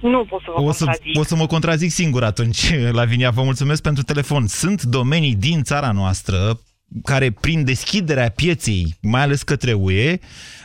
Nu 0.00 0.24
pot 0.24 0.40
să 0.40 0.46
vă 0.56 0.62
O 0.62 0.72
să, 0.72 0.84
contrazic. 0.84 1.18
o 1.20 1.24
să 1.24 1.36
mă 1.36 1.46
contrazic 1.46 1.90
singur 1.90 2.22
atunci, 2.24 2.74
Lavinia. 3.00 3.30
Vă 3.30 3.42
mulțumesc 3.42 3.82
pentru 3.82 4.02
telefon. 4.02 4.46
Sunt 4.46 4.82
domenii 4.82 5.34
din 5.34 5.62
țara 5.62 5.90
noastră 5.92 6.60
care, 7.02 7.30
prin 7.30 7.64
deschiderea 7.64 8.28
pieței, 8.28 8.96
mai 9.00 9.22
ales 9.22 9.42
către 9.42 9.72
UE, 9.72 10.18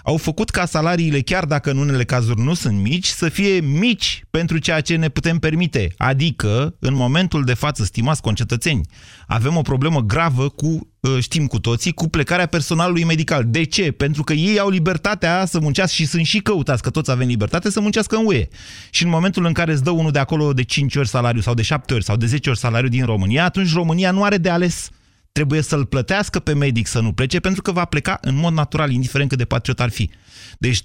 au 0.03 0.17
făcut 0.17 0.49
ca 0.49 0.65
salariile, 0.65 1.21
chiar 1.21 1.45
dacă 1.45 1.71
în 1.71 1.77
unele 1.77 2.03
cazuri 2.03 2.41
nu 2.41 2.53
sunt 2.53 2.79
mici, 2.79 3.07
să 3.07 3.29
fie 3.29 3.59
mici 3.59 4.23
pentru 4.29 4.57
ceea 4.57 4.81
ce 4.81 4.95
ne 4.95 5.09
putem 5.09 5.37
permite. 5.39 5.93
Adică, 5.97 6.75
în 6.79 6.93
momentul 6.93 7.43
de 7.43 7.53
față, 7.53 7.83
stimați 7.83 8.21
concetățeni, 8.21 8.81
avem 9.27 9.55
o 9.55 9.61
problemă 9.61 9.99
gravă 10.01 10.49
cu, 10.49 10.89
uh, 10.99 11.17
știm 11.19 11.47
cu 11.47 11.59
toții, 11.59 11.91
cu 11.91 12.07
plecarea 12.07 12.45
personalului 12.45 13.03
medical. 13.03 13.43
De 13.47 13.63
ce? 13.63 13.91
Pentru 13.91 14.23
că 14.23 14.33
ei 14.33 14.59
au 14.59 14.69
libertatea 14.69 15.45
să 15.45 15.59
muncească 15.59 15.95
și 15.95 16.05
sunt 16.05 16.25
și 16.25 16.39
căutați, 16.39 16.81
că 16.81 16.89
toți 16.89 17.11
avem 17.11 17.27
libertate 17.27 17.69
să 17.69 17.81
muncească 17.81 18.15
în 18.15 18.25
UE. 18.25 18.47
Și 18.89 19.03
în 19.03 19.09
momentul 19.09 19.45
în 19.45 19.53
care 19.53 19.71
îți 19.71 19.83
dă 19.83 19.89
unul 19.89 20.11
de 20.11 20.19
acolo 20.19 20.53
de 20.53 20.63
5 20.63 20.95
ori 20.95 21.07
salariu 21.07 21.41
sau 21.41 21.53
de 21.53 21.61
7 21.61 21.93
ori 21.93 22.03
sau 22.03 22.15
de 22.15 22.25
10 22.25 22.49
ori 22.49 22.59
salariu 22.59 22.89
din 22.89 23.05
România, 23.05 23.43
atunci 23.43 23.73
România 23.73 24.11
nu 24.11 24.23
are 24.23 24.37
de 24.37 24.49
ales. 24.49 24.89
Trebuie 25.39 25.61
să-l 25.61 25.85
plătească 25.85 26.39
pe 26.39 26.53
medic 26.53 26.87
să 26.87 26.99
nu 26.99 27.11
plece 27.11 27.39
pentru 27.39 27.61
că 27.61 27.71
va 27.71 27.85
pleca 27.85 28.17
în 28.21 28.35
mod 28.35 28.53
natural, 28.53 28.91
indiferent 28.91 29.29
cât 29.29 29.37
de 29.37 29.45
patriot 29.45 29.79
ar 29.79 29.89
fi. 29.89 30.09
Deci 30.57 30.81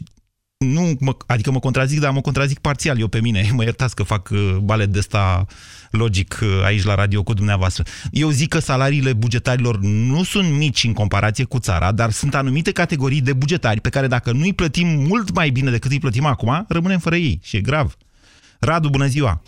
nu, 0.56 0.92
mă, 1.00 1.16
adică 1.26 1.50
mă 1.50 1.58
contrazic, 1.58 2.00
dar 2.00 2.12
mă 2.12 2.20
contrazic 2.20 2.58
parțial 2.58 2.98
eu 2.98 3.08
pe 3.08 3.20
mine. 3.20 3.48
Mă 3.56 3.62
iertați 3.62 3.94
că 3.94 4.02
fac 4.02 4.28
uh, 4.32 4.56
balet 4.62 4.88
de 4.88 4.98
ăsta 4.98 5.46
logic 5.90 6.38
uh, 6.42 6.64
aici 6.64 6.84
la 6.84 6.94
radio 6.94 7.22
cu 7.22 7.32
dumneavoastră. 7.32 7.84
Eu 8.10 8.28
zic 8.28 8.48
că 8.48 8.58
salariile 8.58 9.12
bugetarilor 9.12 9.78
nu 9.80 10.22
sunt 10.22 10.52
mici 10.52 10.84
în 10.84 10.92
comparație 10.92 11.44
cu 11.44 11.58
țara, 11.58 11.92
dar 11.92 12.10
sunt 12.10 12.34
anumite 12.34 12.72
categorii 12.72 13.20
de 13.20 13.32
bugetari 13.32 13.80
pe 13.80 13.88
care 13.88 14.06
dacă 14.06 14.32
nu 14.32 14.42
îi 14.42 14.54
plătim 14.54 14.88
mult 14.88 15.34
mai 15.34 15.50
bine 15.50 15.70
decât 15.70 15.90
îi 15.90 16.00
plătim 16.00 16.24
acum, 16.24 16.64
rămânem 16.68 16.98
fără 16.98 17.16
ei 17.16 17.40
și 17.42 17.56
e 17.56 17.60
grav. 17.60 17.96
Radu, 18.60 18.88
bună 18.88 19.06
ziua! 19.06 19.42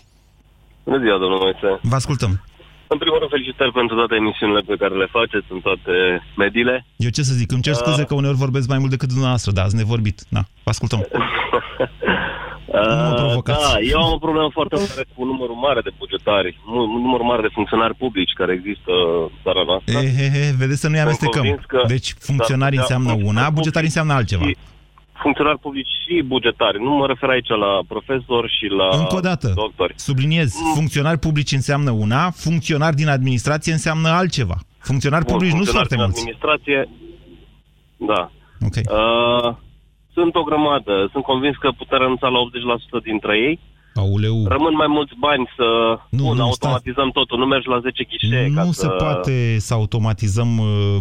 Bună 0.83 0.99
ziua, 0.99 1.17
domnul 1.17 1.39
Moise. 1.39 1.79
Vă 1.81 1.95
ascultăm. 1.95 2.46
În 2.93 2.97
primul 2.97 3.17
rând, 3.19 3.31
felicitări 3.35 3.71
pentru 3.71 3.95
toate 3.95 4.15
emisiunile 4.15 4.61
pe 4.71 4.75
care 4.81 4.95
le 4.95 5.07
faceți 5.17 5.45
în 5.55 5.59
toate 5.67 5.93
mediile. 6.37 6.85
Eu 7.05 7.09
ce 7.09 7.21
să 7.29 7.33
zic, 7.41 7.51
îmi 7.51 7.61
cer 7.61 7.73
scuze 7.73 8.03
că 8.03 8.13
uneori 8.13 8.37
vorbesc 8.45 8.67
mai 8.67 8.77
mult 8.77 8.91
decât 8.95 9.07
dumneavoastră, 9.07 9.51
da, 9.51 9.61
ați 9.63 9.75
nevorbit. 9.75 10.17
Da, 10.29 10.41
vă 10.63 10.69
ascultăm. 10.75 11.01
Uh, 12.67 13.13
provocați. 13.15 13.71
da, 13.73 13.79
eu 13.79 13.99
am 14.03 14.11
o 14.13 14.17
problemă 14.17 14.49
foarte 14.53 14.75
mare 14.75 15.03
cu 15.15 15.25
numărul 15.25 15.55
mare 15.55 15.81
de 15.81 15.89
bugetari, 15.97 16.59
mu- 16.65 16.81
un 16.95 17.01
număr 17.01 17.21
mare 17.21 17.41
de 17.41 17.47
funcționari 17.57 17.93
publici 17.95 18.33
care 18.33 18.53
există 18.59 18.91
în 19.23 19.29
țara 19.43 19.63
noastră. 19.69 19.97
E, 19.99 20.11
he, 20.19 20.27
he, 20.37 20.53
vedeți 20.57 20.79
să 20.79 20.87
nu-i 20.87 20.97
Sunt 20.97 21.07
amestecăm. 21.09 21.41
convins 21.43 21.65
că 21.73 21.79
Deci 21.87 22.13
funcționarii 22.19 22.77
s-ar 22.77 22.85
putea 22.87 22.97
înseamnă 22.97 23.11
una, 23.11 23.23
funcționari 23.23 23.53
bugetari 23.59 23.85
înseamnă 23.85 24.13
altceva. 24.13 24.45
Funcționari 25.21 25.59
publici 25.59 25.87
și 26.03 26.21
bugetari. 26.25 26.77
Nu 26.83 26.89
mă 26.91 27.05
refer 27.07 27.29
aici 27.29 27.47
la 27.47 27.71
profesori 27.87 28.49
și 28.57 28.65
la 28.79 28.97
Încă 28.97 29.15
o 29.15 29.19
dată, 29.19 29.51
doctori. 29.55 29.93
subliniez, 29.95 30.53
funcționari 30.73 31.19
publici 31.19 31.51
înseamnă 31.51 31.91
una, 31.91 32.29
funcționari 32.29 32.95
din 32.95 33.07
administrație 33.07 33.71
înseamnă 33.71 34.09
altceva. 34.09 34.57
Funcționari 34.79 35.25
Bun, 35.25 35.33
publici 35.33 35.53
nu 35.53 35.63
sunt 35.63 35.75
funcționari 35.77 35.87
foarte 35.89 35.95
din 35.95 36.03
mulți. 36.03 36.19
administrație, 36.19 36.79
da. 38.11 38.21
Okay. 38.67 38.83
Uh, 38.97 39.55
sunt 40.13 40.35
o 40.35 40.43
grămadă. 40.43 40.93
Sunt 41.11 41.23
convins 41.23 41.55
că 41.55 41.69
putem 41.77 41.97
renunța 41.99 42.27
la 42.27 42.39
80% 42.39 43.03
dintre 43.03 43.33
ei. 43.47 43.59
Auleu. 43.95 44.47
Rămân 44.47 44.73
mai 44.73 44.87
mulți 44.87 45.13
bani 45.19 45.49
să 45.55 45.65
Nu, 46.09 46.23
Bun, 46.23 46.35
nu, 46.37 46.43
automatizăm 46.43 47.09
totul. 47.11 47.37
Nu 47.39 47.45
mergi 47.45 47.67
la 47.67 47.79
10 47.79 48.03
ghișee 48.03 48.51
ca 48.55 48.63
Nu 48.63 48.71
să... 48.71 48.81
se 48.81 48.87
poate 49.03 49.55
să 49.59 49.73
automatizăm, 49.73 50.57
uh, 50.57 50.97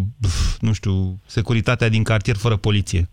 nu 0.61 0.72
știu, 0.72 1.20
securitatea 1.26 1.88
din 1.88 2.03
cartier 2.03 2.36
fără 2.36 2.57
poliție. 2.57 3.09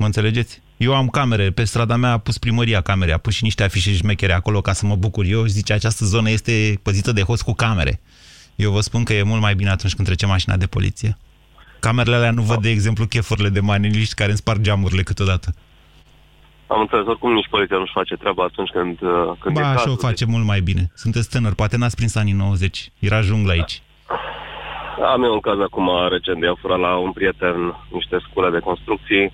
Mă 0.00 0.06
înțelegeți? 0.06 0.62
Eu 0.76 0.94
am 0.94 1.08
camere, 1.08 1.50
pe 1.50 1.64
strada 1.64 1.96
mea 1.96 2.12
a 2.12 2.18
pus 2.18 2.38
primăria 2.38 2.80
camere, 2.80 3.12
a 3.12 3.18
pus 3.18 3.34
și 3.34 3.44
niște 3.44 3.62
afișe 3.62 3.92
șmechere 3.92 4.32
acolo 4.32 4.60
ca 4.60 4.72
să 4.72 4.86
mă 4.86 4.96
bucur 4.96 5.24
eu 5.24 5.44
și 5.44 5.50
zice 5.50 5.72
această 5.72 6.04
zonă 6.04 6.30
este 6.30 6.80
păzită 6.82 7.12
de 7.12 7.22
host 7.22 7.42
cu 7.42 7.52
camere. 7.52 8.00
Eu 8.56 8.70
vă 8.70 8.80
spun 8.80 9.04
că 9.04 9.12
e 9.12 9.22
mult 9.22 9.40
mai 9.40 9.54
bine 9.54 9.70
atunci 9.70 9.94
când 9.94 10.06
trece 10.06 10.26
mașina 10.26 10.56
de 10.56 10.66
poliție. 10.66 11.16
Camerele 11.80 12.16
alea 12.16 12.30
nu 12.30 12.42
văd, 12.42 12.60
de 12.62 12.70
exemplu, 12.70 13.06
chefurile 13.06 13.48
de 13.48 13.60
maneliști 13.60 14.14
care 14.14 14.28
îmi 14.28 14.38
sparg 14.38 14.60
geamurile 14.60 15.02
câteodată. 15.02 15.54
Am 16.66 16.80
înțeles, 16.80 17.06
oricum 17.06 17.32
nici 17.32 17.48
poliția 17.50 17.76
nu-și 17.76 17.92
face 17.92 18.14
treaba 18.14 18.44
atunci 18.44 18.70
când, 18.70 19.02
uh, 19.02 19.36
când 19.40 19.54
Ba, 19.54 19.60
e 19.60 19.64
așa 19.64 19.74
cazul. 19.74 19.92
o 19.92 20.06
face 20.06 20.24
mult 20.24 20.44
mai 20.44 20.60
bine. 20.60 20.90
Sunteți 20.94 21.28
tânăr, 21.28 21.54
poate 21.54 21.76
n-ați 21.76 21.96
prins 21.96 22.14
anii 22.14 22.32
90. 22.32 22.90
Era 22.98 23.20
junglă 23.20 23.52
aici. 23.52 23.82
Am 25.12 25.22
eu 25.22 25.32
un 25.32 25.40
caz 25.40 25.58
acum 25.60 25.88
recent 26.10 26.40
de 26.40 26.46
a 26.46 26.54
furat 26.60 26.78
la 26.78 26.96
un 26.96 27.12
prieten 27.12 27.56
niște 27.92 28.16
scule 28.28 28.50
de 28.50 28.58
construcții. 28.58 29.32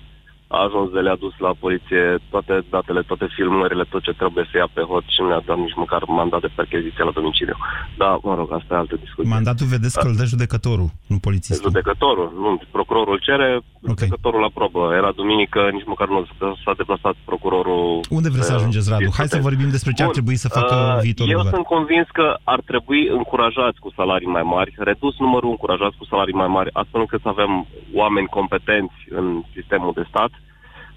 A 0.55 0.57
ajuns 0.67 0.89
de 0.95 0.99
le-a 0.99 1.15
dus 1.25 1.35
la 1.45 1.51
poliție 1.63 2.03
toate 2.29 2.53
datele, 2.69 3.01
toate 3.01 3.27
filmările, 3.35 3.83
tot 3.93 4.01
ce 4.03 4.13
trebuie 4.21 4.45
să 4.51 4.57
ia 4.57 4.69
pe 4.73 4.81
hot 4.81 5.03
și 5.13 5.21
nu 5.21 5.27
le-a 5.27 5.43
dat 5.45 5.57
nici 5.57 5.75
măcar 5.83 6.01
mandat 6.19 6.41
de 6.41 6.49
percheziție 6.55 7.03
la 7.03 7.11
domiciliu. 7.19 7.57
Da, 7.97 8.19
mă 8.27 8.35
rog, 8.35 8.47
asta 8.53 8.73
e 8.73 8.77
altă 8.77 8.95
discuție. 9.05 9.33
Mandatul 9.33 9.67
vedeți 9.75 9.99
că 9.99 10.07
îl 10.07 10.15
dă 10.15 10.25
judecătorul, 10.25 10.89
nu 11.07 11.17
polițistul. 11.27 11.69
Judecătorul, 11.71 12.29
nu, 12.43 12.61
procurorul 12.71 13.19
cere, 13.27 13.49
judecătorul 13.87 14.43
aprobă. 14.43 14.81
Era 14.99 15.11
duminică, 15.11 15.59
nici 15.71 15.85
măcar 15.85 16.07
nu 16.07 16.25
s-a 16.63 16.73
deplasat 16.77 17.15
procurorul. 17.25 17.99
Unde 18.09 18.29
vreți 18.29 18.47
să 18.47 18.53
uh, 18.53 18.59
ajungeți, 18.59 18.89
Radu? 18.89 19.09
Hai 19.17 19.27
să 19.27 19.47
vorbim 19.49 19.69
despre 19.69 19.91
ce 19.91 20.01
ar 20.01 20.09
Bun, 20.09 20.17
trebui 20.17 20.35
să 20.35 20.47
facă 20.47 20.75
uh, 20.75 21.01
viitorul 21.01 21.31
Eu 21.31 21.37
guvern. 21.37 21.55
sunt 21.55 21.67
convins 21.75 22.07
că 22.19 22.27
ar 22.43 22.61
trebui 22.69 23.01
încurajați 23.19 23.79
cu 23.79 23.89
salarii 23.95 24.27
mai 24.37 24.45
mari, 24.55 24.71
redus 24.77 25.15
numărul 25.19 25.49
încurajați 25.49 25.97
cu 25.97 26.05
salarii 26.05 26.33
mai 26.43 26.47
mari, 26.47 26.69
astfel 26.73 26.99
încât 27.01 27.21
să 27.21 27.29
avem 27.35 27.51
oameni 27.93 28.27
competenți 28.27 28.97
în 29.09 29.43
sistemul 29.53 29.93
de 29.95 30.05
stat. 30.09 30.31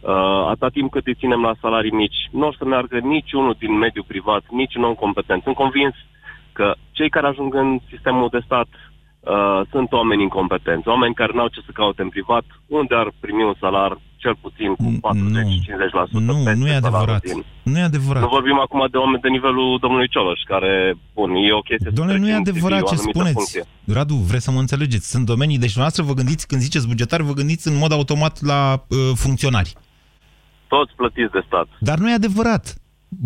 Uh, 0.00 0.46
atâta 0.50 0.68
timp 0.68 0.90
cât 0.90 1.06
îi 1.06 1.14
ținem 1.14 1.40
la 1.40 1.54
salarii 1.60 1.90
mici, 2.02 2.20
nu 2.30 2.46
o 2.46 2.52
să 2.58 2.64
meargă 2.64 2.98
niciunul 2.98 3.56
din 3.58 3.72
mediul 3.78 4.04
privat, 4.08 4.42
nici 4.50 4.74
un 4.74 4.84
om 4.84 4.94
competent. 4.94 5.42
Sunt 5.42 5.54
convins 5.54 5.94
că 6.52 6.74
cei 6.90 7.10
care 7.10 7.26
ajung 7.26 7.54
în 7.54 7.78
sistemul 7.92 8.28
de 8.30 8.40
stat 8.44 8.68
uh, 8.74 9.60
sunt 9.70 9.92
oameni 9.92 10.22
incompetenți, 10.22 10.88
oameni 10.88 11.14
care 11.14 11.32
n-au 11.34 11.48
ce 11.48 11.60
să 11.66 11.70
caute 11.74 12.02
în 12.02 12.08
privat, 12.08 12.44
unde 12.66 12.94
ar 12.94 13.08
primi 13.20 13.42
un 13.42 13.54
salar 13.60 13.98
cel 14.22 14.36
puțin 14.40 14.70
cu 14.74 14.88
40-50% 14.92 15.00
Nu, 16.10 16.34
peste 16.34 16.54
nu 16.60 16.66
e 16.66 16.70
salarul 16.70 16.86
adevărat. 16.98 17.22
din- 17.22 17.44
Nu 17.62 17.78
e 17.78 17.82
adevărat. 17.82 18.22
nu 18.22 18.28
vorbim 18.28 18.58
acum 18.60 18.86
de 18.90 18.96
oameni 18.96 19.22
de 19.22 19.28
nivelul 19.28 19.78
domnului 19.80 20.08
Cioloș, 20.08 20.40
care, 20.52 20.72
bun, 21.14 21.30
e 21.34 21.52
o 21.52 21.60
chestie... 21.68 21.88
să 21.88 21.94
Domnule, 21.98 22.18
nu 22.18 22.28
e 22.28 22.32
treci 22.32 22.38
în 22.38 22.44
CV, 22.44 22.50
adevărat 22.56 22.82
o 22.82 22.86
ce 22.90 22.94
anumită 22.94 23.10
spuneți. 23.18 23.34
funcție. 23.40 23.62
Radu, 23.96 24.14
vreți 24.14 24.44
să 24.44 24.50
mă 24.50 24.58
înțelegeți. 24.58 25.10
Sunt 25.10 25.24
domenii, 25.32 25.58
deci 25.64 25.72
dumneavoastră 25.76 26.02
vă 26.10 26.14
gândiți, 26.20 26.46
când 26.46 26.60
ziceți 26.60 26.88
bugetari, 26.88 27.22
vă 27.22 27.32
gândiți 27.32 27.68
în 27.68 27.76
mod 27.82 27.92
automat 27.92 28.34
la 28.42 28.60
uh, 28.88 28.98
funcționari. 29.14 29.72
Toți 30.74 30.92
plătiți 30.96 31.32
de 31.32 31.42
stat. 31.46 31.68
Dar 31.80 31.98
nu 31.98 32.10
e 32.10 32.20
adevărat. 32.22 32.64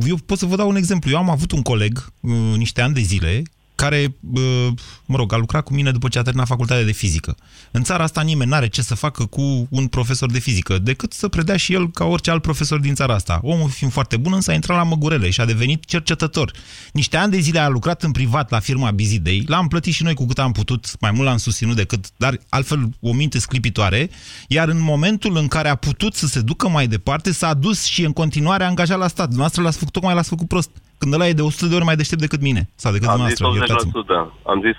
Eu 0.07 0.17
pot 0.27 0.39
să 0.39 0.47
vă 0.47 0.57
dau 0.57 0.69
un 0.69 0.77
exemplu. 0.77 1.11
Eu 1.11 1.19
am 1.19 1.31
avut 1.31 1.51
un 1.53 1.63
coleg, 1.63 1.95
uh, 2.21 2.57
niște 2.57 2.81
ani 2.83 2.95
de 2.95 3.01
zile, 3.01 3.43
care, 3.75 4.17
uh, 4.35 4.69
mă 5.05 5.17
rog, 5.17 5.33
a 5.33 5.37
lucrat 5.37 5.65
cu 5.65 5.75
mine 5.75 5.91
după 5.91 6.09
ce 6.09 6.19
a 6.19 6.23
terminat 6.23 6.47
facultatea 6.47 6.85
de 6.85 6.93
fizică. 6.93 7.37
În 7.71 7.83
țara 7.83 8.03
asta 8.03 8.21
nimeni 8.23 8.51
n-are 8.51 8.69
ce 8.69 8.83
să 8.83 8.95
facă 8.95 9.25
cu 9.25 9.67
un 9.71 9.87
profesor 9.87 10.31
de 10.31 10.39
fizică, 10.39 10.79
decât 10.79 11.13
să 11.13 11.29
predea 11.29 11.57
și 11.57 11.73
el 11.73 11.91
ca 11.91 12.05
orice 12.05 12.31
alt 12.31 12.43
profesor 12.43 12.81
din 12.81 12.95
țara 12.95 13.15
asta. 13.15 13.41
Omul 13.43 13.71
fiind 13.71 13.93
foarte 13.93 14.17
bun, 14.17 14.33
însă 14.33 14.51
a 14.51 14.55
intrat 14.55 14.77
la 14.77 14.83
Măgurele 14.83 15.31
și 15.31 15.41
a 15.41 15.45
devenit 15.45 15.85
cercetător. 15.85 16.53
Niște 16.93 17.17
ani 17.17 17.31
de 17.31 17.39
zile 17.39 17.59
a 17.59 17.69
lucrat 17.69 18.03
în 18.03 18.13
privat 18.13 18.51
la 18.51 18.59
firma 18.59 18.91
Bizidei, 18.91 19.45
l-am 19.47 19.69
plătit 19.69 19.95
și 19.95 20.03
noi 20.03 20.15
cu 20.15 20.27
cât 20.27 20.39
am 20.39 20.53
putut, 20.53 21.01
mai 21.01 21.11
mult 21.11 21.27
l-am 21.27 21.37
susținut 21.37 21.77
decât, 21.77 22.07
dar 22.17 22.41
altfel 22.49 22.91
o 23.01 23.13
minte 23.13 23.39
sclipitoare, 23.39 24.11
iar 24.49 24.69
în 24.69 24.81
momentul 24.81 25.37
în 25.37 25.49
care 25.49 25.69
a 25.69 25.75
putut 25.75 26.15
să 26.15 26.27
se 26.27 26.41
ducă 26.41 26.69
mai 26.69 26.87
departe, 26.87 27.33
s-a 27.33 27.55
dus 27.55 27.85
și 27.85 28.05
în 28.05 28.13
continuare 28.13 28.65
a 28.65 28.67
angajat 28.67 28.99
la 28.99 29.09
stat. 29.09 29.25
Dumneavoastră 29.25 29.63
l-ați 29.63 29.79
făcut, 29.79 29.93
tocmai 29.93 30.15
l-ați 30.15 30.29
făcut 30.29 30.49
prost. 30.49 30.71
Când 31.05 31.17
ăla 31.17 31.29
e 31.29 31.33
de 31.33 31.43
100 31.43 31.67
de 31.67 31.75
ori 31.75 31.85
mai 31.85 31.97
deștept 31.97 32.21
decât 32.21 32.41
mine. 32.41 32.63
Sau 32.75 32.93
decât 32.93 33.09
Am 33.09 33.27
zis 33.29 33.39
dumneavoastră, 33.39 33.75
iertați-mă. 33.75 34.29
80%. 34.41 34.53
Am 34.53 34.59
zis 34.65 34.75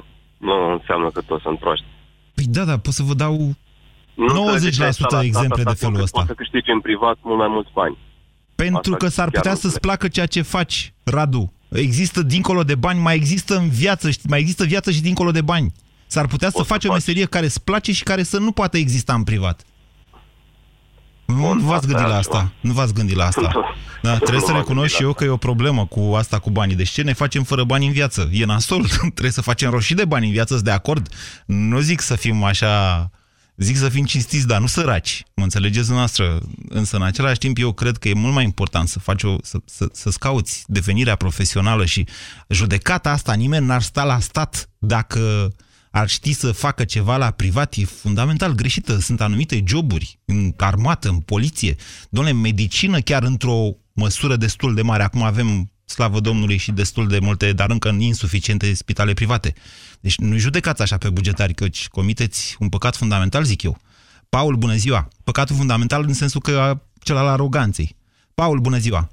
80%. 0.00 0.04
Nu 0.48 0.72
înseamnă 0.72 1.08
că 1.10 1.20
toți 1.20 1.42
sunt 1.42 1.58
proști. 1.58 1.84
Păi 2.34 2.44
da, 2.56 2.64
da, 2.64 2.78
pot 2.78 2.92
să 2.92 3.02
vă 3.02 3.14
dau 3.14 3.34
Nu 4.14 4.42
înțelegeți 4.44 4.78
că 4.78 4.84
90% 4.84 4.88
ești 4.88 5.14
la 5.14 5.22
exemple 5.22 5.62
stat 5.62 5.72
de 5.72 5.78
felul 5.78 5.94
atât 5.94 6.04
ăsta. 6.04 6.18
Poți 6.18 6.30
să 6.30 6.34
câștigi 6.34 6.70
în 6.70 6.80
privat 6.80 7.16
mult 7.20 7.38
mai 7.38 7.48
mulți 7.48 7.70
bani. 7.74 7.96
Pentru 8.54 8.92
Asta 8.92 8.96
că 8.96 9.08
s-ar 9.08 9.28
chiar 9.30 9.36
putea 9.36 9.52
nu 9.52 9.56
să-ți 9.56 9.74
înțeleg. 9.74 9.86
placă 9.86 10.08
ceea 10.08 10.26
ce 10.26 10.42
faci, 10.42 10.92
Radu. 11.02 11.52
Există 11.68 12.22
dincolo 12.22 12.62
de 12.62 12.74
bani, 12.74 13.00
mai 13.00 13.14
există 13.14 13.56
în 13.56 13.68
viață, 13.68 14.10
știi, 14.10 14.28
mai 14.28 14.40
există 14.40 14.64
viață 14.64 14.90
și 14.90 15.00
dincolo 15.08 15.30
de 15.30 15.42
bani. 15.42 15.72
S-ar 16.06 16.26
putea 16.26 16.50
să 16.50 16.62
faci 16.62 16.84
o 16.84 16.92
meserie 16.92 17.24
care 17.24 17.44
îți 17.44 17.64
place 17.64 17.92
și 17.92 18.02
care 18.02 18.22
să 18.22 18.38
nu 18.38 18.52
poată 18.52 18.76
exista 18.76 19.14
în 19.14 19.24
privat. 19.24 19.64
Nu 21.28 21.52
nu 21.52 21.64
v-ați 21.64 21.86
gândit 21.86 22.06
la 22.06 22.16
asta. 22.16 22.52
Nu 22.60 22.72
v-ați 22.72 22.94
gândit 22.94 23.16
la 23.16 23.24
asta. 23.24 23.52
Da, 24.02 24.16
trebuie 24.16 24.40
să 24.40 24.50
m-am 24.50 24.56
recunosc 24.56 24.80
gândit 24.80 24.96
și 24.96 25.02
eu 25.02 25.12
că 25.12 25.24
e 25.24 25.28
o 25.28 25.36
problemă 25.36 25.86
cu 25.86 26.00
asta 26.00 26.38
cu 26.38 26.50
banii. 26.50 26.76
Deci 26.76 26.88
ce 26.88 27.02
ne 27.02 27.12
facem 27.12 27.42
fără 27.42 27.64
bani 27.64 27.86
în 27.86 27.92
viață? 27.92 28.28
E 28.32 28.44
nasol. 28.44 28.86
trebuie 29.00 29.30
să 29.30 29.40
facem 29.40 29.70
roșii 29.70 29.94
de 29.94 30.04
bani 30.04 30.26
în 30.26 30.32
viață, 30.32 30.52
sunt 30.52 30.64
de 30.64 30.70
acord? 30.70 31.08
Nu 31.46 31.80
zic 31.80 32.00
să 32.00 32.16
fim 32.16 32.42
așa... 32.42 33.10
Zic 33.56 33.76
să 33.76 33.88
fim 33.88 34.04
cinstiți, 34.04 34.46
dar 34.46 34.60
nu 34.60 34.66
săraci. 34.66 35.22
Mă 35.34 35.42
înțelegeți 35.42 35.90
noastră. 35.90 36.40
Însă, 36.68 36.96
în 36.96 37.02
același 37.02 37.38
timp, 37.38 37.58
eu 37.58 37.72
cred 37.72 37.96
că 37.96 38.08
e 38.08 38.14
mult 38.14 38.34
mai 38.34 38.44
important 38.44 38.88
să 38.88 38.98
faci 38.98 39.22
o, 39.22 39.36
să, 39.42 39.58
să, 39.64 39.88
să-ți 39.92 40.18
cauți 40.18 40.64
devenirea 40.66 41.16
profesională 41.16 41.84
și 41.84 42.06
judecata 42.48 43.10
asta, 43.10 43.32
nimeni 43.32 43.66
n-ar 43.66 43.82
sta 43.82 44.04
la 44.04 44.20
stat 44.20 44.68
dacă 44.78 45.52
ar 45.90 46.08
ști 46.08 46.32
să 46.32 46.52
facă 46.52 46.84
ceva 46.84 47.16
la 47.16 47.30
privat, 47.30 47.74
e 47.74 47.84
fundamental 47.84 48.52
greșită. 48.52 48.98
Sunt 48.98 49.20
anumite 49.20 49.62
joburi 49.66 50.18
în 50.24 50.54
armată, 50.56 51.08
în 51.08 51.18
poliție, 51.18 51.76
doamne, 52.10 52.30
în 52.30 52.40
medicină 52.40 53.00
chiar 53.00 53.22
într-o 53.22 53.70
măsură 53.92 54.36
destul 54.36 54.74
de 54.74 54.82
mare. 54.82 55.02
Acum 55.02 55.22
avem, 55.22 55.70
slavă 55.84 56.20
Domnului, 56.20 56.56
și 56.56 56.72
destul 56.72 57.08
de 57.08 57.18
multe, 57.18 57.52
dar 57.52 57.70
încă 57.70 57.96
insuficiente 57.98 58.74
spitale 58.74 59.12
private. 59.12 59.54
Deci 60.00 60.18
nu 60.18 60.36
judecați 60.36 60.82
așa 60.82 60.98
pe 60.98 61.10
bugetari, 61.10 61.54
căci 61.54 61.88
comiteți 61.88 62.56
un 62.58 62.68
păcat 62.68 62.96
fundamental, 62.96 63.44
zic 63.44 63.62
eu. 63.62 63.78
Paul, 64.28 64.56
bună 64.56 64.74
ziua! 64.74 65.08
Păcatul 65.24 65.56
fundamental 65.56 66.04
în 66.06 66.14
sensul 66.14 66.40
că 66.40 66.80
cel 67.02 67.16
al 67.16 67.26
aroganței. 67.26 67.96
Paul, 68.34 68.58
bună 68.58 68.78
ziua! 68.78 69.10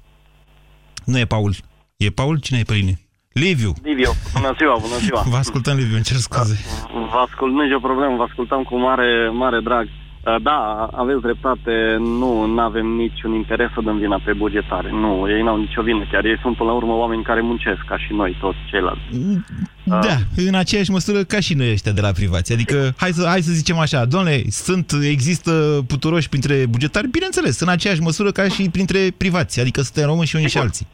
Nu 1.04 1.18
e 1.18 1.24
Paul. 1.24 1.56
E 1.96 2.10
Paul? 2.10 2.38
Cine 2.38 2.58
e 2.58 2.62
pe 2.62 2.74
linie? 2.74 3.05
Liviu! 3.44 3.72
Liviu, 3.82 4.10
bună 4.34 4.52
ziua, 4.58 4.76
bună 4.86 4.98
ziua. 5.06 5.22
Vă 5.34 5.36
ascultăm, 5.36 5.76
Liviu, 5.76 5.94
îmi 5.94 6.08
cer 6.10 6.16
scuze. 6.16 6.56
Vă 7.12 7.18
ascult, 7.26 7.52
nu 7.52 7.62
e 7.62 7.66
nicio 7.66 7.86
problemă, 7.88 8.16
vă 8.16 8.26
ascultam 8.28 8.62
cu 8.62 8.74
mare, 8.88 9.08
mare 9.42 9.60
drag. 9.68 9.86
Uh, 9.86 10.36
Da, 10.48 10.60
aveți 11.02 11.20
dreptate, 11.26 11.74
nu 12.20 12.30
avem 12.68 12.86
niciun 12.86 13.32
interes 13.40 13.70
să 13.74 13.80
dăm 13.84 13.98
vina 14.04 14.18
pe 14.24 14.32
bugetare. 14.32 14.90
Nu, 14.90 15.10
ei 15.34 15.42
n-au 15.42 15.58
nicio 15.64 15.82
vină, 15.82 16.02
chiar 16.12 16.24
ei 16.24 16.38
sunt 16.42 16.56
până 16.56 16.68
la 16.70 16.76
urmă 16.76 16.92
oameni 16.92 17.22
care 17.30 17.40
muncesc, 17.40 17.80
ca 17.90 17.98
și 17.98 18.10
noi 18.20 18.36
toți 18.40 18.58
ceilalți. 18.70 19.06
Da, 19.84 20.16
în 20.50 20.54
aceeași 20.54 20.90
măsură 20.90 21.24
ca 21.24 21.40
și 21.40 21.54
noi 21.54 21.70
ăștia 21.70 21.92
de 21.92 22.00
la 22.00 22.12
privați. 22.20 22.52
Adică, 22.52 22.76
hai 22.96 23.10
să, 23.12 23.22
hai 23.26 23.42
să 23.48 23.52
zicem 23.52 23.78
așa, 23.78 24.04
domnule, 24.04 24.42
sunt, 24.48 24.92
există 25.14 25.50
puturoși 25.86 26.28
printre 26.28 26.66
bugetari, 26.68 27.08
bineînțeles, 27.08 27.60
în 27.60 27.68
aceeași 27.68 28.00
măsură 28.00 28.30
ca 28.30 28.48
și 28.48 28.62
printre 28.70 29.00
privați, 29.16 29.60
adică 29.60 29.80
suntem 29.80 30.04
români 30.06 30.26
și 30.26 30.36
unii 30.36 30.48
și 30.48 30.58
alții. 30.58 30.86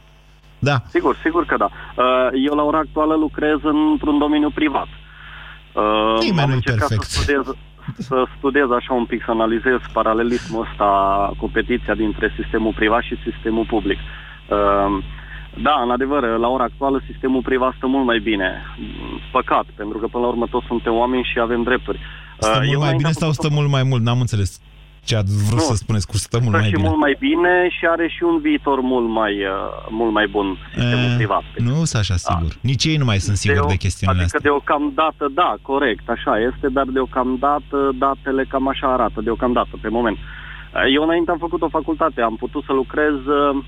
Da. 0.68 0.76
Sigur, 0.88 1.16
sigur 1.22 1.44
că 1.44 1.56
da. 1.56 1.68
Uh, 1.96 2.28
Eu 2.48 2.54
la 2.54 2.62
ora 2.62 2.78
actuală 2.78 3.14
lucrez 3.14 3.58
într-un 3.62 4.18
domeniu 4.18 4.50
privat. 4.50 4.88
Uh, 5.72 6.18
Nimeni 6.20 6.40
am 6.40 6.46
nu-i 6.48 6.54
încercat 6.54 6.88
perfect. 6.88 7.10
Să 7.10 7.20
studiez, 7.20 7.44
să 8.08 8.24
studiez 8.36 8.70
așa 8.70 8.92
un 8.94 9.04
pic, 9.04 9.22
să 9.24 9.30
analizez 9.30 9.78
paralelismul 9.92 10.66
ăsta, 10.70 10.88
competiția 11.38 11.94
dintre 11.94 12.32
sistemul 12.38 12.72
privat 12.80 13.02
și 13.02 13.16
sistemul 13.30 13.64
public. 13.74 13.98
Uh, 13.98 15.04
Da, 15.62 15.80
în 15.84 15.90
adevăr, 15.90 16.22
la 16.38 16.48
ora 16.48 16.64
actuală 16.64 17.02
sistemul 17.10 17.42
privat 17.42 17.72
stă 17.76 17.86
mult 17.86 18.04
mai 18.04 18.18
bine. 18.18 18.48
Păcat, 19.32 19.66
pentru 19.76 19.98
că 19.98 20.06
până 20.06 20.24
la 20.24 20.30
urmă 20.30 20.46
toți 20.50 20.66
suntem 20.66 20.94
oameni 20.94 21.28
și 21.32 21.38
avem 21.40 21.62
drepturi. 21.62 21.98
Stă 22.38 22.48
Uh, 22.48 22.66
mult 22.66 22.78
mai 22.78 22.88
înainte 22.88 22.96
bine 22.96 23.06
am 23.08 23.12
sau 23.12 23.30
făcut 23.30 23.44
stă 23.44 23.54
mult 23.58 23.70
mai 23.70 23.82
mult? 23.82 24.02
N-am 24.02 24.20
înțeles 24.20 24.60
ce 25.05 25.16
ați 25.16 25.44
vrut 25.46 25.59
Nu. 25.59 25.64
să 25.64 25.74
spuneți 25.74 26.07
cu 26.07 26.16
stă 26.16 26.38
mult 26.42 26.48
stă 26.48 26.59
mai 26.59 26.68
și 26.68 26.74
bine. 26.74 26.88
mult 26.88 27.00
mai 27.00 27.16
bine 27.18 27.68
și 27.70 27.84
are 27.90 28.09
și 28.09 28.22
un 28.22 28.38
viitor 28.40 28.80
mult 28.80 29.09
mai, 29.09 29.32
uh, 29.44 29.50
mult 29.90 30.12
mai 30.12 30.26
bun 30.26 30.57
sistemul 30.74 31.11
Eh, 31.11 31.14
privat. 31.16 31.42
Nu 31.57 31.72
sunt 31.84 31.94
așa 32.03 32.16
sigur. 32.16 32.53
Nici 32.61 32.84
ei 32.84 32.96
nu 32.96 33.05
mai 33.05 33.18
sunt 33.18 33.36
siguri 33.36 33.66
de, 33.66 33.72
o- 33.72 33.76
chestiunile 33.86 34.22
adică 34.22 34.36
astea. 34.36 34.50
deocamdată, 34.50 35.24
da, 35.34 35.55
corect, 35.62 36.09
așa 36.09 36.38
este, 36.38 36.66
dar 36.68 36.84
deocamdată 36.84 37.78
datele 37.94 38.44
cam 38.48 38.68
așa 38.68 38.92
arată, 38.92 39.20
deocamdată, 39.20 39.74
pe 39.80 39.88
moment. 39.88 40.18
Eu 40.94 41.03
înainte 41.03 41.30
am 41.30 41.38
făcut 41.38 41.62
o 41.62 41.68
facultate, 41.68 42.20
am 42.20 42.36
putut 42.36 42.64
să 42.64 42.72
lucrez 42.72 43.14
uh, 43.14 43.64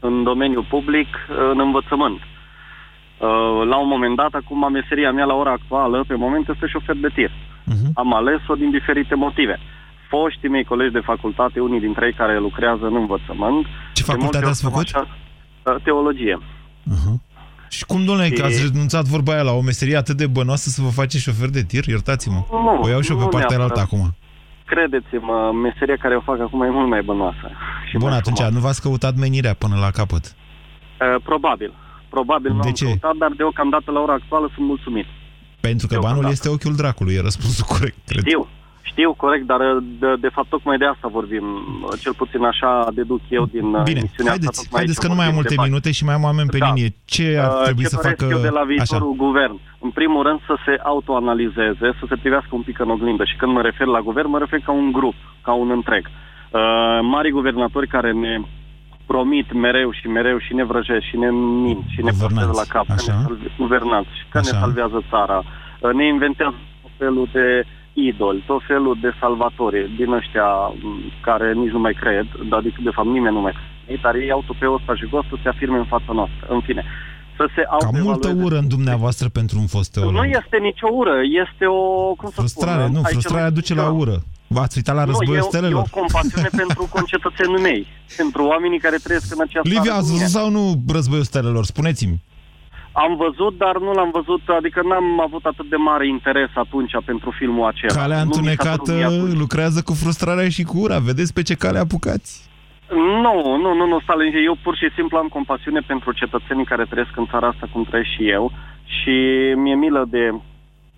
în 0.00 0.22
domeniul 0.22 0.66
public, 0.68 1.06
uh, 1.30 1.36
în 1.52 1.60
învățământ. 1.60 2.20
Uh, 2.20 3.66
La 3.68 3.76
un 3.76 3.88
moment 3.88 4.16
dat, 4.16 4.32
acum 4.34 4.72
meseria 4.72 5.12
mea 5.12 5.24
la 5.24 5.34
ora 5.34 5.50
actuală, 5.50 6.04
pe 6.08 6.14
moment 6.14 6.48
este 6.48 6.66
șofer 6.66 6.96
de 6.96 7.08
tir. 7.14 7.30
Mhm. 7.64 7.90
Am 7.94 8.14
ales-o 8.14 8.54
din 8.54 8.70
diferite 8.70 9.14
motive. 9.14 9.58
Foștii 10.08 10.48
mei 10.48 10.64
colegi 10.64 10.92
de 10.92 11.00
facultate, 11.12 11.60
unii 11.60 11.80
dintre 11.80 12.06
ei 12.06 12.12
care 12.14 12.38
lucrează 12.38 12.84
în 12.86 12.94
învățământ... 12.96 13.66
Ce 13.92 14.02
de 14.02 14.10
facultate 14.12 14.36
multe 14.44 14.50
ați 14.50 14.64
ori 14.64 14.72
făcut? 14.72 14.88
sunt 14.88 15.02
Așa, 15.64 15.74
uh, 15.74 15.82
teologie. 15.82 16.38
Și 17.68 17.84
cum, 17.84 18.04
domnule, 18.04 18.28
că 18.28 18.42
E- 18.42 18.44
ați 18.44 18.62
renunțat 18.72 19.04
vorba 19.04 19.32
aia 19.32 19.42
la 19.42 19.52
o 19.52 19.60
meserie 19.60 19.96
atât 19.96 20.16
de 20.16 20.26
bănoasă 20.26 20.68
să 20.68 20.82
vă 20.82 20.88
faceți 20.88 21.22
șofer 21.22 21.48
de 21.48 21.62
tir? 21.62 21.84
Iertați-mă. 21.86 22.40
Nu, 22.50 22.80
o 22.82 22.88
iau 22.88 23.00
și 23.00 23.10
eu 23.10 23.16
pe 23.16 23.22
nu 23.22 23.28
partea 23.28 23.56
neapărat. 23.56 23.78
altă 23.78 23.80
acum. 23.94 24.14
credeți-mă, 24.72 25.52
meseria 25.64 25.96
care 25.96 26.16
o 26.16 26.20
fac 26.20 26.40
acum 26.40 26.62
e 26.62 26.70
mult 26.70 26.88
mai 26.88 27.02
bănoasă. 27.02 27.46
Și 27.88 27.96
Bun, 27.96 28.08
mai 28.08 28.18
atunci 28.18 28.36
frumoasă. 28.36 28.56
nu 28.58 28.64
v-ați 28.66 28.82
căutat 28.82 29.14
menirea 29.16 29.54
până 29.54 29.76
la 29.84 29.90
capăt. 29.90 30.24
Uh, 30.26 31.22
probabil. 31.22 31.72
Probabil 32.08 32.52
nu 32.52 32.60
De 32.60 32.68
am 32.68 32.74
ce? 32.74 32.84
căutat, 32.84 33.14
dar 33.16 33.32
deocamdată 33.36 33.90
la 33.90 34.00
ora 34.00 34.12
actuală 34.12 34.50
sunt 34.54 34.66
mulțumit. 34.66 35.06
Pentru 35.60 35.86
că 35.86 35.98
banul 36.00 36.26
este 36.30 36.48
ochiul 36.48 36.74
dracului, 36.74 37.14
e 37.14 37.20
răspunsul 37.20 37.64
corect, 37.74 37.96
cred. 38.06 38.22
Știu, 38.26 38.48
știu, 38.98 39.12
corect, 39.24 39.46
dar 39.46 39.60
uh, 39.60 39.82
de, 39.98 40.14
de 40.20 40.28
fapt 40.28 40.48
tocmai 40.48 40.76
de 40.78 40.84
asta 40.84 41.08
vorbim. 41.18 41.44
Uh, 41.82 41.92
Cel 42.02 42.14
puțin 42.14 42.42
așa 42.44 42.88
deduc 42.94 43.20
eu 43.28 43.44
din 43.56 43.64
uh, 43.74 43.82
Bine, 43.90 43.98
emisiunea 44.02 44.32
asta. 44.32 44.44
haideți, 44.44 44.60
tocmai 44.62 44.78
haideți 44.80 44.98
aici 44.98 45.04
că 45.04 45.08
nu 45.12 45.18
mai 45.20 45.26
am 45.28 45.34
vorbim 45.34 45.34
multe 45.40 45.54
de 45.54 45.60
bani. 45.60 45.68
minute 45.70 45.90
și 45.96 46.04
mai 46.08 46.14
am 46.18 46.24
oameni 46.30 46.48
pe 46.54 46.58
Da. 46.58 46.66
linie. 46.66 46.88
Ce 47.14 47.26
ar 47.44 47.50
Uh, 47.56 47.62
trebui 47.68 47.82
ce 47.84 47.88
să 47.94 47.98
doresc 48.02 48.20
facă... 48.20 48.32
eu 48.34 48.40
de 48.48 48.52
la 48.58 48.62
Așa. 48.64 48.70
viitorul 48.72 49.14
guvern? 49.26 49.56
În 49.86 49.90
primul 49.98 50.22
rând 50.28 50.40
să 50.48 50.54
se 50.66 50.74
autoanalizeze, 50.92 51.86
să 52.00 52.04
se 52.10 52.16
privească 52.22 52.52
un 52.58 52.64
pic 52.68 52.78
în 52.84 52.90
oglindă. 52.96 53.24
Și 53.30 53.36
când 53.40 53.52
mă 53.56 53.62
refer 53.68 53.86
la 53.96 54.00
guvern, 54.08 54.28
mă 54.34 54.38
refer 54.44 54.60
ca 54.68 54.72
un 54.82 54.88
grup, 54.98 55.18
ca 55.46 55.52
un 55.62 55.68
întreg. 55.78 56.04
Uh, 56.06 56.98
mari 57.14 57.30
guvernatori 57.38 57.88
care 57.96 58.10
ne 58.12 58.34
promit 59.06 59.48
mereu 59.52 59.90
și 59.98 60.06
mereu 60.18 60.38
și 60.38 60.52
ne 60.54 60.64
vrăjesc 60.70 61.04
și 61.10 61.16
ne 61.16 61.30
mint 61.64 61.84
și 61.94 62.00
ne 62.02 62.12
portează 62.20 62.52
la 62.62 62.66
cap, 62.74 62.86
că 62.86 62.94
ne 62.96 63.02
așa. 63.12 63.12
salve- 63.22 63.52
guvernați 63.58 64.08
și 64.18 64.24
că 64.32 64.38
ne 64.46 64.48
Așa. 64.50 64.58
salvează 64.62 64.98
țara, 65.10 65.38
uh, 65.80 65.92
ne 65.98 66.06
inventează 66.06 66.56
tot 66.82 66.90
felul 66.98 67.28
de 67.32 67.46
idoli, 68.06 68.44
tot 68.46 68.62
felul 68.66 68.98
de 69.00 69.10
salvatori 69.20 69.90
din 69.96 70.12
ăștia 70.12 70.46
m, 70.82 71.02
care 71.20 71.52
nici 71.52 71.70
nu 71.76 71.78
mai 71.78 71.94
cred, 72.02 72.26
adică 72.50 72.78
de 72.82 72.90
fapt 72.96 73.08
nimeni 73.08 73.34
nu 73.34 73.40
mai 73.40 73.52
crede, 73.58 74.00
dar 74.02 74.14
ei 74.14 74.30
au 74.30 74.42
tupeul 74.46 74.74
ăsta 74.80 74.94
jigos 74.94 75.24
să 75.30 75.36
se 75.42 75.48
afirme 75.48 75.78
în 75.78 75.84
fața 75.94 76.12
noastră. 76.12 76.46
În 76.48 76.60
fine, 76.60 76.84
să 77.36 77.44
se 77.54 77.62
Cam 77.62 77.78
multă 77.92 78.08
autoevalueze. 78.10 78.44
ură 78.46 78.56
în 78.58 78.68
dumneavoastră 78.68 79.28
pentru 79.28 79.58
un 79.58 79.66
fost 79.66 79.96
Nu 79.96 80.02
teolog. 80.02 80.24
este 80.42 80.56
nicio 80.68 80.88
ură, 81.00 81.16
este 81.44 81.64
o... 81.66 81.82
Cum 82.20 82.28
să 82.28 82.40
Frustrare, 82.40 82.82
spun, 82.82 82.92
nu, 82.94 82.98
aici 83.04 83.12
frustrarea 83.12 83.48
nu- 83.48 83.54
duce 83.58 83.74
la 83.74 83.88
ură. 83.90 84.16
V-ați 84.56 84.76
uitat 84.76 84.94
la 84.94 85.04
războiul 85.04 85.32
nu, 85.36 85.42
e, 85.44 85.46
o- 85.46 85.50
stelelor? 85.52 85.82
e 85.86 85.90
o 85.92 85.98
compasiune 86.00 86.48
pentru 86.62 86.82
concetățenii 86.96 87.62
mei, 87.68 87.86
pentru 88.16 88.40
oamenii 88.44 88.78
care 88.78 88.96
trăiesc 89.02 89.32
în 89.34 89.40
această 89.46 89.68
Liviu, 89.68 89.82
țară 89.90 89.96
ați 89.98 90.06
cu 90.08 90.12
mine. 90.12 90.24
văzut 90.24 90.40
sau 90.40 90.50
nu 90.50 90.62
războiul 90.92 91.24
stelelor? 91.24 91.64
Spuneți-mi. 91.64 92.16
Am 92.92 93.16
văzut, 93.16 93.58
dar 93.58 93.78
nu 93.78 93.92
l-am 93.92 94.10
văzut, 94.12 94.40
adică 94.58 94.80
n-am 94.88 95.20
avut 95.20 95.44
atât 95.44 95.68
de 95.68 95.76
mare 95.76 96.06
interes 96.08 96.50
atunci 96.54 96.92
pentru 97.04 97.30
filmul 97.38 97.66
acela. 97.66 98.00
Calea 98.00 98.22
Nu 98.22 98.24
mi 98.24 98.32
s-a 98.32 98.38
întunecată 98.38 98.92
părut 98.92 98.94
mie 98.96 99.04
atunci. 99.04 99.38
lucrează 99.38 99.82
cu 99.82 99.92
frustrarea 99.94 100.48
și 100.48 100.62
cu 100.62 100.78
ura. 100.78 100.98
Vedeți 100.98 101.32
pe 101.32 101.42
ce 101.42 101.54
cale 101.54 101.78
apucați? 101.78 102.46
Nu, 103.24 103.56
nu, 103.62 103.74
nu, 103.74 103.86
nu, 103.86 104.00
Stalin, 104.00 104.32
eu 104.46 104.56
pur 104.62 104.76
și 104.76 104.88
simplu 104.94 105.18
am 105.18 105.26
compasiune 105.28 105.80
pentru 105.86 106.12
cetățenii 106.12 106.64
care 106.64 106.84
trăiesc 106.84 107.16
în 107.16 107.26
țara 107.30 107.46
asta 107.46 107.68
cum 107.72 107.84
trăiesc 107.84 108.10
și 108.10 108.28
eu 108.28 108.52
și 108.84 109.14
mi-e 109.56 109.74
milă 109.74 110.06
de 110.08 110.34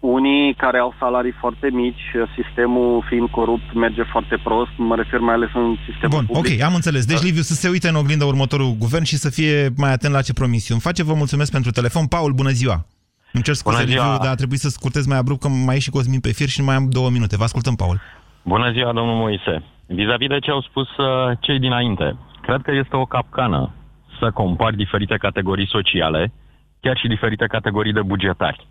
unii 0.01 0.55
care 0.55 0.79
au 0.79 0.95
salarii 0.99 1.35
foarte 1.41 1.69
mici, 1.73 2.05
sistemul 2.37 3.05
fiind 3.09 3.29
corupt 3.29 3.75
merge 3.75 4.03
foarte 4.03 4.37
prost, 4.45 4.71
mă 4.77 4.97
refer 4.97 5.21
mai 5.21 5.35
ales 5.35 5.49
în 5.55 5.77
sistemul 5.89 6.17
Bun, 6.17 6.27
public. 6.27 6.61
ok, 6.61 6.67
am 6.69 6.75
înțeles. 6.75 7.07
Deci, 7.07 7.23
Liviu, 7.23 7.41
să 7.43 7.55
se 7.55 7.69
uite 7.69 7.89
în 7.89 7.95
oglinda 7.95 8.25
următorul 8.25 8.75
guvern 8.79 9.05
și 9.05 9.17
să 9.17 9.31
fie 9.31 9.69
mai 9.77 9.93
atent 9.93 10.13
la 10.13 10.23
ce 10.23 10.33
promisiuni 10.33 10.81
face. 10.81 11.03
Vă 11.03 11.15
mulțumesc 11.15 11.53
pentru 11.53 11.71
telefon. 11.71 12.07
Paul, 12.07 12.33
bună 12.33 12.51
ziua! 12.51 12.87
Îmi 13.33 13.43
cer 13.43 13.55
scuze, 13.55 13.77
Bună 13.77 13.89
ziua. 13.89 14.05
Liviu, 14.05 14.19
dar 14.25 14.33
a 14.33 14.35
trebuit 14.35 14.59
să 14.59 14.69
scurtez 14.69 15.07
mai 15.07 15.19
abrupt, 15.19 15.41
că 15.41 15.49
mai 15.49 15.77
e 15.77 15.79
și 15.79 15.91
Cosmin 15.91 16.21
pe 16.21 16.33
fir 16.33 16.49
și 16.49 16.61
nu 16.61 16.67
mai 16.67 16.75
am 16.75 16.89
două 16.91 17.11
minute. 17.11 17.37
Vă 17.37 17.45
ascultăm, 17.45 17.75
Paul. 17.75 18.01
Bună 18.43 18.71
ziua, 18.73 18.93
domnul 18.93 19.15
Moise. 19.15 19.63
Vis-a-vis 19.87 20.29
de 20.29 20.39
ce 20.39 20.51
au 20.51 20.61
spus 20.63 20.89
uh, 20.97 21.07
cei 21.41 21.59
dinainte, 21.59 22.17
cred 22.43 22.61
că 22.63 22.71
este 22.75 22.97
o 22.97 23.05
capcană 23.05 23.75
să 24.19 24.31
compari 24.31 24.77
diferite 24.77 25.17
categorii 25.17 25.69
sociale, 25.69 26.33
chiar 26.81 26.97
și 26.99 27.09
diferite 27.09 27.47
categorii 27.47 27.93
de 27.93 28.03
bugetari. 28.03 28.67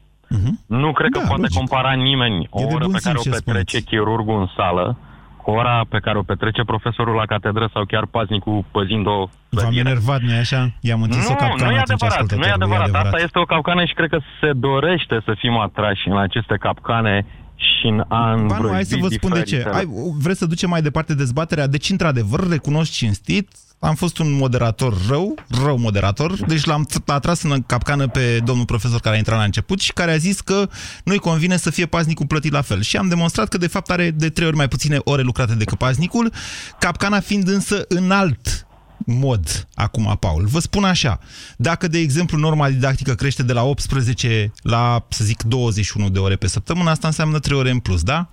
Nu 0.65 0.91
cred 0.91 1.09
că 1.11 1.21
poate 1.27 1.47
compara 1.55 1.93
nimeni 1.93 2.47
o 2.49 2.59
Mhm. 2.59 2.63
Da, 2.63 2.67
de 2.69 2.73
oră 2.75 2.83
bun 2.83 2.93
pe 2.93 2.99
care 3.03 3.17
o 3.17 3.21
simț 3.21 3.35
ce 3.35 3.41
petrece 3.43 3.79
chirurgul 3.81 4.39
în 4.39 4.47
sală 4.55 4.97
cu 5.43 5.49
ora 5.51 5.81
pe 5.89 5.99
care 5.99 6.17
o 6.17 6.21
petrece 6.31 6.63
profesorul 6.63 7.15
la 7.15 7.25
catedră 7.25 7.69
sau 7.73 7.85
chiar 7.85 8.05
paznicul 8.05 8.65
păzind 8.71 9.05
o 9.07 9.29
V-am 9.49 9.73
enervat, 9.77 10.21
nu-i 10.21 10.37
așa? 10.45 10.71
I-am 10.81 11.01
întins 11.01 11.27
o 11.27 11.31
nu, 11.31 11.35
capcană 11.35 11.69
nu 11.71 11.75
e 11.77 11.79
atunci 11.79 12.03
adevărat, 12.03 12.31
nu 12.31 12.45
e 12.45 12.49
ascultătorului, 12.49 12.77
adevărat. 12.77 13.05
Asta 13.05 13.19
este 13.25 13.39
o 13.39 13.43
capcană 13.53 13.85
și 13.85 13.93
cred 13.93 14.09
că 14.09 14.19
se 14.41 14.51
dorește 14.67 15.21
să 15.25 15.33
fim 15.37 15.57
atrași 15.57 16.07
în 16.07 16.17
aceste 16.17 16.55
capcane 16.59 17.25
și 17.55 17.87
în 17.87 17.99
a 17.99 18.35
Ba 18.47 18.57
nu, 18.57 18.69
hai 18.69 18.83
să 18.83 18.95
vă 18.95 19.01
învrăji 19.01 19.15
spun 19.15 19.31
de 19.33 19.41
ce. 19.41 19.55
diferitele. 19.55 19.75
Hai, 19.75 19.85
vreți 20.25 20.39
să 20.39 20.45
ducem 20.45 20.69
mai 20.69 20.81
departe 20.81 21.13
dezbaterea? 21.15 21.67
Deci, 21.67 21.89
într-adevăr, 21.89 22.39
recunosc 22.49 22.91
cinstit, 22.91 23.47
am 23.79 23.95
fost 23.95 24.17
un 24.17 24.31
moderator 24.31 24.97
rău, 25.07 25.35
rău 25.63 25.77
moderator, 25.77 26.45
deci 26.45 26.65
l-am 26.65 26.87
t- 26.89 27.05
atras 27.05 27.41
în 27.41 27.63
capcană 27.65 28.07
pe 28.07 28.39
domnul 28.43 28.65
profesor 28.65 28.99
care 28.99 29.15
a 29.15 29.17
intrat 29.17 29.37
la 29.37 29.43
început 29.43 29.79
și 29.79 29.93
care 29.93 30.11
a 30.11 30.17
zis 30.17 30.41
că 30.41 30.69
nu-i 31.03 31.17
convine 31.17 31.57
să 31.57 31.69
fie 31.69 31.85
paznicul 31.85 32.25
plătit 32.25 32.51
la 32.51 32.61
fel. 32.61 32.81
Și 32.81 32.97
am 32.97 33.07
demonstrat 33.07 33.47
că, 33.47 33.57
de 33.57 33.67
fapt, 33.67 33.89
are 33.89 34.11
de 34.11 34.29
trei 34.29 34.47
ori 34.47 34.55
mai 34.55 34.67
puține 34.67 34.99
ore 35.03 35.21
lucrate 35.21 35.53
decât 35.53 35.77
paznicul, 35.77 36.33
capcana 36.79 37.19
fiind 37.19 37.47
însă 37.47 37.85
în 37.87 38.11
alt 38.11 38.67
mod 39.05 39.67
acum, 39.73 40.17
Paul. 40.19 40.45
Vă 40.45 40.59
spun 40.59 40.83
așa, 40.83 41.19
dacă, 41.57 41.87
de 41.87 41.97
exemplu, 41.97 42.37
norma 42.37 42.69
didactică 42.69 43.13
crește 43.13 43.43
de 43.43 43.53
la 43.53 43.63
18 43.63 44.53
la, 44.61 45.05
să 45.09 45.23
zic, 45.23 45.43
21 45.43 46.09
de 46.09 46.19
ore 46.19 46.35
pe 46.35 46.47
săptămână, 46.47 46.89
asta 46.89 47.07
înseamnă 47.07 47.39
3 47.39 47.57
ore 47.57 47.69
în 47.69 47.79
plus, 47.79 48.03
da? 48.03 48.29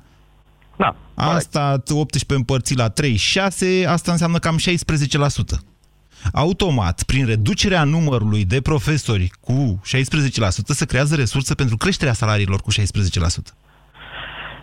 Da. 0.77 0.97
Asta 1.15 1.83
18 1.89 2.35
împărțit 2.35 2.79
la 2.79 2.89
36, 2.89 3.87
asta 3.89 4.13
înseamnă 4.13 4.39
cam 4.39 4.59
16%. 4.59 5.59
Automat, 6.33 7.03
prin 7.03 7.27
reducerea 7.27 7.85
numărului 7.85 8.45
de 8.45 8.61
profesori 8.61 9.31
cu 9.41 9.81
16%, 9.85 10.49
se 10.65 10.87
creează 10.87 11.15
resursă 11.15 11.55
pentru 11.55 11.77
creșterea 11.77 12.13
salariilor 12.13 12.61
cu 12.61 12.73
16%. 12.73 12.75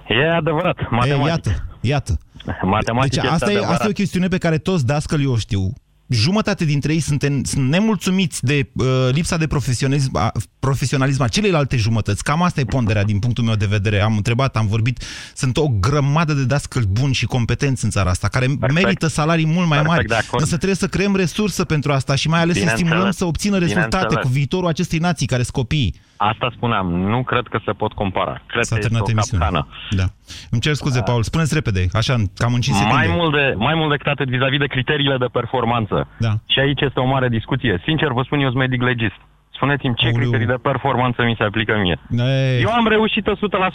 E 0.08 0.36
adevărat, 0.36 0.78
matematic. 0.90 1.26
E, 1.26 1.30
iată, 1.30 1.68
iată. 1.82 2.18
Matematic 2.62 3.12
deci 3.12 3.24
este 3.24 3.34
asta 3.34 3.46
e, 3.46 3.50
adevărat. 3.50 3.74
asta 3.74 3.86
e 3.86 3.90
o 3.90 3.94
chestiune 3.94 4.28
pe 4.28 4.38
care 4.38 4.58
toți 4.58 4.86
dascălii 4.86 5.26
o 5.26 5.38
știu. 5.38 5.74
Jumătate 6.14 6.66
dintre 6.66 6.94
ei 6.94 7.00
sunt, 7.00 7.24
în, 7.24 7.42
sunt 7.46 7.70
nemulțumiți 7.70 8.44
de 8.44 8.70
uh, 8.74 8.86
lipsa 9.12 9.38
de 9.38 9.48
profesionalism 9.48 10.16
a, 10.16 10.32
profesionalism 10.60 11.22
a 11.22 11.28
celelalte 11.28 11.78
jumătăți. 11.78 12.24
Cam 12.24 12.42
asta 12.42 12.60
e 12.60 12.64
ponderea 12.66 13.04
din 13.04 13.20
punctul 13.20 13.44
meu 13.44 13.56
de 13.56 13.66
vedere. 13.66 14.02
Am 14.02 14.16
întrebat, 14.16 14.56
am 14.56 14.68
vorbit. 14.68 15.04
Sunt 15.36 15.58
o 15.58 15.68
grămadă 15.68 16.34
de 16.34 16.44
dascăli 16.44 16.86
buni 16.86 17.14
și 17.14 17.26
competenți 17.26 17.84
în 17.84 17.90
țara 17.90 18.10
asta, 18.10 18.28
care 18.28 18.46
Perfect. 18.46 18.74
merită 18.84 19.08
salarii 19.08 19.46
mult 19.46 19.68
mai 19.68 19.78
Perfect 19.82 19.88
mari. 19.90 20.08
de 20.08 20.16
acord. 20.16 20.42
Însă 20.42 20.56
trebuie 20.56 20.78
să 20.78 20.88
creăm 20.88 21.16
resursă 21.16 21.64
pentru 21.64 21.92
asta 21.92 22.16
și 22.16 22.28
mai 22.28 22.40
ales 22.40 22.54
să 22.54 22.60
Bineînțeles. 22.60 22.90
stimulăm 22.92 23.12
să 23.12 23.26
obțină 23.26 23.58
rezultate 23.58 23.88
Bineînțeles. 23.90 24.24
cu 24.26 24.32
viitorul 24.32 24.68
acestei 24.68 25.00
nații, 25.00 25.28
care 25.28 25.42
sunt 25.42 25.54
copiii. 25.56 25.96
Asta 26.32 26.48
spuneam, 26.56 26.88
nu 27.14 27.24
cred 27.24 27.46
că 27.48 27.60
se 27.66 27.72
pot 27.72 27.92
compara. 27.94 28.42
Cred 28.52 28.64
S-a 28.64 28.76
că 28.76 28.80
este 28.82 28.88
terminat 28.88 29.08
o 29.08 29.12
emisiunea. 29.12 29.48
capcană. 29.48 29.68
Da. 30.00 30.06
Îmi 30.52 30.62
cer 30.62 30.74
scuze, 30.74 31.02
Paul. 31.02 31.24
Spuneți 31.24 31.54
repede, 31.54 31.82
așa, 31.94 32.16
cam 32.42 32.54
în 32.54 32.62
5 32.62 32.76
secunde. 32.76 32.96
Mai 33.08 33.16
mult, 33.18 33.32
de, 33.34 33.54
mai 33.58 33.76
mult 33.76 33.90
decât 33.90 34.08
atât 34.08 34.28
vis-a-vis 34.30 34.60
de 34.60 34.74
criteriile 34.76 35.18
de 35.18 35.30
performanță. 35.32 36.08
Da. 36.18 36.34
Și 36.48 36.60
aici 36.60 36.82
este 36.82 37.00
o 37.00 37.06
mare 37.06 37.28
discuție. 37.30 37.82
Sincer, 37.88 38.10
vă 38.18 38.22
spun, 38.26 38.40
eu 38.40 38.50
sunt 38.50 38.60
medic 38.66 38.82
legist. 38.82 39.20
Spuneți-mi 39.64 39.96
ce 39.96 40.10
criterii 40.20 40.46
de 40.46 40.60
performanță 40.62 41.24
mi 41.24 41.36
se 41.38 41.44
aplică 41.44 41.74
mie. 41.82 41.98
Ei. 42.10 42.62
Eu 42.62 42.72
am 42.72 42.88
reușit 42.88 43.26
100% 43.26 43.30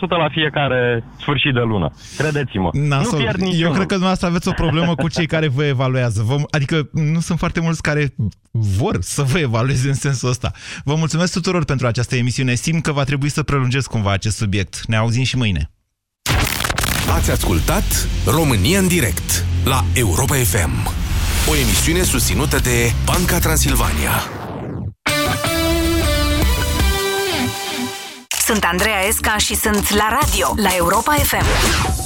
la 0.09 0.29
fiecare 0.31 1.05
sfârșit 1.21 1.53
de 1.55 1.61
lună. 1.61 1.91
Credeți-mă. 2.17 2.69
Nasol, 2.73 3.19
nu 3.19 3.25
pierd 3.25 3.41
eu 3.41 3.47
niciunul. 3.47 3.73
cred 3.73 3.87
că 3.87 3.97
dumneavoastră 3.99 4.27
aveți 4.29 4.49
o 4.49 4.53
problemă 4.53 4.95
cu 4.95 5.09
cei 5.09 5.27
care 5.27 5.49
vă 5.49 5.65
evaluează. 5.65 6.23
Vă, 6.23 6.37
adică 6.51 6.89
nu 6.93 7.21
sunt 7.21 7.39
foarte 7.39 7.61
mulți 7.61 7.83
care 7.83 8.15
vor 8.51 8.97
să 9.01 9.23
vă 9.23 9.39
evalueze 9.39 9.89
în 9.89 9.95
sensul 9.95 10.29
ăsta. 10.29 10.51
Vă 10.85 10.95
mulțumesc 10.95 11.33
tuturor 11.33 11.65
pentru 11.65 11.87
această 11.87 12.17
emisiune. 12.17 12.55
Simt 12.55 12.83
că 12.83 12.93
va 12.93 13.05
trebui 13.05 13.29
să 13.29 13.43
prelungesc 13.43 13.91
cumva 13.91 14.13
acest 14.13 14.37
subiect. 14.37 14.87
Ne 14.87 14.97
auzim 14.97 15.23
și 15.23 15.37
mâine. 15.37 15.71
Ați 17.17 17.31
ascultat 17.31 18.09
România 18.27 18.79
în 18.79 18.89
direct 18.89 19.45
la 19.65 19.85
Europa 19.95 20.35
FM. 20.35 20.75
O 21.51 21.57
emisiune 21.57 22.03
susținută 22.03 22.59
de 22.59 22.93
Banca 23.05 23.39
Transilvania. 23.39 24.38
Sunt 28.49 28.65
Andreea 28.65 29.07
Esca 29.09 29.37
și 29.37 29.55
sunt 29.55 29.95
la 29.95 30.19
radio, 30.21 30.55
la 30.57 30.69
Europa 30.77 31.13
FM. 31.13 31.45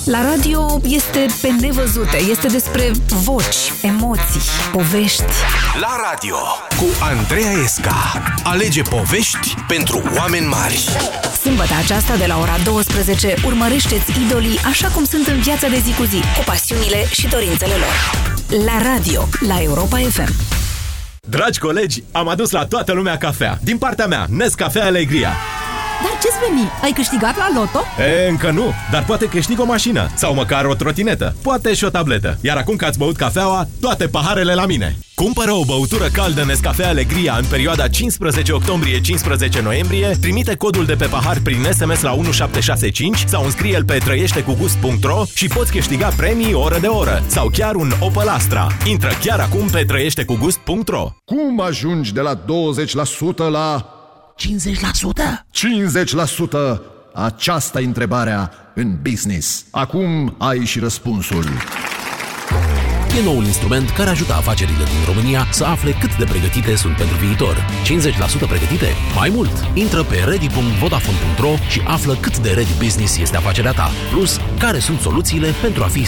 La 0.04 0.22
radio 0.22 0.80
este 0.82 1.26
pe 1.40 1.48
nevăzute, 1.60 2.16
este 2.30 2.46
despre 2.46 2.90
voci, 3.06 3.72
emoții, 3.82 4.40
povești. 4.72 5.24
La 5.80 5.96
radio 6.10 6.36
cu 6.76 6.84
Andreea 7.00 7.50
Esca. 7.50 8.22
Alege 8.44 8.82
povești 8.82 9.54
pentru 9.68 10.02
oameni 10.16 10.46
mari. 10.46 10.88
Sâmbătă 11.40 11.74
aceasta 11.82 12.16
de 12.16 12.26
la 12.26 12.38
ora 12.38 12.56
12 12.64 13.34
urmărește-ți 13.44 14.20
idolii 14.26 14.58
așa 14.64 14.88
cum 14.88 15.04
sunt 15.04 15.26
în 15.26 15.40
viața 15.40 15.68
de 15.68 15.78
zi 15.78 15.94
cu 15.94 16.02
zi, 16.02 16.20
cu 16.36 16.42
pasiunile 16.44 17.06
și 17.10 17.28
dorințele 17.28 17.74
lor. 17.74 17.94
La 18.64 18.82
radio, 18.82 19.28
la 19.48 19.62
Europa 19.62 19.96
FM. 19.96 20.34
Dragi 21.28 21.58
colegi, 21.58 22.02
am 22.12 22.28
adus 22.28 22.50
la 22.50 22.66
toată 22.66 22.92
lumea 22.92 23.16
cafea. 23.16 23.58
Din 23.62 23.78
partea 23.78 24.06
mea, 24.06 24.26
Nescafea 24.28 24.84
Alegria. 24.84 25.32
Dar 26.04 26.18
ce-ți 26.22 26.38
veni? 26.48 26.68
Ai 26.82 26.92
câștigat 26.92 27.36
la 27.36 27.48
loto? 27.54 27.80
E, 27.98 28.28
încă 28.28 28.50
nu, 28.50 28.72
dar 28.90 29.04
poate 29.04 29.26
câștig 29.26 29.60
o 29.60 29.64
mașină 29.64 30.10
sau 30.14 30.34
măcar 30.34 30.64
o 30.64 30.74
trotinetă, 30.74 31.36
poate 31.42 31.74
și 31.74 31.84
o 31.84 31.88
tabletă. 31.88 32.38
Iar 32.40 32.56
acum 32.56 32.76
că 32.76 32.84
ați 32.84 32.98
băut 32.98 33.16
cafeaua, 33.16 33.66
toate 33.80 34.06
paharele 34.06 34.54
la 34.54 34.66
mine. 34.66 34.96
Cumpără 35.14 35.52
o 35.52 35.64
băutură 35.64 36.08
caldă 36.12 36.44
Nescafe 36.44 36.84
Alegria 36.84 37.36
în 37.36 37.44
perioada 37.50 37.88
15 37.88 38.52
octombrie-15 38.52 39.62
noiembrie, 39.62 40.16
trimite 40.20 40.56
codul 40.56 40.84
de 40.84 40.94
pe 40.94 41.06
pahar 41.06 41.38
prin 41.42 41.66
SMS 41.72 42.00
la 42.00 42.12
1765 42.12 43.24
sau 43.26 43.44
înscrie-l 43.44 43.84
pe 43.84 43.98
trăieștecugust.ro 44.04 45.22
și 45.34 45.46
poți 45.46 45.72
câștiga 45.72 46.08
premii 46.16 46.52
oră 46.52 46.78
de 46.80 46.86
oră 46.86 47.22
sau 47.26 47.48
chiar 47.48 47.74
un 47.74 47.92
Opel 48.00 48.28
Astra. 48.28 48.66
Intră 48.84 49.10
chiar 49.20 49.40
acum 49.40 49.68
pe 49.68 49.84
trăieștecugust.ro 49.84 51.10
Cum 51.24 51.60
ajungi 51.60 52.12
de 52.12 52.20
la 52.20 52.34
20% 52.36 52.42
la 53.50 53.86
50%? 54.42 54.46
50%? 56.78 56.80
Aceasta 57.14 57.80
e 57.80 57.84
întrebarea 57.84 58.52
în 58.74 58.98
business. 59.02 59.64
Acum 59.70 60.34
ai 60.38 60.64
și 60.64 60.78
răspunsul. 60.78 61.44
E 63.18 63.24
noul 63.24 63.44
instrument 63.44 63.90
care 63.90 64.10
ajută 64.10 64.32
afacerile 64.32 64.84
din 64.84 65.14
România 65.14 65.46
să 65.50 65.64
afle 65.64 65.90
cât 65.90 66.16
de 66.18 66.24
pregătite 66.24 66.74
sunt 66.76 66.96
pentru 66.96 67.16
viitor. 67.16 67.56
50% 68.44 68.48
pregătite? 68.48 68.86
Mai 69.16 69.28
mult! 69.28 69.52
Intră 69.74 70.02
pe 70.02 70.16
ready.vodafone.ro 70.24 71.54
și 71.68 71.80
află 71.84 72.14
cât 72.14 72.38
de 72.38 72.50
ready 72.50 72.74
business 72.78 73.18
este 73.18 73.36
afacerea 73.36 73.72
ta. 73.72 73.90
Plus, 74.10 74.40
care 74.58 74.78
sunt 74.78 75.00
soluțiile 75.00 75.48
pentru 75.60 75.82
a 75.82 75.86
fi 75.86 76.02
100% 76.04 76.06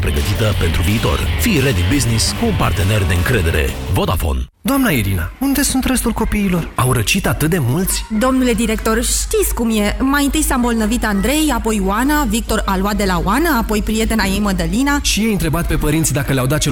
pregătită 0.00 0.54
pentru 0.58 0.82
viitor. 0.82 1.18
Fii 1.40 1.60
ready 1.60 1.84
business 1.92 2.32
cu 2.32 2.46
un 2.46 2.56
partener 2.56 3.02
de 3.04 3.14
încredere. 3.14 3.66
Vodafone. 3.92 4.51
Doamna 4.64 4.90
Irina, 4.90 5.32
unde 5.40 5.62
sunt 5.62 5.84
restul 5.84 6.12
copiilor? 6.12 6.70
Au 6.74 6.92
răcit 6.92 7.26
atât 7.26 7.50
de 7.50 7.58
mulți? 7.58 8.04
Domnule 8.18 8.52
director, 8.52 9.02
știți 9.02 9.54
cum 9.54 9.70
e. 9.70 9.96
Mai 10.00 10.24
întâi 10.24 10.42
s-a 10.42 10.54
îmbolnăvit 10.54 11.04
Andrei, 11.04 11.52
apoi 11.54 11.82
Oana, 11.84 12.24
Victor 12.24 12.62
a 12.66 12.76
luat 12.76 12.96
de 12.96 13.04
la 13.04 13.20
Oana, 13.24 13.58
apoi 13.58 13.82
prietena 13.82 14.24
ei 14.24 14.38
Mădălina. 14.38 14.98
Și 15.02 15.20
ei 15.20 15.32
întrebat 15.32 15.66
pe 15.66 15.76
părinți 15.76 16.12
dacă 16.12 16.32
le-au 16.32 16.46
dat 16.46 16.62